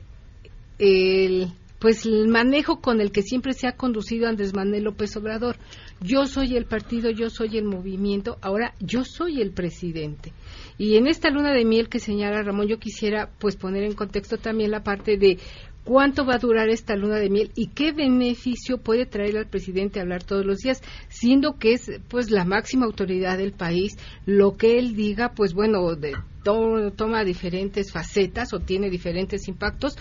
el 0.78 1.52
pues 1.78 2.06
el 2.06 2.28
manejo 2.28 2.80
con 2.80 3.00
el 3.00 3.12
que 3.12 3.22
siempre 3.22 3.52
se 3.52 3.66
ha 3.66 3.76
conducido 3.76 4.28
Andrés 4.28 4.54
Manuel 4.54 4.84
López 4.84 5.16
Obrador. 5.16 5.56
Yo 6.00 6.26
soy 6.26 6.56
el 6.56 6.64
partido, 6.64 7.10
yo 7.10 7.30
soy 7.30 7.58
el 7.58 7.64
movimiento, 7.64 8.38
ahora 8.40 8.74
yo 8.80 9.04
soy 9.04 9.40
el 9.40 9.52
presidente. 9.52 10.32
Y 10.78 10.96
en 10.96 11.06
esta 11.06 11.30
luna 11.30 11.52
de 11.52 11.64
miel 11.64 11.88
que 11.88 11.98
señala 11.98 12.42
Ramón, 12.42 12.68
yo 12.68 12.78
quisiera 12.78 13.30
pues 13.38 13.56
poner 13.56 13.84
en 13.84 13.94
contexto 13.94 14.38
también 14.38 14.70
la 14.70 14.82
parte 14.82 15.16
de 15.16 15.38
cuánto 15.84 16.24
va 16.24 16.34
a 16.34 16.38
durar 16.38 16.68
esta 16.70 16.96
luna 16.96 17.16
de 17.16 17.30
miel 17.30 17.50
y 17.54 17.68
qué 17.68 17.92
beneficio 17.92 18.78
puede 18.78 19.06
traer 19.06 19.36
al 19.36 19.46
presidente 19.46 20.00
hablar 20.00 20.24
todos 20.24 20.44
los 20.44 20.58
días, 20.58 20.82
siendo 21.08 21.58
que 21.58 21.74
es 21.74 21.90
pues 22.08 22.30
la 22.30 22.44
máxima 22.44 22.86
autoridad 22.86 23.38
del 23.38 23.52
país, 23.52 23.96
lo 24.26 24.56
que 24.56 24.78
él 24.78 24.96
diga, 24.96 25.32
pues 25.34 25.52
bueno, 25.52 25.94
de, 25.94 26.14
toma 26.42 27.24
diferentes 27.24 27.92
facetas 27.92 28.52
o 28.52 28.60
tiene 28.60 28.90
diferentes 28.90 29.46
impactos 29.48 29.96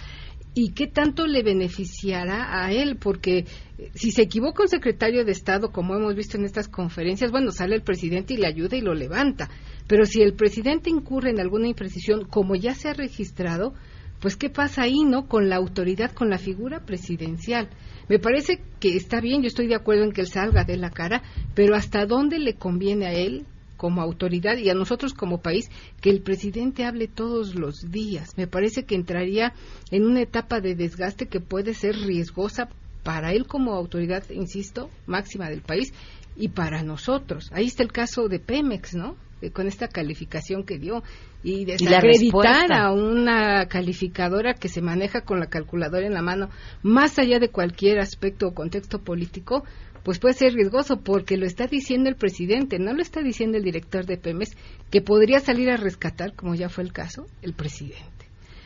y 0.55 0.73
qué 0.73 0.87
tanto 0.87 1.25
le 1.25 1.43
beneficiará 1.43 2.63
a 2.63 2.71
él, 2.71 2.97
porque 2.97 3.39
eh, 3.77 3.91
si 3.95 4.11
se 4.11 4.23
equivoca 4.23 4.63
un 4.63 4.69
secretario 4.69 5.25
de 5.25 5.31
Estado, 5.31 5.71
como 5.71 5.95
hemos 5.95 6.15
visto 6.15 6.37
en 6.37 6.45
estas 6.45 6.67
conferencias, 6.67 7.31
bueno, 7.31 7.51
sale 7.51 7.75
el 7.75 7.81
presidente 7.81 8.33
y 8.33 8.37
le 8.37 8.47
ayuda 8.47 8.77
y 8.77 8.81
lo 8.81 8.93
levanta. 8.93 9.49
Pero 9.87 10.05
si 10.05 10.21
el 10.21 10.33
presidente 10.33 10.89
incurre 10.89 11.31
en 11.31 11.39
alguna 11.39 11.67
imprecisión, 11.67 12.25
como 12.25 12.55
ya 12.55 12.75
se 12.75 12.89
ha 12.89 12.93
registrado, 12.93 13.73
pues 14.19 14.37
qué 14.37 14.49
pasa 14.49 14.83
ahí, 14.83 15.03
¿no? 15.03 15.27
Con 15.27 15.49
la 15.49 15.57
autoridad, 15.57 16.11
con 16.11 16.29
la 16.29 16.37
figura 16.37 16.85
presidencial. 16.85 17.69
Me 18.07 18.19
parece 18.19 18.61
que 18.79 18.95
está 18.95 19.19
bien, 19.19 19.41
yo 19.41 19.47
estoy 19.47 19.67
de 19.67 19.75
acuerdo 19.75 20.03
en 20.03 20.11
que 20.11 20.21
él 20.21 20.27
salga 20.27 20.63
de 20.63 20.77
la 20.77 20.91
cara, 20.91 21.23
pero 21.55 21.75
¿hasta 21.75 22.05
dónde 22.05 22.39
le 22.39 22.55
conviene 22.55 23.05
a 23.05 23.13
él 23.13 23.45
como 23.83 24.01
autoridad 24.01 24.55
y 24.55 24.69
a 24.69 24.73
nosotros 24.73 25.13
como 25.13 25.41
país 25.41 25.69
que 25.99 26.09
el 26.09 26.21
presidente 26.21 26.85
hable 26.85 27.09
todos 27.09 27.53
los 27.53 27.91
días. 27.91 28.29
Me 28.37 28.47
parece 28.47 28.85
que 28.85 28.95
entraría 28.95 29.51
en 29.91 30.05
una 30.05 30.21
etapa 30.21 30.61
de 30.61 30.73
desgaste 30.73 31.27
que 31.27 31.41
puede 31.41 31.73
ser 31.73 31.97
riesgosa 31.97 32.69
para 33.03 33.33
él 33.33 33.45
como 33.45 33.73
autoridad, 33.73 34.23
insisto, 34.29 34.89
máxima 35.05 35.49
del 35.49 35.63
país 35.63 35.93
y 36.37 36.47
para 36.47 36.81
nosotros. 36.81 37.49
Ahí 37.51 37.65
está 37.65 37.83
el 37.83 37.91
caso 37.91 38.29
de 38.29 38.39
Pemex, 38.39 38.95
¿no? 38.95 39.17
Con 39.51 39.67
esta 39.67 39.87
calificación 39.87 40.63
que 40.63 40.77
dio 40.77 41.03
y 41.43 41.65
desacreditar 41.65 42.71
a 42.71 42.91
una 42.91 43.67
calificadora 43.67 44.53
que 44.53 44.69
se 44.69 44.81
maneja 44.81 45.21
con 45.21 45.39
la 45.39 45.47
calculadora 45.47 46.07
en 46.07 46.13
la 46.13 46.21
mano, 46.21 46.49
más 46.81 47.19
allá 47.19 47.39
de 47.39 47.49
cualquier 47.49 47.99
aspecto 47.99 48.47
o 48.47 48.53
contexto 48.53 48.99
político, 48.99 49.63
pues 50.03 50.19
puede 50.19 50.35
ser 50.35 50.53
riesgoso 50.53 50.97
porque 50.97 51.37
lo 51.37 51.45
está 51.45 51.67
diciendo 51.67 52.09
el 52.09 52.15
presidente, 52.15 52.77
no 52.77 52.93
lo 52.93 53.01
está 53.01 53.21
diciendo 53.21 53.57
el 53.57 53.63
director 53.63 54.05
de 54.05 54.17
Pemex, 54.17 54.55
que 54.91 55.01
podría 55.01 55.39
salir 55.39 55.69
a 55.69 55.77
rescatar, 55.77 56.33
como 56.33 56.55
ya 56.55 56.69
fue 56.69 56.83
el 56.83 56.91
caso, 56.91 57.25
el 57.41 57.53
presidente. 57.53 58.03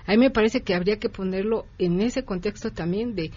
A 0.06 0.12
mí 0.12 0.18
me 0.18 0.32
parece 0.32 0.62
que 0.62 0.74
habría 0.74 0.98
que 0.98 1.10
ponerlo 1.10 1.66
en 1.78 2.02
ese 2.02 2.24
contexto 2.24 2.72
también 2.72 3.14
de 3.14 3.32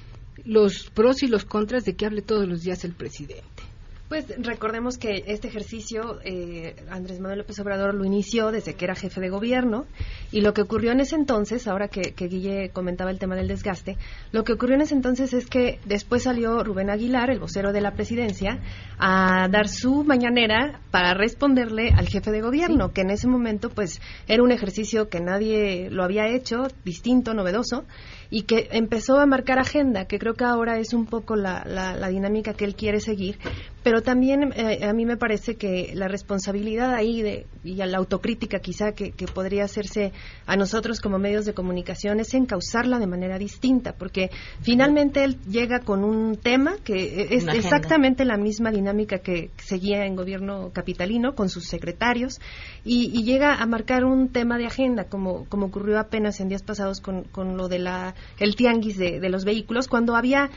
los 0.44 0.88
pros 0.90 1.22
y 1.22 1.26
los 1.26 1.44
contras 1.44 1.84
de 1.84 1.94
que 1.94 2.06
hable 2.06 2.22
todos 2.22 2.48
los 2.48 2.62
días 2.62 2.84
el 2.84 2.94
presidente. 2.94 3.69
Pues 4.10 4.26
recordemos 4.38 4.98
que 4.98 5.22
este 5.28 5.46
ejercicio 5.46 6.18
eh, 6.24 6.74
Andrés 6.90 7.20
Manuel 7.20 7.38
López 7.38 7.60
Obrador 7.60 7.94
lo 7.94 8.04
inició 8.04 8.50
desde 8.50 8.74
que 8.74 8.84
era 8.86 8.96
jefe 8.96 9.20
de 9.20 9.28
gobierno 9.28 9.86
y 10.32 10.40
lo 10.40 10.52
que 10.52 10.62
ocurrió 10.62 10.90
en 10.90 10.98
ese 10.98 11.14
entonces, 11.14 11.68
ahora 11.68 11.86
que, 11.86 12.12
que, 12.12 12.26
Guille 12.26 12.70
comentaba 12.70 13.12
el 13.12 13.20
tema 13.20 13.36
del 13.36 13.46
desgaste, 13.46 13.98
lo 14.32 14.42
que 14.42 14.54
ocurrió 14.54 14.74
en 14.74 14.80
ese 14.80 14.96
entonces 14.96 15.32
es 15.32 15.46
que 15.46 15.78
después 15.84 16.24
salió 16.24 16.64
Rubén 16.64 16.90
Aguilar, 16.90 17.30
el 17.30 17.38
vocero 17.38 17.72
de 17.72 17.82
la 17.82 17.92
presidencia, 17.92 18.58
a 18.98 19.46
dar 19.48 19.68
su 19.68 20.02
mañanera 20.02 20.80
para 20.90 21.14
responderle 21.14 21.90
al 21.96 22.08
jefe 22.08 22.32
de 22.32 22.40
gobierno, 22.40 22.92
que 22.92 23.02
en 23.02 23.10
ese 23.10 23.28
momento 23.28 23.70
pues 23.70 24.00
era 24.26 24.42
un 24.42 24.50
ejercicio 24.50 25.08
que 25.08 25.20
nadie 25.20 25.88
lo 25.88 26.02
había 26.02 26.26
hecho, 26.26 26.66
distinto, 26.84 27.32
novedoso, 27.32 27.84
y 28.30 28.42
que 28.42 28.68
empezó 28.72 29.18
a 29.18 29.26
marcar 29.26 29.58
agenda, 29.58 30.06
que 30.06 30.18
creo 30.18 30.34
que 30.34 30.44
ahora 30.44 30.78
es 30.78 30.94
un 30.94 31.06
poco 31.06 31.34
la, 31.34 31.64
la, 31.66 32.08
dinámica 32.08 32.54
que 32.54 32.64
él 32.64 32.76
quiere 32.76 33.00
seguir, 33.00 33.38
pero 33.82 34.02
también 34.02 34.52
eh, 34.54 34.84
a 34.84 34.92
mí 34.92 35.06
me 35.06 35.16
parece 35.16 35.56
que 35.56 35.92
la 35.94 36.08
responsabilidad 36.08 36.94
ahí 36.94 37.22
de, 37.22 37.46
y 37.64 37.80
a 37.80 37.86
la 37.86 37.98
autocrítica 37.98 38.60
quizá 38.60 38.92
que, 38.92 39.12
que, 39.12 39.26
podría 39.26 39.64
hacerse 39.64 40.12
a 40.46 40.56
nosotros 40.56 41.00
como 41.00 41.18
medios 41.18 41.44
de 41.44 41.54
comunicación 41.54 42.20
es 42.20 42.34
encauzarla 42.34 42.98
de 42.98 43.06
manera 43.06 43.38
distinta, 43.38 43.92
porque 43.92 44.30
finalmente 44.62 45.24
él 45.24 45.38
llega 45.48 45.80
con 45.80 46.04
un 46.04 46.36
tema 46.36 46.76
que 46.84 47.28
es 47.30 47.46
exactamente 47.46 48.24
la 48.24 48.36
misma 48.36 48.70
dinámica 48.70 49.18
que 49.18 49.50
seguía 49.56 50.04
en 50.04 50.16
gobierno 50.16 50.70
capitalino 50.72 51.34
con 51.34 51.48
sus 51.48 51.64
secretarios 51.66 52.40
y, 52.84 53.10
y 53.12 53.24
llega 53.24 53.54
a 53.54 53.66
marcar 53.66 54.04
un 54.04 54.28
tema 54.28 54.58
de 54.58 54.66
agenda, 54.66 55.04
como, 55.04 55.46
como 55.48 55.66
ocurrió 55.66 55.98
apenas 55.98 56.40
en 56.40 56.48
días 56.48 56.62
pasados 56.62 57.00
con, 57.00 57.24
con 57.24 57.56
lo 57.56 57.68
de 57.68 57.78
la 57.78 58.14
el 58.38 58.56
tianguis 58.56 58.98
de, 58.98 59.28
los 59.28 59.44
vehículos, 59.44 59.88
cuando 59.88 60.16
había 60.16 60.50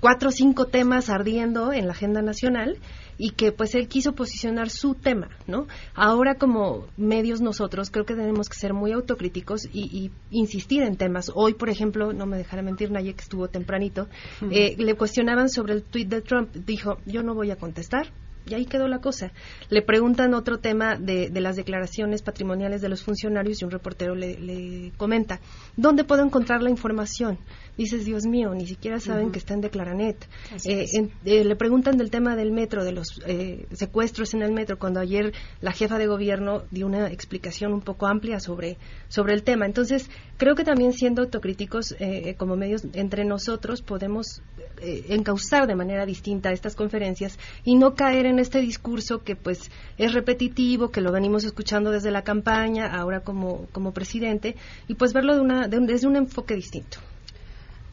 cuatro 0.00 0.28
o 0.28 0.32
cinco 0.32 0.66
temas 0.66 1.10
ardiendo 1.10 1.72
en 1.72 1.86
la 1.86 1.92
agenda 1.92 2.22
nacional 2.22 2.78
y 3.18 3.30
que 3.30 3.50
pues 3.50 3.74
él 3.74 3.88
quiso 3.88 4.12
posicionar 4.12 4.70
su 4.70 4.94
tema, 4.94 5.28
¿no? 5.46 5.66
Ahora 5.94 6.36
como 6.36 6.86
medios 6.96 7.40
nosotros 7.40 7.90
creo 7.90 8.06
que 8.06 8.14
tenemos 8.14 8.48
que 8.48 8.56
ser 8.56 8.74
muy 8.74 8.92
autocríticos 8.92 9.68
y, 9.72 10.10
insistir 10.30 10.82
en 10.82 10.96
temas. 10.96 11.32
Hoy, 11.34 11.54
por 11.54 11.68
ejemplo, 11.68 12.12
no 12.12 12.26
me 12.26 12.36
dejará 12.36 12.62
mentir 12.62 12.90
nadie 12.90 13.14
que 13.14 13.22
estuvo 13.22 13.48
tempranito, 13.48 14.08
eh, 14.50 14.76
le 14.78 14.94
cuestionaban 14.94 15.48
sobre 15.48 15.74
el 15.74 15.82
tweet 15.82 16.06
de 16.06 16.22
Trump, 16.22 16.54
dijo, 16.54 16.98
yo 17.06 17.22
no 17.22 17.34
voy 17.34 17.50
a 17.50 17.56
contestar, 17.56 18.12
y 18.48 18.54
ahí 18.54 18.66
quedó 18.66 18.88
la 18.88 19.00
cosa. 19.00 19.32
Le 19.70 19.82
preguntan 19.82 20.34
otro 20.34 20.58
tema 20.58 20.96
de, 20.96 21.30
las 21.38 21.56
declaraciones 21.56 22.22
patrimoniales 22.22 22.80
de 22.80 22.88
los 22.88 23.02
funcionarios 23.02 23.60
y 23.60 23.64
un 23.64 23.70
reportero 23.70 24.14
le, 24.14 24.92
comenta, 24.96 25.40
¿dónde 25.76 26.04
puedo 26.04 26.24
encontrar 26.24 26.62
la 26.62 26.70
información? 26.70 27.38
Dices, 27.76 28.04
Dios 28.04 28.24
mío, 28.26 28.54
ni 28.54 28.66
siquiera 28.66 28.98
saben 28.98 29.30
que 29.30 29.38
está 29.38 29.54
en 29.54 29.60
Declaranet. 29.60 30.28
Eh, 30.64 30.84
eh, 31.24 31.44
le 31.44 31.56
preguntan 31.56 31.96
del 31.96 32.10
tema 32.10 32.34
del 32.34 32.50
metro, 32.50 32.84
de 32.84 32.90
los 32.90 33.20
eh, 33.24 33.66
secuestros 33.72 34.34
en 34.34 34.42
el 34.42 34.52
metro, 34.52 34.80
cuando 34.80 34.98
ayer 34.98 35.32
la 35.60 35.70
jefa 35.70 35.96
de 35.96 36.08
gobierno 36.08 36.64
dio 36.72 36.86
una 36.86 37.08
explicación 37.08 37.72
un 37.72 37.82
poco 37.82 38.08
amplia 38.08 38.40
sobre, 38.40 38.78
sobre 39.08 39.34
el 39.34 39.44
tema. 39.44 39.64
Entonces, 39.64 40.10
creo 40.38 40.56
que 40.56 40.64
también 40.64 40.92
siendo 40.92 41.22
autocríticos 41.22 41.94
como 42.36 42.56
medios 42.56 42.84
entre 42.94 43.24
nosotros 43.24 43.82
podemos 43.82 44.42
encauzar 44.80 45.66
de 45.66 45.74
manera 45.74 46.06
distinta 46.06 46.52
estas 46.52 46.74
conferencias 46.74 47.38
y 47.64 47.76
no 47.76 47.94
caer 47.94 48.26
en 48.26 48.37
este 48.38 48.60
discurso 48.60 49.22
que 49.22 49.36
pues 49.36 49.70
es 49.96 50.12
repetitivo, 50.12 50.90
que 50.90 51.00
lo 51.00 51.12
venimos 51.12 51.44
escuchando 51.44 51.90
desde 51.90 52.10
la 52.10 52.22
campaña, 52.22 52.86
ahora 52.86 53.20
como, 53.20 53.66
como 53.72 53.92
presidente, 53.92 54.56
y 54.86 54.94
pues 54.94 55.12
verlo 55.12 55.34
de 55.34 55.40
una, 55.40 55.68
desde 55.68 56.06
un 56.06 56.16
enfoque 56.16 56.54
distinto. 56.54 56.98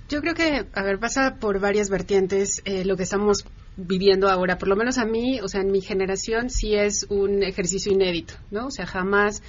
Yo 0.08 0.22
creo 0.22 0.36
que, 0.36 0.68
a 0.74 0.84
ver, 0.84 1.00
pasa 1.00 1.38
por 1.40 1.60
varias 1.60 1.90
vertientes 1.90 2.62
eh, 2.66 2.86
lo 2.86 2.96
que 2.96 3.04
estamos 3.04 3.44
viviendo 3.78 4.30
ahora. 4.30 4.58
Por 4.58 4.70
lo 4.70 4.76
menos 4.76 4.98
a 4.98 5.06
mí, 5.06 5.40
o 5.42 5.48
sea, 5.48 5.62
en 5.62 5.72
mi 5.72 5.82
generación 5.82 6.50
sí 6.50 6.76
es 6.76 7.06
un 7.10 7.44
ejercicio 7.44 7.92
inédito, 7.92 8.36
¿no? 8.52 8.68
O 8.68 8.72
sea, 8.72 8.86
jamás 8.86 9.44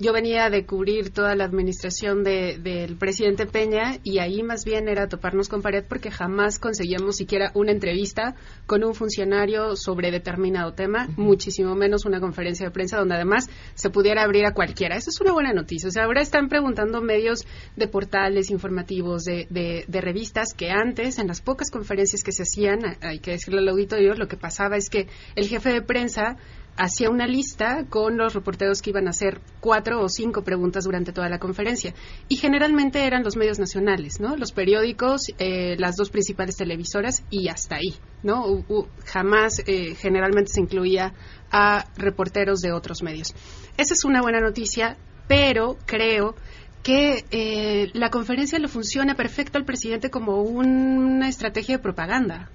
yo 0.00 0.12
venía 0.12 0.50
de 0.50 0.66
cubrir 0.66 1.10
toda 1.10 1.34
la 1.36 1.44
administración 1.44 2.24
del 2.24 2.96
presidente 2.98 3.46
Peña 3.46 3.98
y 4.02 4.18
ahí 4.18 4.42
más 4.42 4.64
bien 4.64 4.88
era 4.88 5.08
toparnos 5.08 5.48
con 5.48 5.62
pared 5.62 5.84
porque 5.88 6.10
jamás 6.10 6.58
conseguíamos 6.58 7.16
siquiera 7.16 7.52
una 7.54 7.72
entrevista 7.72 8.34
con 8.66 8.82
un 8.82 8.94
funcionario 8.94 9.76
sobre 9.76 10.10
determinado 10.10 10.72
tema, 10.72 11.08
muchísimo 11.16 11.74
menos 11.74 12.04
una 12.04 12.20
conferencia 12.20 12.66
de 12.66 12.72
prensa 12.72 12.98
donde 12.98 13.14
además 13.14 13.48
se 13.74 13.90
pudiera 13.90 14.22
abrir 14.22 14.46
a 14.46 14.54
cualquiera. 14.54 14.96
Eso 14.96 15.10
es 15.10 15.20
una 15.20 15.32
buena 15.32 15.52
noticia. 15.52 15.88
O 15.88 15.92
sea, 15.92 16.04
ahora 16.04 16.20
están 16.20 16.48
preguntando 16.48 17.00
medios 17.00 17.46
de 17.76 17.86
portales 17.86 18.50
informativos, 18.50 19.24
de, 19.24 19.46
de 19.50 20.00
revistas 20.00 20.54
que 20.54 20.70
antes, 20.70 21.18
en 21.18 21.28
las 21.28 21.40
pocas 21.40 21.70
conferencias 21.70 22.22
que 22.22 22.32
se 22.32 22.42
hacían, 22.42 22.78
hay 23.00 23.20
que 23.20 23.35
decirle 23.36 23.60
al 23.60 23.68
auditorio, 23.68 24.14
lo 24.14 24.28
que 24.28 24.36
pasaba 24.36 24.76
es 24.76 24.90
que 24.90 25.08
el 25.34 25.48
jefe 25.48 25.72
de 25.72 25.82
prensa 25.82 26.36
hacía 26.76 27.10
una 27.10 27.26
lista 27.26 27.86
con 27.88 28.16
los 28.16 28.34
reporteros 28.34 28.82
que 28.82 28.90
iban 28.90 29.06
a 29.06 29.10
hacer 29.10 29.40
cuatro 29.60 30.02
o 30.02 30.08
cinco 30.08 30.42
preguntas 30.42 30.84
durante 30.84 31.12
toda 31.12 31.28
la 31.28 31.38
conferencia. 31.38 31.94
Y 32.28 32.36
generalmente 32.36 33.04
eran 33.04 33.24
los 33.24 33.36
medios 33.36 33.58
nacionales, 33.58 34.20
¿no? 34.20 34.36
Los 34.36 34.52
periódicos, 34.52 35.22
eh, 35.38 35.76
las 35.78 35.96
dos 35.96 36.10
principales 36.10 36.56
televisoras 36.56 37.24
y 37.30 37.48
hasta 37.48 37.76
ahí, 37.76 37.94
¿no? 38.22 38.64
jamás 39.04 39.62
eh, 39.66 39.94
generalmente 39.94 40.52
se 40.52 40.60
incluía 40.60 41.14
a 41.50 41.86
reporteros 41.96 42.60
de 42.60 42.72
otros 42.72 43.02
medios. 43.02 43.34
Esa 43.76 43.94
es 43.94 44.04
una 44.04 44.20
buena 44.20 44.40
noticia, 44.40 44.96
pero 45.28 45.76
creo 45.86 46.34
que 46.82 47.24
eh, 47.30 47.90
la 47.94 48.10
conferencia 48.10 48.58
le 48.58 48.68
funciona 48.68 49.14
perfecto 49.14 49.58
al 49.58 49.64
presidente 49.64 50.10
como 50.10 50.42
una 50.42 51.28
estrategia 51.28 51.76
de 51.76 51.82
propaganda 51.82 52.50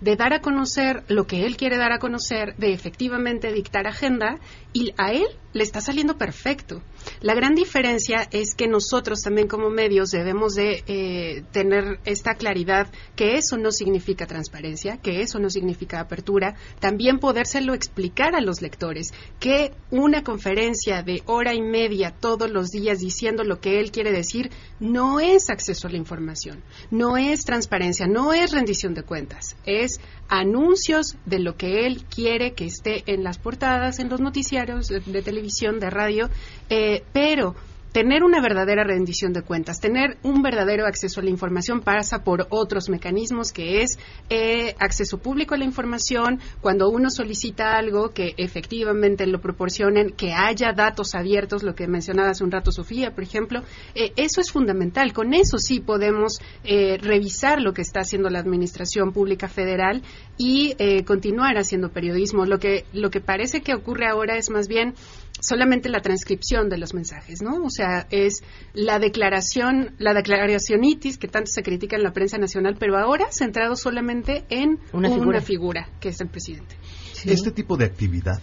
de 0.00 0.16
dar 0.16 0.32
a 0.32 0.40
conocer 0.40 1.04
lo 1.08 1.26
que 1.26 1.46
él 1.46 1.56
quiere 1.56 1.76
dar 1.76 1.92
a 1.92 1.98
conocer, 1.98 2.54
de 2.56 2.72
efectivamente 2.72 3.52
dictar 3.52 3.86
agenda, 3.86 4.38
y 4.72 4.92
a 4.98 5.12
él 5.12 5.26
le 5.52 5.62
está 5.62 5.80
saliendo 5.80 6.18
perfecto. 6.18 6.82
La 7.20 7.34
gran 7.34 7.54
diferencia 7.54 8.28
es 8.30 8.54
que 8.54 8.68
nosotros 8.68 9.20
también 9.22 9.48
como 9.48 9.70
medios 9.70 10.10
debemos 10.10 10.54
de 10.54 10.82
eh, 10.86 11.44
tener 11.52 12.00
esta 12.04 12.34
claridad 12.34 12.88
que 13.14 13.36
eso 13.36 13.56
no 13.56 13.72
significa 13.72 14.26
transparencia, 14.26 14.98
que 14.98 15.22
eso 15.22 15.38
no 15.38 15.50
significa 15.50 16.00
apertura, 16.00 16.56
también 16.80 17.18
podérselo 17.18 17.74
explicar 17.74 18.34
a 18.34 18.40
los 18.40 18.62
lectores, 18.62 19.12
que 19.40 19.72
una 19.90 20.22
conferencia 20.22 21.02
de 21.02 21.22
hora 21.26 21.54
y 21.54 21.62
media 21.62 22.12
todos 22.12 22.50
los 22.50 22.70
días 22.70 22.98
diciendo 22.98 23.44
lo 23.44 23.60
que 23.60 23.80
él 23.80 23.90
quiere 23.90 24.12
decir 24.12 24.50
no 24.80 25.20
es 25.20 25.50
acceso 25.50 25.88
a 25.88 25.90
la 25.90 25.96
información, 25.96 26.62
no 26.90 27.16
es 27.16 27.44
transparencia, 27.44 28.06
no 28.06 28.32
es 28.32 28.52
rendición 28.52 28.94
de 28.94 29.02
cuentas, 29.02 29.56
es 29.64 30.00
anuncios 30.28 31.16
de 31.24 31.38
lo 31.38 31.56
que 31.56 31.86
él 31.86 32.04
quiere 32.04 32.54
que 32.54 32.66
esté 32.66 33.02
en 33.06 33.22
las 33.24 33.38
portadas, 33.38 33.98
en 33.98 34.08
los 34.08 34.20
noticiarios 34.20 34.88
de, 34.88 35.22
televisión, 35.22 35.80
de 35.80 35.90
radio, 35.90 36.28
eh, 36.68 37.02
pero 37.12 37.54
tener 37.92 38.22
una 38.22 38.40
verdadera 38.40 38.84
rendición 38.84 39.32
de 39.32 39.42
cuentas, 39.42 39.80
tener 39.80 40.18
un 40.22 40.42
verdadero 40.42 40.86
acceso 40.86 41.20
a 41.20 41.24
la 41.24 41.30
información 41.30 41.80
pasa 41.80 42.22
por 42.24 42.46
otros 42.50 42.88
mecanismos 42.88 43.52
que 43.52 43.82
es 43.82 43.98
eh, 44.28 44.74
acceso 44.78 45.18
público 45.18 45.54
a 45.54 45.58
la 45.58 45.64
información, 45.64 46.40
cuando 46.60 46.90
uno 46.90 47.08
solicita 47.10 47.76
algo 47.76 48.10
que 48.10 48.34
efectivamente 48.36 49.26
lo 49.26 49.40
proporcionen, 49.40 50.10
que 50.10 50.32
haya 50.32 50.72
datos 50.72 51.14
abiertos, 51.14 51.62
lo 51.62 51.74
que 51.74 51.86
mencionaba 51.86 52.30
hace 52.30 52.44
un 52.44 52.50
rato 52.50 52.70
Sofía, 52.70 53.14
por 53.14 53.24
ejemplo, 53.24 53.62
eh, 53.94 54.12
eso 54.16 54.40
es 54.40 54.50
fundamental. 54.50 55.12
Con 55.12 55.32
eso 55.32 55.58
sí 55.58 55.80
podemos 55.80 56.40
eh, 56.64 56.98
revisar 57.00 57.60
lo 57.62 57.72
que 57.72 57.82
está 57.82 58.00
haciendo 58.00 58.28
la 58.28 58.40
Administración 58.40 59.12
Pública 59.12 59.48
Federal 59.48 60.02
y 60.36 60.74
continuar 61.04 61.56
haciendo 61.56 61.90
periodismo. 61.90 62.44
Lo 62.44 62.58
que, 62.58 62.84
lo 62.92 63.10
que 63.10 63.20
parece 63.20 63.62
que 63.62 63.74
ocurre 63.74 64.06
ahora 64.06 64.36
es 64.36 64.50
más 64.50 64.68
bien 64.68 64.94
solamente 65.40 65.88
la 65.88 66.00
transcripción 66.00 66.68
de 66.68 66.78
los 66.78 66.94
mensajes, 66.94 67.42
¿no? 67.42 67.64
O 67.64 67.70
sea, 67.70 68.06
es 68.10 68.42
la 68.72 68.98
declaración, 68.98 69.94
la 69.98 70.14
declaracionitis 70.14 71.18
que 71.18 71.28
tanto 71.28 71.50
se 71.50 71.62
critica 71.62 71.96
en 71.96 72.02
la 72.02 72.12
prensa 72.12 72.38
nacional, 72.38 72.76
pero 72.78 72.96
ahora 72.96 73.26
centrado 73.30 73.76
solamente 73.76 74.44
en 74.48 74.78
una, 74.92 75.40
figura. 75.40 75.88
que 76.00 76.10
es 76.10 76.20
el 76.20 76.28
presidente. 76.28 76.76
Este 77.24 77.50
tipo 77.50 77.76
de 77.76 77.84
actividad, 77.84 78.40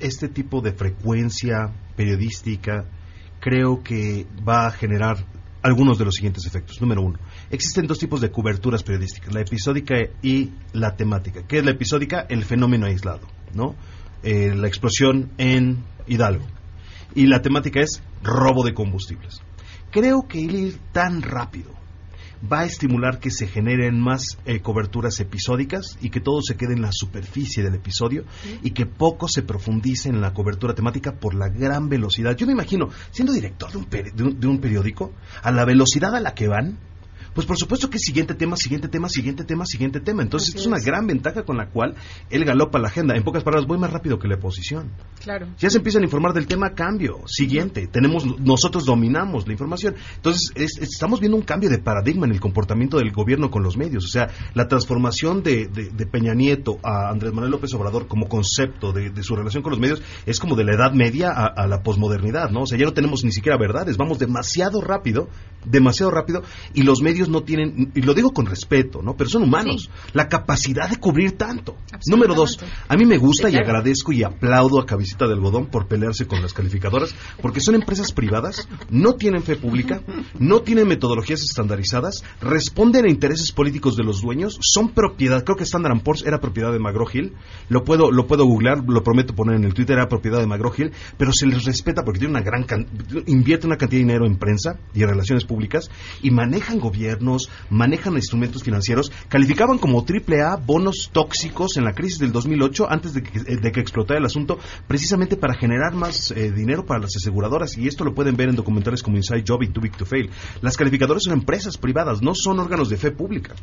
este 0.00 0.28
tipo 0.28 0.60
de 0.60 0.72
frecuencia 0.72 1.72
periodística, 1.96 2.84
creo 3.40 3.82
que 3.82 4.26
va 4.46 4.66
a 4.66 4.70
generar 4.70 5.24
algunos 5.62 5.96
de 5.98 6.04
los 6.04 6.14
siguientes 6.14 6.44
efectos. 6.46 6.80
Número 6.80 7.02
uno, 7.02 7.18
existen 7.50 7.86
dos 7.86 7.98
tipos 7.98 8.20
de 8.20 8.30
coberturas 8.30 8.82
periodísticas, 8.82 9.32
la 9.32 9.40
episódica 9.40 9.94
y 10.22 10.50
la 10.72 10.94
temática. 10.94 11.42
¿Qué 11.46 11.58
es 11.58 11.64
la 11.64 11.70
episódica? 11.70 12.26
El 12.28 12.44
fenómeno 12.44 12.86
aislado, 12.86 13.26
¿no? 13.54 13.74
Eh, 14.22 14.54
la 14.54 14.68
explosión 14.68 15.30
en 15.38 15.84
Hidalgo. 16.06 16.44
Y 17.14 17.26
la 17.26 17.42
temática 17.42 17.80
es 17.80 18.02
robo 18.22 18.64
de 18.64 18.74
combustibles. 18.74 19.40
Creo 19.90 20.26
que 20.26 20.40
ir 20.40 20.78
tan 20.92 21.22
rápido 21.22 21.74
va 22.50 22.60
a 22.60 22.64
estimular 22.64 23.20
que 23.20 23.30
se 23.30 23.46
generen 23.46 24.00
más 24.00 24.38
eh, 24.44 24.60
coberturas 24.60 25.18
episódicas 25.20 25.96
y 26.00 26.10
que 26.10 26.20
todo 26.20 26.40
se 26.42 26.56
quede 26.56 26.74
en 26.74 26.82
la 26.82 26.90
superficie 26.92 27.62
del 27.62 27.74
episodio 27.74 28.24
y 28.62 28.72
que 28.72 28.86
poco 28.86 29.28
se 29.28 29.42
profundice 29.42 30.08
en 30.08 30.20
la 30.20 30.34
cobertura 30.34 30.74
temática 30.74 31.12
por 31.12 31.34
la 31.34 31.48
gran 31.48 31.88
velocidad. 31.88 32.36
Yo 32.36 32.46
me 32.46 32.52
imagino, 32.52 32.90
siendo 33.10 33.32
director 33.32 33.70
de 33.72 34.46
un 34.46 34.60
periódico, 34.60 35.12
a 35.42 35.50
la 35.52 35.64
velocidad 35.64 36.14
a 36.14 36.20
la 36.20 36.34
que 36.34 36.48
van, 36.48 36.78
pues 37.34 37.46
por 37.46 37.58
supuesto 37.58 37.90
que 37.90 37.96
es 37.96 38.02
siguiente 38.02 38.34
tema, 38.34 38.56
siguiente 38.56 38.88
tema, 38.88 39.08
siguiente 39.08 39.44
tema, 39.44 39.66
siguiente 39.66 40.00
tema. 40.00 40.22
Entonces, 40.22 40.54
es 40.54 40.66
una 40.66 40.78
gran 40.78 41.06
ventaja 41.06 41.42
con 41.42 41.56
la 41.56 41.68
cual 41.68 41.94
él 42.30 42.44
galopa 42.44 42.78
la 42.78 42.88
agenda. 42.88 43.16
En 43.16 43.24
pocas 43.24 43.42
palabras, 43.42 43.66
voy 43.66 43.78
más 43.78 43.92
rápido 43.92 44.18
que 44.18 44.28
la 44.28 44.36
oposición. 44.36 44.92
Claro. 45.20 45.48
Ya 45.58 45.68
se 45.68 45.78
empiezan 45.78 46.02
a 46.02 46.04
informar 46.04 46.32
del 46.32 46.46
tema, 46.46 46.74
cambio. 46.74 47.22
Siguiente. 47.26 47.88
Tenemos, 47.88 48.24
nosotros 48.38 48.84
dominamos 48.84 49.46
la 49.46 49.52
información. 49.52 49.96
Entonces, 50.16 50.52
estamos 50.80 51.20
viendo 51.20 51.36
un 51.36 51.42
cambio 51.42 51.68
de 51.70 51.78
paradigma 51.78 52.26
en 52.26 52.32
el 52.32 52.40
comportamiento 52.40 52.98
del 52.98 53.10
gobierno 53.10 53.50
con 53.50 53.62
los 53.62 53.76
medios. 53.76 54.04
O 54.04 54.08
sea, 54.08 54.30
la 54.54 54.68
transformación 54.68 55.42
de, 55.42 55.68
Peña 56.10 56.34
Nieto 56.34 56.78
a 56.84 57.10
Andrés 57.10 57.32
Manuel 57.32 57.50
López 57.50 57.72
Obrador 57.74 58.06
como 58.06 58.28
concepto 58.28 58.92
de, 58.92 59.10
su 59.22 59.34
relación 59.34 59.62
con 59.62 59.70
los 59.70 59.80
medios 59.80 60.02
es 60.26 60.38
como 60.38 60.54
de 60.54 60.64
la 60.64 60.74
edad 60.74 60.92
media 60.92 61.30
a, 61.30 61.46
a 61.46 61.66
la 61.66 61.82
posmodernidad, 61.82 62.50
¿no? 62.50 62.62
O 62.62 62.66
sea, 62.66 62.78
ya 62.78 62.84
no 62.84 62.92
tenemos 62.92 63.24
ni 63.24 63.32
siquiera 63.32 63.58
verdades. 63.58 63.96
Vamos 63.96 64.18
demasiado 64.18 64.80
rápido, 64.80 65.28
demasiado 65.64 66.10
rápido, 66.10 66.42
y 66.74 66.82
los 66.82 67.02
medios 67.02 67.23
no 67.28 67.42
tienen, 67.42 67.92
y 67.94 68.02
lo 68.02 68.14
digo 68.14 68.32
con 68.32 68.46
respeto, 68.46 69.02
¿no? 69.02 69.16
Pero 69.16 69.30
son 69.30 69.42
humanos, 69.42 69.90
la 70.12 70.28
capacidad 70.28 70.88
de 70.88 70.96
cubrir 70.96 71.32
tanto. 71.32 71.76
Número 72.06 72.34
dos, 72.34 72.58
a 72.88 72.96
mí 72.96 73.04
me 73.04 73.18
gusta 73.18 73.50
y 73.50 73.56
agradezco 73.56 74.12
y 74.12 74.22
aplaudo 74.22 74.80
a 74.80 74.86
Cabecita 74.86 75.26
del 75.26 75.38
Algodón 75.38 75.66
por 75.66 75.86
pelearse 75.86 76.26
con 76.26 76.42
las 76.42 76.52
calificadoras, 76.52 77.14
porque 77.40 77.60
son 77.60 77.74
empresas 77.74 78.12
privadas, 78.12 78.68
no 78.90 79.14
tienen 79.14 79.42
fe 79.42 79.56
pública, 79.56 80.02
no 80.38 80.62
tienen 80.62 80.88
metodologías 80.88 81.42
estandarizadas, 81.42 82.24
responden 82.40 83.06
a 83.06 83.10
intereses 83.10 83.52
políticos 83.52 83.96
de 83.96 84.04
los 84.04 84.20
dueños, 84.20 84.58
son 84.60 84.90
propiedad, 84.90 85.44
creo 85.44 85.56
que 85.56 85.64
Standard 85.64 86.02
Poor's 86.02 86.24
era 86.24 86.40
propiedad 86.40 86.72
de 86.72 86.78
McGraw 86.78 87.08
Hill, 87.12 87.32
lo 87.68 87.84
puedo, 87.84 88.10
lo 88.10 88.26
puedo 88.26 88.44
googlear, 88.44 88.82
lo 88.86 89.02
prometo 89.02 89.34
poner 89.34 89.56
en 89.56 89.64
el 89.64 89.74
Twitter, 89.74 89.96
era 89.96 90.08
propiedad 90.08 90.40
de 90.40 90.46
McGraw 90.46 90.72
Hill, 90.76 90.92
pero 91.16 91.32
se 91.32 91.46
les 91.46 91.64
respeta 91.64 92.04
porque 92.04 92.18
tiene 92.18 92.32
una 92.32 92.42
gran, 92.42 92.66
invierte 93.26 93.66
una 93.66 93.76
cantidad 93.76 94.00
de 94.00 94.06
dinero 94.06 94.26
en 94.26 94.36
prensa 94.36 94.78
y 94.92 95.02
en 95.02 95.08
relaciones 95.08 95.44
públicas 95.44 95.90
y 96.22 96.30
manejan 96.30 96.78
gobierno 96.78 97.13
manejan 97.70 98.14
instrumentos 98.14 98.62
financieros, 98.62 99.12
calificaban 99.28 99.78
como 99.78 100.04
triple 100.04 100.42
A 100.42 100.56
bonos 100.56 101.10
tóxicos 101.12 101.76
en 101.76 101.84
la 101.84 101.94
crisis 101.94 102.18
del 102.18 102.32
2008 102.32 102.86
antes 102.90 103.14
de 103.14 103.22
que, 103.22 103.38
eh, 103.38 103.56
de 103.56 103.72
que 103.72 103.80
explotara 103.80 104.18
el 104.18 104.26
asunto, 104.26 104.58
precisamente 104.86 105.36
para 105.36 105.54
generar 105.54 105.94
más 105.94 106.30
eh, 106.30 106.50
dinero 106.50 106.86
para 106.86 107.00
las 107.00 107.16
aseguradoras. 107.16 107.76
Y 107.76 107.88
esto 107.88 108.04
lo 108.04 108.14
pueden 108.14 108.36
ver 108.36 108.48
en 108.48 108.56
documentales 108.56 109.02
como 109.02 109.16
Inside 109.16 109.44
Job 109.46 109.62
y 109.62 109.68
Too 109.68 109.80
Big 109.80 109.96
to 109.96 110.06
Fail. 110.06 110.30
Las 110.62 110.76
calificadoras 110.76 111.24
son 111.24 111.34
empresas 111.34 111.78
privadas, 111.78 112.22
no 112.22 112.32
son 112.34 112.58
órganos 112.58 112.88
de 112.88 112.96
fe 112.96 113.10
pública. 113.10 113.54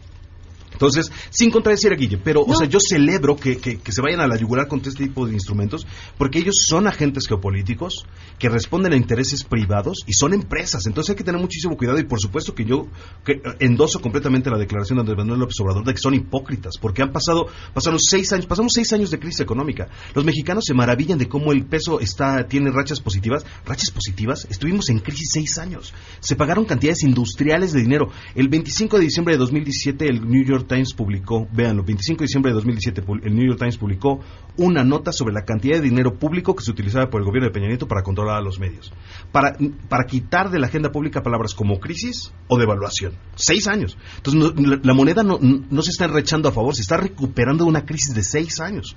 Entonces, 0.72 1.12
sin 1.30 1.52
contradecir 1.52 1.92
a 1.92 1.96
Guille, 1.96 2.18
pero, 2.18 2.42
o 2.42 2.56
sea, 2.56 2.68
yo 2.68 2.80
celebro 2.80 3.36
que, 3.36 3.58
que, 3.58 3.92
se 3.92 4.02
vayan 4.02 4.22
a 4.22 4.28
la 4.28 4.38
yugular 4.38 4.68
con 4.68 4.80
este 4.80 5.04
tipo 5.04 5.28
de 5.28 5.34
instrumentos, 5.34 5.86
porque 6.18 6.40
ellos 6.40 6.56
son 6.66 6.88
agentes 6.88 7.28
geopolíticos 7.28 8.06
que 8.40 8.50
responden 8.50 8.94
a 8.94 8.96
intereses 8.96 9.44
privados 9.44 10.00
y 10.08 10.14
son 10.14 10.34
empresas. 10.34 10.86
Entonces 10.88 11.12
hay 11.12 11.16
que 11.16 11.24
tener 11.24 11.40
muchísimo 11.40 11.78
cuidado 11.78 12.00
y 12.00 12.04
por 12.04 12.20
supuesto 12.20 12.56
que 12.56 12.66
yo 12.66 12.88
que 13.24 13.34
eh, 13.34 13.42
endoso 13.60 14.02
completamente 14.02 14.50
la 14.50 14.58
declaración 14.58 14.98
de 14.98 15.02
Andrés 15.02 15.18
Manuel 15.18 15.42
López 15.42 15.60
Obrador 15.60 15.86
de 15.86 15.94
que 15.94 16.00
son 16.00 16.14
hipócritas, 16.14 16.78
porque 16.80 17.02
han 17.02 17.12
pasado, 17.12 17.48
pasaron 17.74 18.00
seis 18.00 18.32
años, 18.34 18.46
pasamos 18.46 18.74
seis 18.74 18.92
años 18.94 19.12
de 19.12 19.20
crisis 19.20 19.42
económica. 19.42 19.90
Los 20.16 20.26
mexicanos 20.26 20.66
se 20.66 20.74
maravillan 20.74 21.18
de 21.18 21.28
cómo 21.28 21.52
el 21.52 21.66
peso 21.66 22.00
está, 22.00 22.48
tiene 22.48 22.72
rachas 22.72 23.00
positivas. 23.00 23.46
Rachas 23.66 23.92
positivas, 23.92 24.48
estuvimos 24.50 24.90
en 24.90 25.00
crisis 25.00 25.30
seis 25.34 25.58
años. 25.58 25.94
Se 26.20 26.36
pagaron 26.36 26.66
cantidades 26.66 27.04
industriales 27.04 27.74
de 27.74 27.82
dinero. 27.82 28.10
El 28.36 28.50
25 28.50 28.98
de 28.98 29.04
diciembre 29.04 29.36
de 29.36 29.40
2017 29.40 30.06
el 30.08 30.28
New 30.28 30.46
York 30.46 30.61
York 30.62 30.68
Times 30.68 30.94
publicó, 30.94 31.48
véanlo, 31.52 31.84
25 31.84 32.20
de 32.20 32.26
diciembre 32.26 32.52
de 32.52 32.56
2017, 32.56 33.04
el 33.24 33.36
New 33.36 33.48
York 33.48 33.60
Times 33.60 33.78
publicó 33.78 34.20
una 34.58 34.84
nota 34.84 35.12
sobre 35.12 35.34
la 35.34 35.44
cantidad 35.44 35.78
de 35.78 35.82
dinero 35.82 36.18
público 36.18 36.56
que 36.56 36.64
se 36.64 36.72
utilizaba 36.72 37.10
por 37.10 37.22
el 37.22 37.26
gobierno 37.26 37.48
de 37.48 37.54
Peña 37.54 37.68
Nieto 37.68 37.88
para 37.88 38.04
controlar 38.04 38.38
a 38.38 38.42
los 38.42 38.60
medios. 38.60 38.92
Para, 39.32 39.58
para 39.90 40.06
quitar 40.06 40.50
de 40.50 40.60
la 40.60 40.68
agenda 40.68 40.92
pública 40.92 41.24
palabras 41.24 41.54
como 41.54 41.80
crisis 41.80 42.32
o 42.48 42.58
devaluación. 42.58 43.14
Seis 43.36 43.68
años. 43.68 43.98
Entonces, 44.18 44.54
la, 44.84 44.94
moneda 44.94 45.24
no, 45.24 45.82
se 45.82 45.92
está 45.92 46.06
enrechando 46.06 46.50
a 46.50 46.52
favor, 46.52 46.76
se 46.76 46.82
está 46.82 46.98
recuperando 46.98 47.66
una 47.66 47.86
crisis 47.86 48.14
de 48.14 48.24
seis 48.24 48.60
años. 48.60 48.96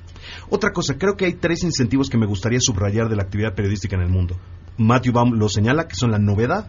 Otra 0.51 0.73
cosa, 0.73 0.97
creo 0.99 1.17
que 1.17 1.27
hay 1.27 1.35
tres 1.35 1.62
incentivos 1.65 2.11
que 2.11 2.19
me 2.19 2.27
gustaría 2.27 2.61
subrayar 2.61 3.09
de 3.09 3.17
la 3.17 3.23
actividad 3.23 3.55
periodística 3.55 3.97
en 3.97 4.03
el 4.03 4.11
mundo. 4.11 4.37
Matthew 4.77 5.12
Baum 5.12 5.33
lo 5.35 5.49
señala, 5.49 5.87
que 5.87 5.95
son 5.95 6.11
la 6.11 6.19
novedad, 6.19 6.69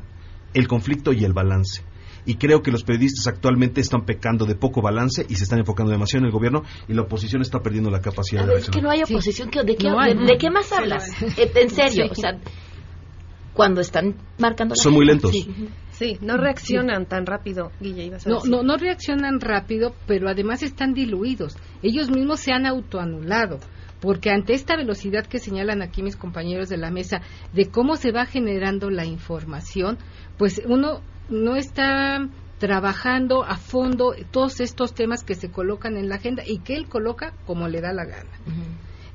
el 0.54 0.68
conflicto 0.68 1.12
y 1.12 1.24
el 1.24 1.34
balance 1.34 1.84
y 2.26 2.36
creo 2.36 2.61
que 2.61 2.71
los 2.71 2.84
periodistas 2.84 3.28
actualmente 3.28 3.82
están 3.82 4.05
pecando 4.05 4.45
de 4.45 4.55
poco 4.55 4.82
balance 4.82 5.26
y 5.28 5.36
se 5.36 5.43
están 5.43 5.59
enfocando 5.59 5.91
demasiado 5.91 6.23
en 6.23 6.26
el 6.28 6.32
gobierno 6.32 6.63
y 6.88 6.93
la 6.93 7.03
oposición 7.03 7.41
está 7.41 7.61
perdiendo 7.61 7.89
la 7.89 8.01
capacidad 8.01 8.45
de 8.45 8.55
Es 8.55 8.69
que 8.69 8.82
no 8.82 8.89
hay 8.89 9.03
oposición, 9.03 9.49
¿de, 9.49 9.76
qué, 9.76 9.89
de, 9.89 10.38
qué 10.38 10.49
más 10.49 10.71
hablas? 10.71 11.09
Eh, 11.38 11.51
en 11.55 11.69
serio, 11.69 12.05
o 12.09 12.15
sea, 12.15 12.39
cuando 13.53 13.82
están 13.82 14.15
marcando 14.38 14.76
Son 14.76 14.93
muy 14.93 15.05
lentos. 15.05 15.32
Sí. 15.91 16.17
no 16.21 16.36
reaccionan 16.36 17.05
tan 17.05 17.26
rápido, 17.26 17.71
Guille. 17.80 18.11
no, 18.26 18.39
no, 18.45 18.63
no 18.63 18.78
reaccionan 18.78 19.39
rápido, 19.39 19.95
pero 20.07 20.30
además 20.30 20.61
están 20.61 20.93
diluidos. 20.93 21.57
Ellos 21.82 22.09
mismos 22.09 22.41
se 22.41 22.51
han 22.51 22.65
autoanulado 22.65 23.59
porque 24.01 24.30
ante 24.30 24.53
esta 24.53 24.76
velocidad 24.76 25.26
que 25.26 25.39
señalan 25.39 25.82
aquí 25.82 26.03
mis 26.03 26.17
compañeros 26.17 26.69
de 26.69 26.78
la 26.78 26.91
mesa 26.91 27.21
de 27.53 27.69
cómo 27.69 27.95
se 27.95 28.11
va 28.11 28.26
generando 28.26 28.89
la 28.89 29.05
información, 29.05 29.97
pues 30.38 30.61
uno 30.65 31.01
no 31.30 31.55
está 31.55 32.28
trabajando 32.57 33.43
a 33.43 33.57
fondo 33.57 34.15
todos 34.32 34.59
estos 34.59 34.93
temas 34.93 35.23
que 35.23 35.36
se 35.36 35.51
colocan 35.51 35.97
en 35.97 36.09
la 36.09 36.15
agenda 36.15 36.43
y 36.45 36.59
que 36.59 36.76
él 36.76 36.88
coloca 36.88 37.34
como 37.45 37.67
le 37.67 37.82
da 37.82 37.93
la 37.93 38.05
gana. 38.05 38.32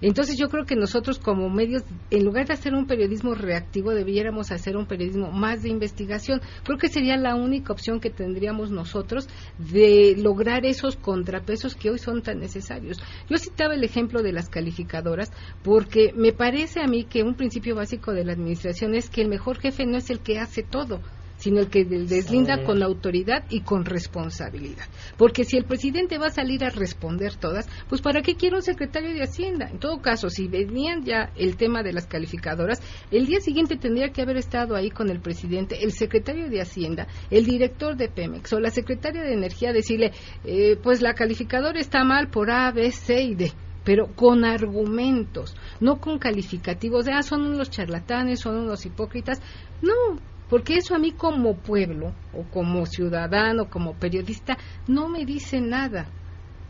Entonces 0.03 0.39
yo 0.39 0.49
creo 0.49 0.65
que 0.65 0.77
nosotros 0.77 1.19
como 1.19 1.51
medios, 1.51 1.83
en 2.11 2.25
lugar 2.25 2.47
de 2.47 2.55
hacer 2.55 2.75
un 2.75 2.87
periodismo 2.87 3.35
reactivo, 3.35 3.91
debiéramos 3.91 4.51
hacer 4.51 4.77
un 4.77 4.87
periodismo 4.87 5.31
más 5.31 5.63
de 5.63 5.69
investigación. 5.69 6.41
Creo 6.65 6.79
que 6.79 6.89
sería 6.89 7.19
la 7.19 7.35
única 7.35 7.73
opción 7.73 8.01
que 8.01 8.09
tendríamos 8.09 8.71
nosotros 8.71 9.29
de 9.59 10.15
lograr 10.17 10.65
esos 10.65 10.97
contrapesos 10.97 11.75
que 11.75 11.91
hoy 11.91 11.99
son 11.99 12.23
tan 12.23 12.39
necesarios. 12.39 12.99
Yo 13.29 13.37
citaba 13.37 13.75
el 13.75 13.85
ejemplo 13.85 14.23
de 14.23 14.33
las 14.33 14.49
calificadoras 14.49 15.31
porque 15.63 16.13
me 16.17 16.33
parece 16.33 16.81
a 16.81 16.87
mí 16.87 17.05
que 17.05 17.23
un 17.23 17.35
principio 17.35 17.75
básico 17.75 18.13
de 18.13 18.25
la 18.25 18.33
administración 18.33 18.95
es 18.95 19.11
que 19.11 19.21
el 19.21 19.29
mejor 19.29 19.59
jefe 19.59 19.85
no 19.85 19.99
es 19.99 20.09
el 20.09 20.21
que 20.21 20.39
hace 20.39 20.63
todo, 20.63 21.01
sino 21.41 21.59
el 21.59 21.71
que 21.71 21.85
deslinda 21.85 22.63
con 22.65 22.83
autoridad 22.83 23.45
y 23.49 23.63
con 23.63 23.85
responsabilidad. 23.85 24.85
Porque 25.17 25.45
si 25.45 25.57
el 25.57 25.65
presidente 25.65 26.19
va 26.19 26.27
a 26.27 26.31
salir 26.31 26.63
a 26.65 26.71
responder 26.71 27.35
todas, 27.35 27.67
pues 27.89 28.03
¿para 28.03 28.21
qué 28.21 28.35
quiere 28.35 28.57
un 28.57 28.63
secretario 28.63 29.15
de 29.15 29.23
Hacienda? 29.23 29.69
En 29.71 29.79
todo 29.79 30.03
caso, 30.03 30.29
si 30.29 30.49
venían 30.49 31.03
ya 31.05 31.33
el 31.37 31.57
tema 31.57 31.83
de 31.83 31.95
las 31.95 32.07
calificadoras, 32.07 32.83
el 33.11 33.27
día 33.27 33.41
siguiente 33.41 33.77
tendría 33.77 34.11
que 34.11 34.21
haber 34.21 34.37
estado 34.37 34.77
ahí 34.77 34.91
con 34.91 35.09
el 35.09 35.21
presidente, 35.21 35.83
el 35.83 35.93
secretario 35.93 36.51
de 36.51 36.61
Hacienda, 36.61 37.09
el 37.31 37.47
director 37.47 37.97
de 37.97 38.09
Pemex 38.09 38.53
o 38.53 38.61
la 38.61 38.71
secretaria 38.71 39.23
de 39.23 39.33
Energía 39.33 39.73
decirle, 39.73 40.13
eh, 40.45 40.77
pues 40.83 41.01
la 41.01 41.15
calificadora 41.15 41.81
está 41.81 42.05
mal 42.05 42.29
por 42.29 42.51
A, 42.51 42.71
B, 42.71 42.93
C 42.93 43.23
y 43.23 43.35
D 43.35 43.53
pero 43.83 44.09
con 44.15 44.45
argumentos, 44.45 45.57
no 45.81 46.01
con 46.01 46.19
calificativos 46.19 47.07
de, 47.07 47.13
ah, 47.13 47.23
son 47.23 47.47
unos 47.47 47.71
charlatanes, 47.71 48.41
son 48.41 48.57
unos 48.57 48.85
hipócritas. 48.85 49.41
No, 49.81 50.21
porque 50.51 50.75
eso 50.75 50.95
a 50.95 50.99
mí 50.99 51.13
como 51.13 51.57
pueblo 51.57 52.13
o 52.35 52.43
como 52.51 52.85
ciudadano, 52.85 53.71
como 53.71 53.95
periodista, 53.95 54.59
no 54.89 55.09
me 55.09 55.25
dice 55.25 55.61
nada. 55.61 56.09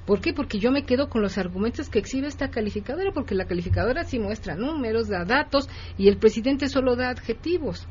¿Por 0.07 0.21
qué? 0.21 0.33
Porque 0.33 0.59
yo 0.59 0.71
me 0.71 0.85
quedo 0.85 1.09
con 1.09 1.23
los 1.23 1.39
argumentos 1.39 1.89
que 1.89 1.99
exhibe 1.99 2.27
esta 2.27 2.51
calificadora, 2.51 3.13
porque 3.13 3.35
la 3.35 3.47
calificadora 3.47 4.05
sí 4.05 4.19
muestra 4.19 4.55
números, 4.55 5.09
da 5.09 5.25
datos 5.25 5.69
y 5.97 6.09
el 6.09 6.19
presidente 6.19 6.69
solo 6.69 6.95
da 6.95 7.09
adjetivos. 7.09 7.87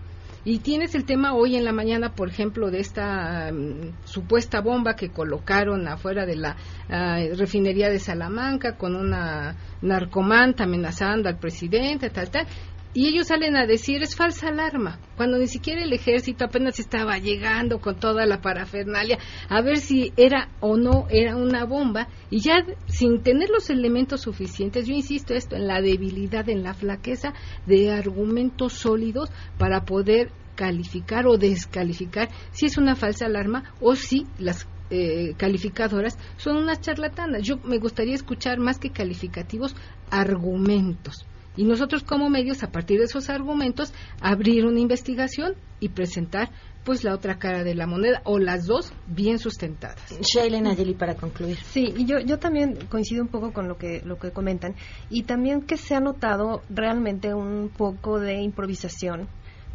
Y 0.45 0.59
tienes 0.59 0.95
el 0.95 1.03
tema 1.03 1.33
hoy 1.33 1.57
en 1.57 1.65
la 1.65 1.73
mañana, 1.73 2.15
por 2.15 2.29
ejemplo, 2.29 2.71
de 2.71 2.79
esta 2.79 3.51
mm, 3.51 4.05
supuesta 4.05 4.61
bomba 4.61 4.95
que 4.95 5.09
colocaron 5.09 5.87
afuera 5.87 6.25
de 6.25 6.37
la 6.37 6.55
ah, 6.89 7.19
refinería 7.35 7.89
de 7.89 7.99
Salamanca 7.99 8.77
con 8.77 8.95
una 8.95 9.55
narcomanta 9.81 10.63
amenazando 10.63 11.27
al 11.27 11.39
presidente, 11.39 12.09
tal, 12.09 12.29
tal 12.29 12.47
y 12.93 13.07
ellos 13.07 13.27
salen 13.27 13.55
a 13.55 13.67
decir 13.67 14.01
es 14.01 14.15
falsa 14.15 14.47
alarma, 14.47 14.99
cuando 15.15 15.37
ni 15.37 15.47
siquiera 15.47 15.83
el 15.83 15.93
ejército 15.93 16.45
apenas 16.45 16.79
estaba 16.79 17.17
llegando 17.19 17.79
con 17.79 17.99
toda 17.99 18.25
la 18.25 18.41
parafernalia 18.41 19.19
a 19.47 19.61
ver 19.61 19.77
si 19.77 20.11
era 20.17 20.49
o 20.59 20.75
no 20.75 21.05
era 21.09 21.35
una 21.35 21.65
bomba 21.65 22.07
y 22.31 22.39
ya 22.39 22.65
sin 22.87 23.21
tener 23.21 23.49
los 23.49 23.69
elementos 23.69 24.21
suficientes, 24.21 24.87
yo 24.87 24.93
insisto 24.93 25.35
esto 25.35 25.55
en 25.55 25.67
la 25.67 25.81
debilidad, 25.81 26.49
en 26.49 26.63
la 26.63 26.73
flaqueza 26.73 27.33
de 27.67 27.91
argumentos 27.91 28.73
sólidos 28.73 29.29
para 29.59 29.85
poder 29.85 30.31
calificar 30.55 31.27
o 31.27 31.37
descalificar 31.37 32.29
si 32.51 32.65
es 32.65 32.77
una 32.77 32.95
falsa 32.95 33.27
alarma 33.27 33.71
o 33.79 33.95
si 33.95 34.25
las 34.39 34.67
eh, 34.89 35.35
calificadoras 35.37 36.17
son 36.37 36.57
unas 36.57 36.81
charlatanas. 36.81 37.43
Yo 37.43 37.57
me 37.63 37.77
gustaría 37.77 38.15
escuchar 38.15 38.57
más 38.57 38.79
que 38.79 38.89
calificativos 38.89 39.75
argumentos 40.09 41.28
y 41.55 41.63
nosotros 41.65 42.03
como 42.03 42.29
medios, 42.29 42.63
a 42.63 42.71
partir 42.71 42.99
de 42.99 43.05
esos 43.05 43.29
argumentos, 43.29 43.93
abrir 44.21 44.65
una 44.65 44.79
investigación 44.79 45.53
y 45.79 45.89
presentar 45.89 46.49
pues 46.83 47.03
la 47.03 47.13
otra 47.13 47.37
cara 47.37 47.63
de 47.63 47.75
la 47.75 47.85
moneda 47.85 48.21
o 48.23 48.39
las 48.39 48.65
dos 48.65 48.93
bien 49.07 49.37
sustentadas. 49.37 49.99
Shailen 50.21 50.67
Ayeli 50.67 50.93
para 50.93 51.15
concluir. 51.15 51.57
Sí, 51.57 51.93
y 51.95 52.05
yo, 52.05 52.19
yo 52.19 52.39
también 52.39 52.77
coincido 52.89 53.21
un 53.21 53.27
poco 53.27 53.51
con 53.51 53.67
lo 53.67 53.77
que, 53.77 54.01
lo 54.03 54.17
que 54.17 54.31
comentan 54.31 54.75
y 55.09 55.23
también 55.23 55.61
que 55.61 55.77
se 55.77 55.95
ha 55.95 55.99
notado 55.99 56.61
realmente 56.69 57.33
un 57.33 57.69
poco 57.69 58.19
de 58.19 58.41
improvisación 58.41 59.27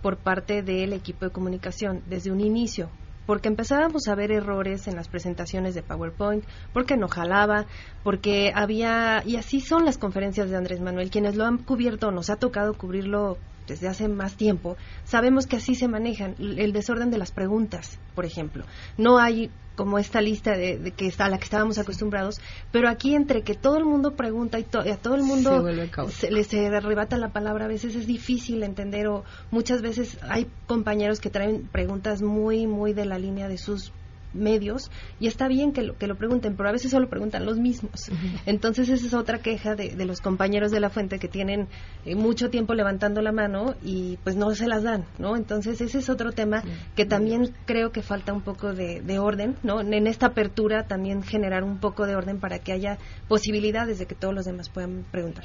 por 0.02 0.18
parte 0.18 0.62
del 0.62 0.92
equipo 0.92 1.24
de 1.24 1.30
comunicación 1.30 2.02
desde 2.08 2.30
un 2.30 2.40
inicio 2.40 2.90
porque 3.26 3.48
empezábamos 3.48 4.08
a 4.08 4.14
ver 4.14 4.30
errores 4.30 4.86
en 4.88 4.96
las 4.96 5.08
presentaciones 5.08 5.74
de 5.74 5.82
PowerPoint, 5.82 6.44
porque 6.72 6.96
no 6.96 7.08
jalaba, 7.08 7.66
porque 8.02 8.52
había, 8.54 9.22
y 9.24 9.36
así 9.36 9.60
son 9.60 9.84
las 9.84 9.98
conferencias 9.98 10.50
de 10.50 10.56
Andrés 10.56 10.80
Manuel, 10.80 11.10
quienes 11.10 11.36
lo 11.36 11.44
han 11.44 11.58
cubierto, 11.58 12.10
nos 12.10 12.30
ha 12.30 12.36
tocado 12.36 12.74
cubrirlo 12.74 13.38
desde 13.66 13.88
hace 13.88 14.08
más 14.08 14.36
tiempo, 14.36 14.76
sabemos 15.04 15.46
que 15.46 15.56
así 15.56 15.74
se 15.74 15.88
manejan. 15.88 16.34
El 16.38 16.72
desorden 16.72 17.10
de 17.10 17.18
las 17.18 17.32
preguntas, 17.32 17.98
por 18.14 18.24
ejemplo. 18.24 18.64
No 18.96 19.18
hay 19.18 19.50
como 19.74 19.98
esta 19.98 20.20
lista 20.20 20.56
de, 20.56 20.92
que 20.96 21.06
está 21.06 21.24
a 21.24 21.28
la 21.28 21.38
que 21.38 21.44
estábamos 21.44 21.78
acostumbrados, 21.78 22.40
pero 22.70 22.88
aquí 22.88 23.14
entre 23.14 23.42
que 23.42 23.54
todo 23.54 23.76
el 23.76 23.84
mundo 23.84 24.14
pregunta 24.14 24.58
y, 24.58 24.62
a 24.62 24.96
todo 24.96 25.16
el 25.16 25.22
mundo 25.22 25.64
se, 26.10 26.30
le 26.30 26.44
se 26.44 26.66
arrebata 26.68 27.18
la 27.18 27.32
palabra, 27.32 27.64
a 27.64 27.68
veces 27.68 27.96
es 27.96 28.06
difícil 28.06 28.62
entender 28.62 29.08
o 29.08 29.24
muchas 29.50 29.82
veces 29.82 30.18
hay 30.22 30.46
compañeros 30.66 31.20
que 31.20 31.30
traen 31.30 31.66
preguntas 31.66 32.22
muy 32.22 32.66
muy 32.66 32.92
de 32.92 33.04
la 33.04 33.18
línea 33.18 33.48
de 33.48 33.58
sus 33.58 33.92
medios 34.34 34.90
y 35.20 35.26
está 35.26 35.48
bien 35.48 35.72
que 35.72 35.82
lo, 35.82 35.96
que 35.96 36.06
lo 36.06 36.16
pregunten, 36.16 36.56
pero 36.56 36.68
a 36.68 36.72
veces 36.72 36.90
solo 36.90 37.08
preguntan 37.08 37.46
los 37.46 37.58
mismos. 37.58 38.10
Entonces 38.46 38.88
esa 38.88 39.06
es 39.06 39.14
otra 39.14 39.38
queja 39.38 39.74
de, 39.74 39.94
de, 39.94 40.04
los 40.04 40.20
compañeros 40.20 40.70
de 40.70 40.80
la 40.80 40.90
fuente 40.90 41.18
que 41.18 41.28
tienen 41.28 41.68
eh, 42.04 42.14
mucho 42.14 42.50
tiempo 42.50 42.74
levantando 42.74 43.22
la 43.22 43.32
mano 43.32 43.74
y 43.82 44.18
pues 44.24 44.36
no 44.36 44.54
se 44.54 44.66
las 44.66 44.82
dan, 44.82 45.06
¿no? 45.18 45.36
Entonces 45.36 45.80
ese 45.80 45.98
es 45.98 46.10
otro 46.10 46.32
tema 46.32 46.62
que 46.94 47.06
también 47.06 47.54
creo 47.66 47.92
que 47.92 48.02
falta 48.02 48.32
un 48.32 48.42
poco 48.42 48.72
de, 48.72 49.00
de 49.00 49.18
orden, 49.18 49.56
¿no? 49.62 49.80
En 49.80 50.06
esta 50.06 50.26
apertura 50.26 50.86
también 50.86 51.22
generar 51.22 51.64
un 51.64 51.78
poco 51.78 52.06
de 52.06 52.16
orden 52.16 52.40
para 52.40 52.58
que 52.58 52.72
haya 52.72 52.98
posibilidades 53.28 53.98
de 53.98 54.06
que 54.06 54.14
todos 54.14 54.34
los 54.34 54.44
demás 54.44 54.68
puedan 54.68 55.04
preguntar. 55.10 55.44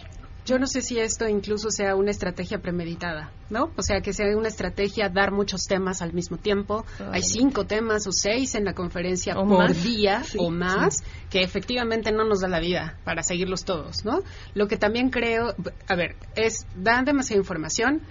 Yo 0.49 0.57
no 0.57 0.65
sé 0.65 0.81
si 0.81 0.97
esto 0.97 1.27
incluso 1.27 1.69
sea 1.69 1.95
una 1.95 2.09
estrategia 2.09 2.57
premeditada, 2.57 3.31
¿no? 3.51 3.69
O 3.77 3.83
sea, 3.83 4.01
que 4.01 4.13
sea 4.13 4.35
una 4.35 4.47
estrategia 4.47 5.07
dar 5.07 5.31
muchos 5.31 5.65
temas 5.67 6.01
al 6.01 6.11
mismo 6.11 6.37
tiempo. 6.37 6.87
Hay 7.11 7.21
cinco 7.21 7.67
temas 7.67 8.07
o 8.07 8.11
seis 8.11 8.55
en 8.55 8.65
la 8.65 8.73
conferencia 8.73 9.35
por 9.35 9.75
día 9.75 10.23
o 10.39 10.49
más, 10.49 11.03
que 11.29 11.41
efectivamente 11.41 12.11
no 12.11 12.23
nos 12.25 12.39
da 12.39 12.47
la 12.47 12.59
vida 12.59 12.97
para 13.03 13.21
seguirlos 13.21 13.63
todos, 13.63 14.03
¿no? 14.03 14.23
Lo 14.55 14.67
que 14.67 14.77
también 14.77 15.11
creo, 15.11 15.53
a 15.87 15.95
ver, 15.95 16.15
es 16.35 16.65
dar 16.75 17.05
demasiada 17.05 17.39
información, 17.39 18.01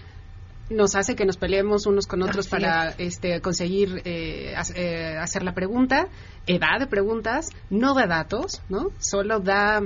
nos 0.70 0.94
hace 0.94 1.16
que 1.16 1.24
nos 1.24 1.38
peleemos 1.38 1.86
unos 1.86 2.06
con 2.06 2.22
otros 2.22 2.46
para 2.46 2.90
este, 2.98 3.40
conseguir 3.40 4.00
eh, 4.04 4.54
eh, 4.76 5.16
hacer 5.18 5.42
la 5.42 5.54
pregunta, 5.54 6.06
edad 6.46 6.78
de 6.78 6.86
preguntas, 6.86 7.48
no 7.68 7.94
da 7.94 8.06
datos, 8.06 8.62
¿no? 8.68 8.92
Solo 9.00 9.40
da 9.40 9.82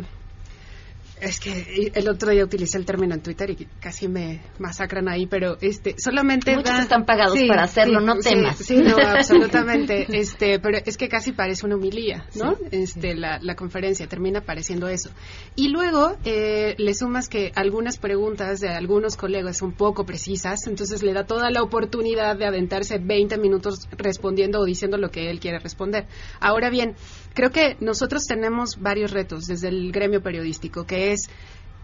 es 1.23 1.39
que 1.39 1.93
el 1.95 2.09
otro 2.09 2.33
día 2.33 2.45
utilicé 2.45 2.79
el 2.79 2.85
término 2.85 3.15
en 3.15 3.23
Twitter 3.23 3.51
y 3.51 3.69
casi 3.81 4.09
me 4.09 4.43
masacran 4.59 5.09
ahí, 5.09 5.27
pero 5.27 5.57
este 5.61 5.95
solamente 5.97 6.57
muchos 6.57 6.81
están 6.81 7.05
pagados 7.07 7.39
para 7.47 7.63
hacerlo, 7.63 8.01
no 8.01 8.17
temas. 8.17 8.59
Sí, 8.59 8.77
no, 8.77 8.97
absolutamente. 9.17 10.07
este, 10.19 10.59
pero 10.59 10.79
es 10.85 10.97
que 10.97 11.09
casi 11.09 11.31
parece 11.33 11.65
una 11.65 11.77
humilía, 11.77 12.27
¿no? 12.35 12.57
este, 12.73 13.15
la, 13.15 13.39
la, 13.41 13.55
conferencia 13.55 14.09
termina 14.09 14.41
pareciendo 14.41 14.89
eso. 14.89 15.11
Y 15.55 15.69
luego 15.69 16.17
eh, 16.25 16.75
le 16.79 16.95
sumas 16.95 17.29
que 17.29 17.53
algunas 17.55 17.99
preguntas 17.99 18.59
de 18.61 18.71
algunos 18.71 19.17
colegas 19.17 19.59
son 19.59 19.73
poco 19.73 20.05
precisas, 20.05 20.67
entonces 20.67 21.05
le 21.05 21.13
da 21.13 21.25
toda 21.25 21.51
la 21.51 21.63
oportunidad 21.63 22.37
de 22.37 22.47
aventarse 22.47 22.99
20 22.99 23.39
minutos 23.39 23.89
respondiendo 23.97 24.59
o 24.59 24.65
diciendo 24.65 24.99
lo 24.99 25.11
que 25.11 25.31
él 25.31 25.39
quiere 25.39 25.61
responder. 25.61 26.07
Ahora 26.41 26.69
bien, 26.69 26.97
creo 27.35 27.51
que 27.51 27.77
nosotros 27.81 28.25
tenemos 28.27 28.81
varios 28.81 29.11
retos 29.11 29.45
desde 29.45 29.69
el 29.69 29.93
gremio 29.93 30.23
periodístico, 30.23 30.85
que 30.87 31.13
es 31.13 31.29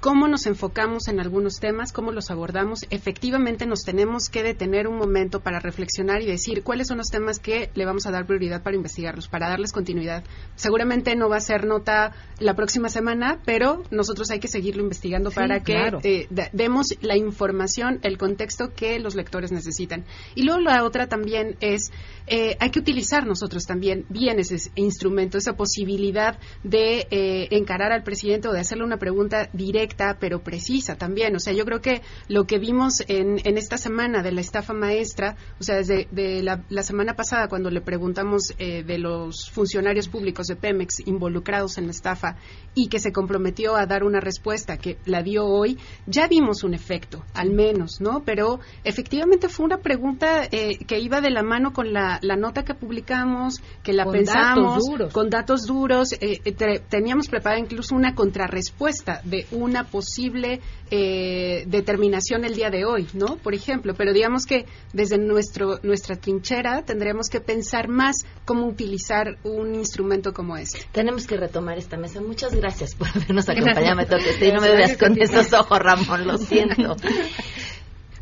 cómo 0.01 0.29
nos 0.29 0.47
enfocamos 0.47 1.09
en 1.09 1.21
algunos 1.21 1.59
temas, 1.59 1.93
cómo 1.93 2.13
los 2.13 2.31
abordamos. 2.31 2.87
Efectivamente, 2.91 3.67
nos 3.67 3.83
tenemos 3.83 4.29
que 4.29 4.43
detener 4.43 4.87
un 4.87 4.97
momento 4.97 5.41
para 5.41 5.59
reflexionar 5.59 6.23
y 6.23 6.27
decir 6.27 6.63
cuáles 6.63 6.87
son 6.87 6.99
los 6.99 7.09
temas 7.09 7.39
que 7.39 7.71
le 7.75 7.85
vamos 7.85 8.07
a 8.07 8.11
dar 8.11 8.27
prioridad 8.27 8.63
para 8.63 8.77
investigarlos, 8.77 9.29
para 9.29 9.49
darles 9.49 9.73
continuidad. 9.73 10.23
Seguramente 10.55 11.17
no 11.17 11.29
va 11.29 11.37
a 11.37 11.41
ser 11.41 11.67
nota 11.67 12.13
la 12.39 12.55
próxima 12.55 12.89
semana, 12.89 13.41
pero 13.45 13.83
nosotros 13.91 14.31
hay 14.31 14.39
que 14.39 14.49
seguirlo 14.49 14.83
investigando 14.83 15.31
para 15.31 15.61
que 15.61 15.75
eh, 16.03 16.29
demos 16.53 16.87
la 17.01 17.17
información, 17.17 17.99
el 18.03 18.19
contexto 18.19 18.73
que 18.75 18.99
los 19.01 19.15
lectores 19.17 19.51
necesitan. 19.51 20.05
Y 20.35 20.45
luego 20.45 20.61
la 20.61 20.85
otra 20.85 21.09
también 21.09 21.57
es, 21.61 21.91
eh, 22.27 22.57
hay 22.61 22.71
que 22.71 22.79
utilizar 22.79 23.27
nosotros 23.27 23.65
también 23.65 24.07
bien 24.09 24.39
ese 24.39 24.71
instrumento, 24.77 25.39
esa 25.39 25.55
posibilidad 25.55 26.39
de 26.63 27.09
eh, 27.11 27.49
encarar 27.51 27.93
al 27.93 28.05
presidente 28.05 28.49
o 28.49 28.53
de 28.53 28.61
hacerle 28.61 28.85
una 28.85 28.99
pregunta 28.99 29.49
directa 29.53 29.88
pero 30.19 30.43
precisa 30.43 30.97
también. 30.97 31.35
O 31.37 31.41
sea, 31.41 31.53
yo 31.53 31.65
creo 31.65 31.81
que 31.81 32.03
lo 32.29 32.45
que 32.45 32.59
vimos 32.59 33.03
en, 33.09 33.41
en 33.45 33.59
esta 33.59 33.79
semana 33.79 34.23
de 34.23 34.33
la 34.33 34.41
estafa 34.41 34.73
maestra, 34.73 35.37
o 35.61 35.63
sea, 35.63 35.77
desde 35.77 36.09
de 36.11 36.43
la, 36.43 36.83
semana 36.83 37.15
pasada 37.15 37.49
cuando 37.49 37.71
le 37.71 37.81
preguntamos 37.81 38.55
eh, 38.59 38.83
de 38.83 38.99
los 38.99 39.51
funcionarios 39.51 40.09
públicos 40.09 40.47
de 40.47 40.57
Pemex 40.57 41.07
involucrados 41.07 41.79
en 41.79 41.87
la 41.87 41.91
estafa 41.91 42.37
y 42.75 42.89
que 42.89 42.99
se 42.99 43.13
comprometió 43.13 43.77
a 43.77 43.87
dar 43.87 44.05
una 44.05 44.21
respuesta 44.21 44.77
que 44.77 44.99
la 45.05 45.23
dio 45.23 45.45
hoy, 45.45 45.79
ya 46.07 46.29
vimos 46.29 46.63
un 46.63 46.75
efecto, 46.75 47.25
al 47.35 47.51
menos, 47.51 48.01
¿no? 48.01 48.23
Pero 48.25 48.61
efectivamente 48.85 49.49
fue 49.49 49.67
una 49.67 49.79
pregunta 49.79 50.45
eh, 50.51 50.79
que 50.87 50.99
iba 50.99 51.21
de 51.21 51.31
la 51.31 51.43
mano 51.43 51.73
con 51.73 51.93
la, 51.93 52.19
la 52.23 52.37
nota 52.37 52.65
que 52.65 52.75
publicamos, 52.75 53.61
que 53.83 53.93
la 53.93 54.05
pensamos 54.07 54.85
con 55.13 55.31
datos 55.31 55.67
duros. 55.67 56.11
Eh, 56.21 56.41
teníamos 56.89 57.29
preparada 57.29 57.61
incluso 57.61 57.95
una 57.95 58.15
contrarrespuesta 58.15 59.21
de 59.25 59.47
una 59.53 59.78
posible 59.85 60.61
eh, 60.91 61.65
determinación 61.67 62.45
el 62.45 62.55
día 62.55 62.71
de 62.71 62.85
hoy, 62.85 63.09
¿no? 63.15 63.37
Por 63.37 63.55
ejemplo, 63.55 63.95
pero 63.95 64.13
digamos 64.13 64.45
que 64.45 64.67
desde 64.93 65.19
nuestro, 65.19 65.79
nuestra 65.83 66.17
trinchera 66.17 66.83
tendremos 66.83 67.29
que 67.29 67.41
pensar 67.41 67.89
más 67.89 68.17
cómo 68.45 68.67
utilizar 68.67 69.37
un 69.45 69.75
instrumento 69.75 70.33
como 70.33 70.57
este. 70.57 70.81
Tenemos 70.93 71.27
que 71.27 71.37
retomar 71.37 71.79
esta 71.79 71.97
mesa. 71.97 72.21
Muchas 72.21 72.55
gracias 72.55 72.95
por 72.95 73.09
habernos 73.09 73.49
acompañado. 73.49 73.97
Me 73.97 74.07
toque, 74.07 74.53
no 74.53 74.61
me 74.61 74.71
veas 74.71 74.97
con 74.97 75.21
esos 75.21 75.53
ojos, 75.53 75.79
Ramón, 75.79 76.27
lo 76.27 76.39
siento. 76.39 76.97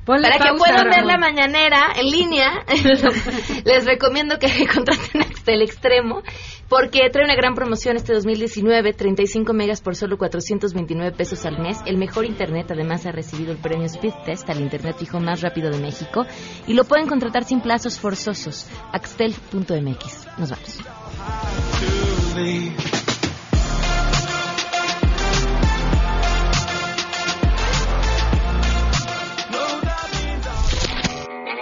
Para 0.07 0.39
que 0.39 0.55
puedan 0.57 0.89
ver 0.89 1.05
la 1.05 1.19
mañanera 1.19 1.93
en 1.97 2.07
línea, 2.09 2.65
les 3.65 3.85
recomiendo 3.85 4.39
que 4.39 4.47
contraten 4.73 5.23
hasta 5.23 5.53
el 5.53 5.63
extremo, 5.63 6.23
porque 6.69 7.11
trae 7.11 7.25
una 7.25 7.35
gran 7.35 7.55
promoción 7.55 7.97
este 7.97 8.13
2019, 8.15 8.93
35 8.93 9.53
megas 9.53 9.81
por 9.81 9.97
solo 9.97 10.17
429 10.17 11.11
pesos 11.17 11.45
al 11.45 11.59
mes. 11.59 11.79
El 11.87 11.99
mejor 11.99 12.25
internet, 12.25 12.71
además, 12.71 13.05
ha 13.07 13.13
recibido 13.13 13.51
el 13.51 13.59
premio 13.59 13.87
Speed 13.87 14.15
Test 14.25 14.49
al 14.49 14.61
internet 14.61 14.97
fijo 14.97 15.19
más 15.19 15.41
rápido 15.41 15.71
de 15.71 15.79
México 15.79 16.25
y 16.69 16.75
lo 16.75 16.85
pueden 16.85 17.09
contratar 17.09 17.43
sin 17.43 17.61
plazos 17.61 17.99
forzosos. 17.99 18.69
Axtel.mx. 18.93 20.29
Nos 20.39 20.51
vamos. 20.51 20.79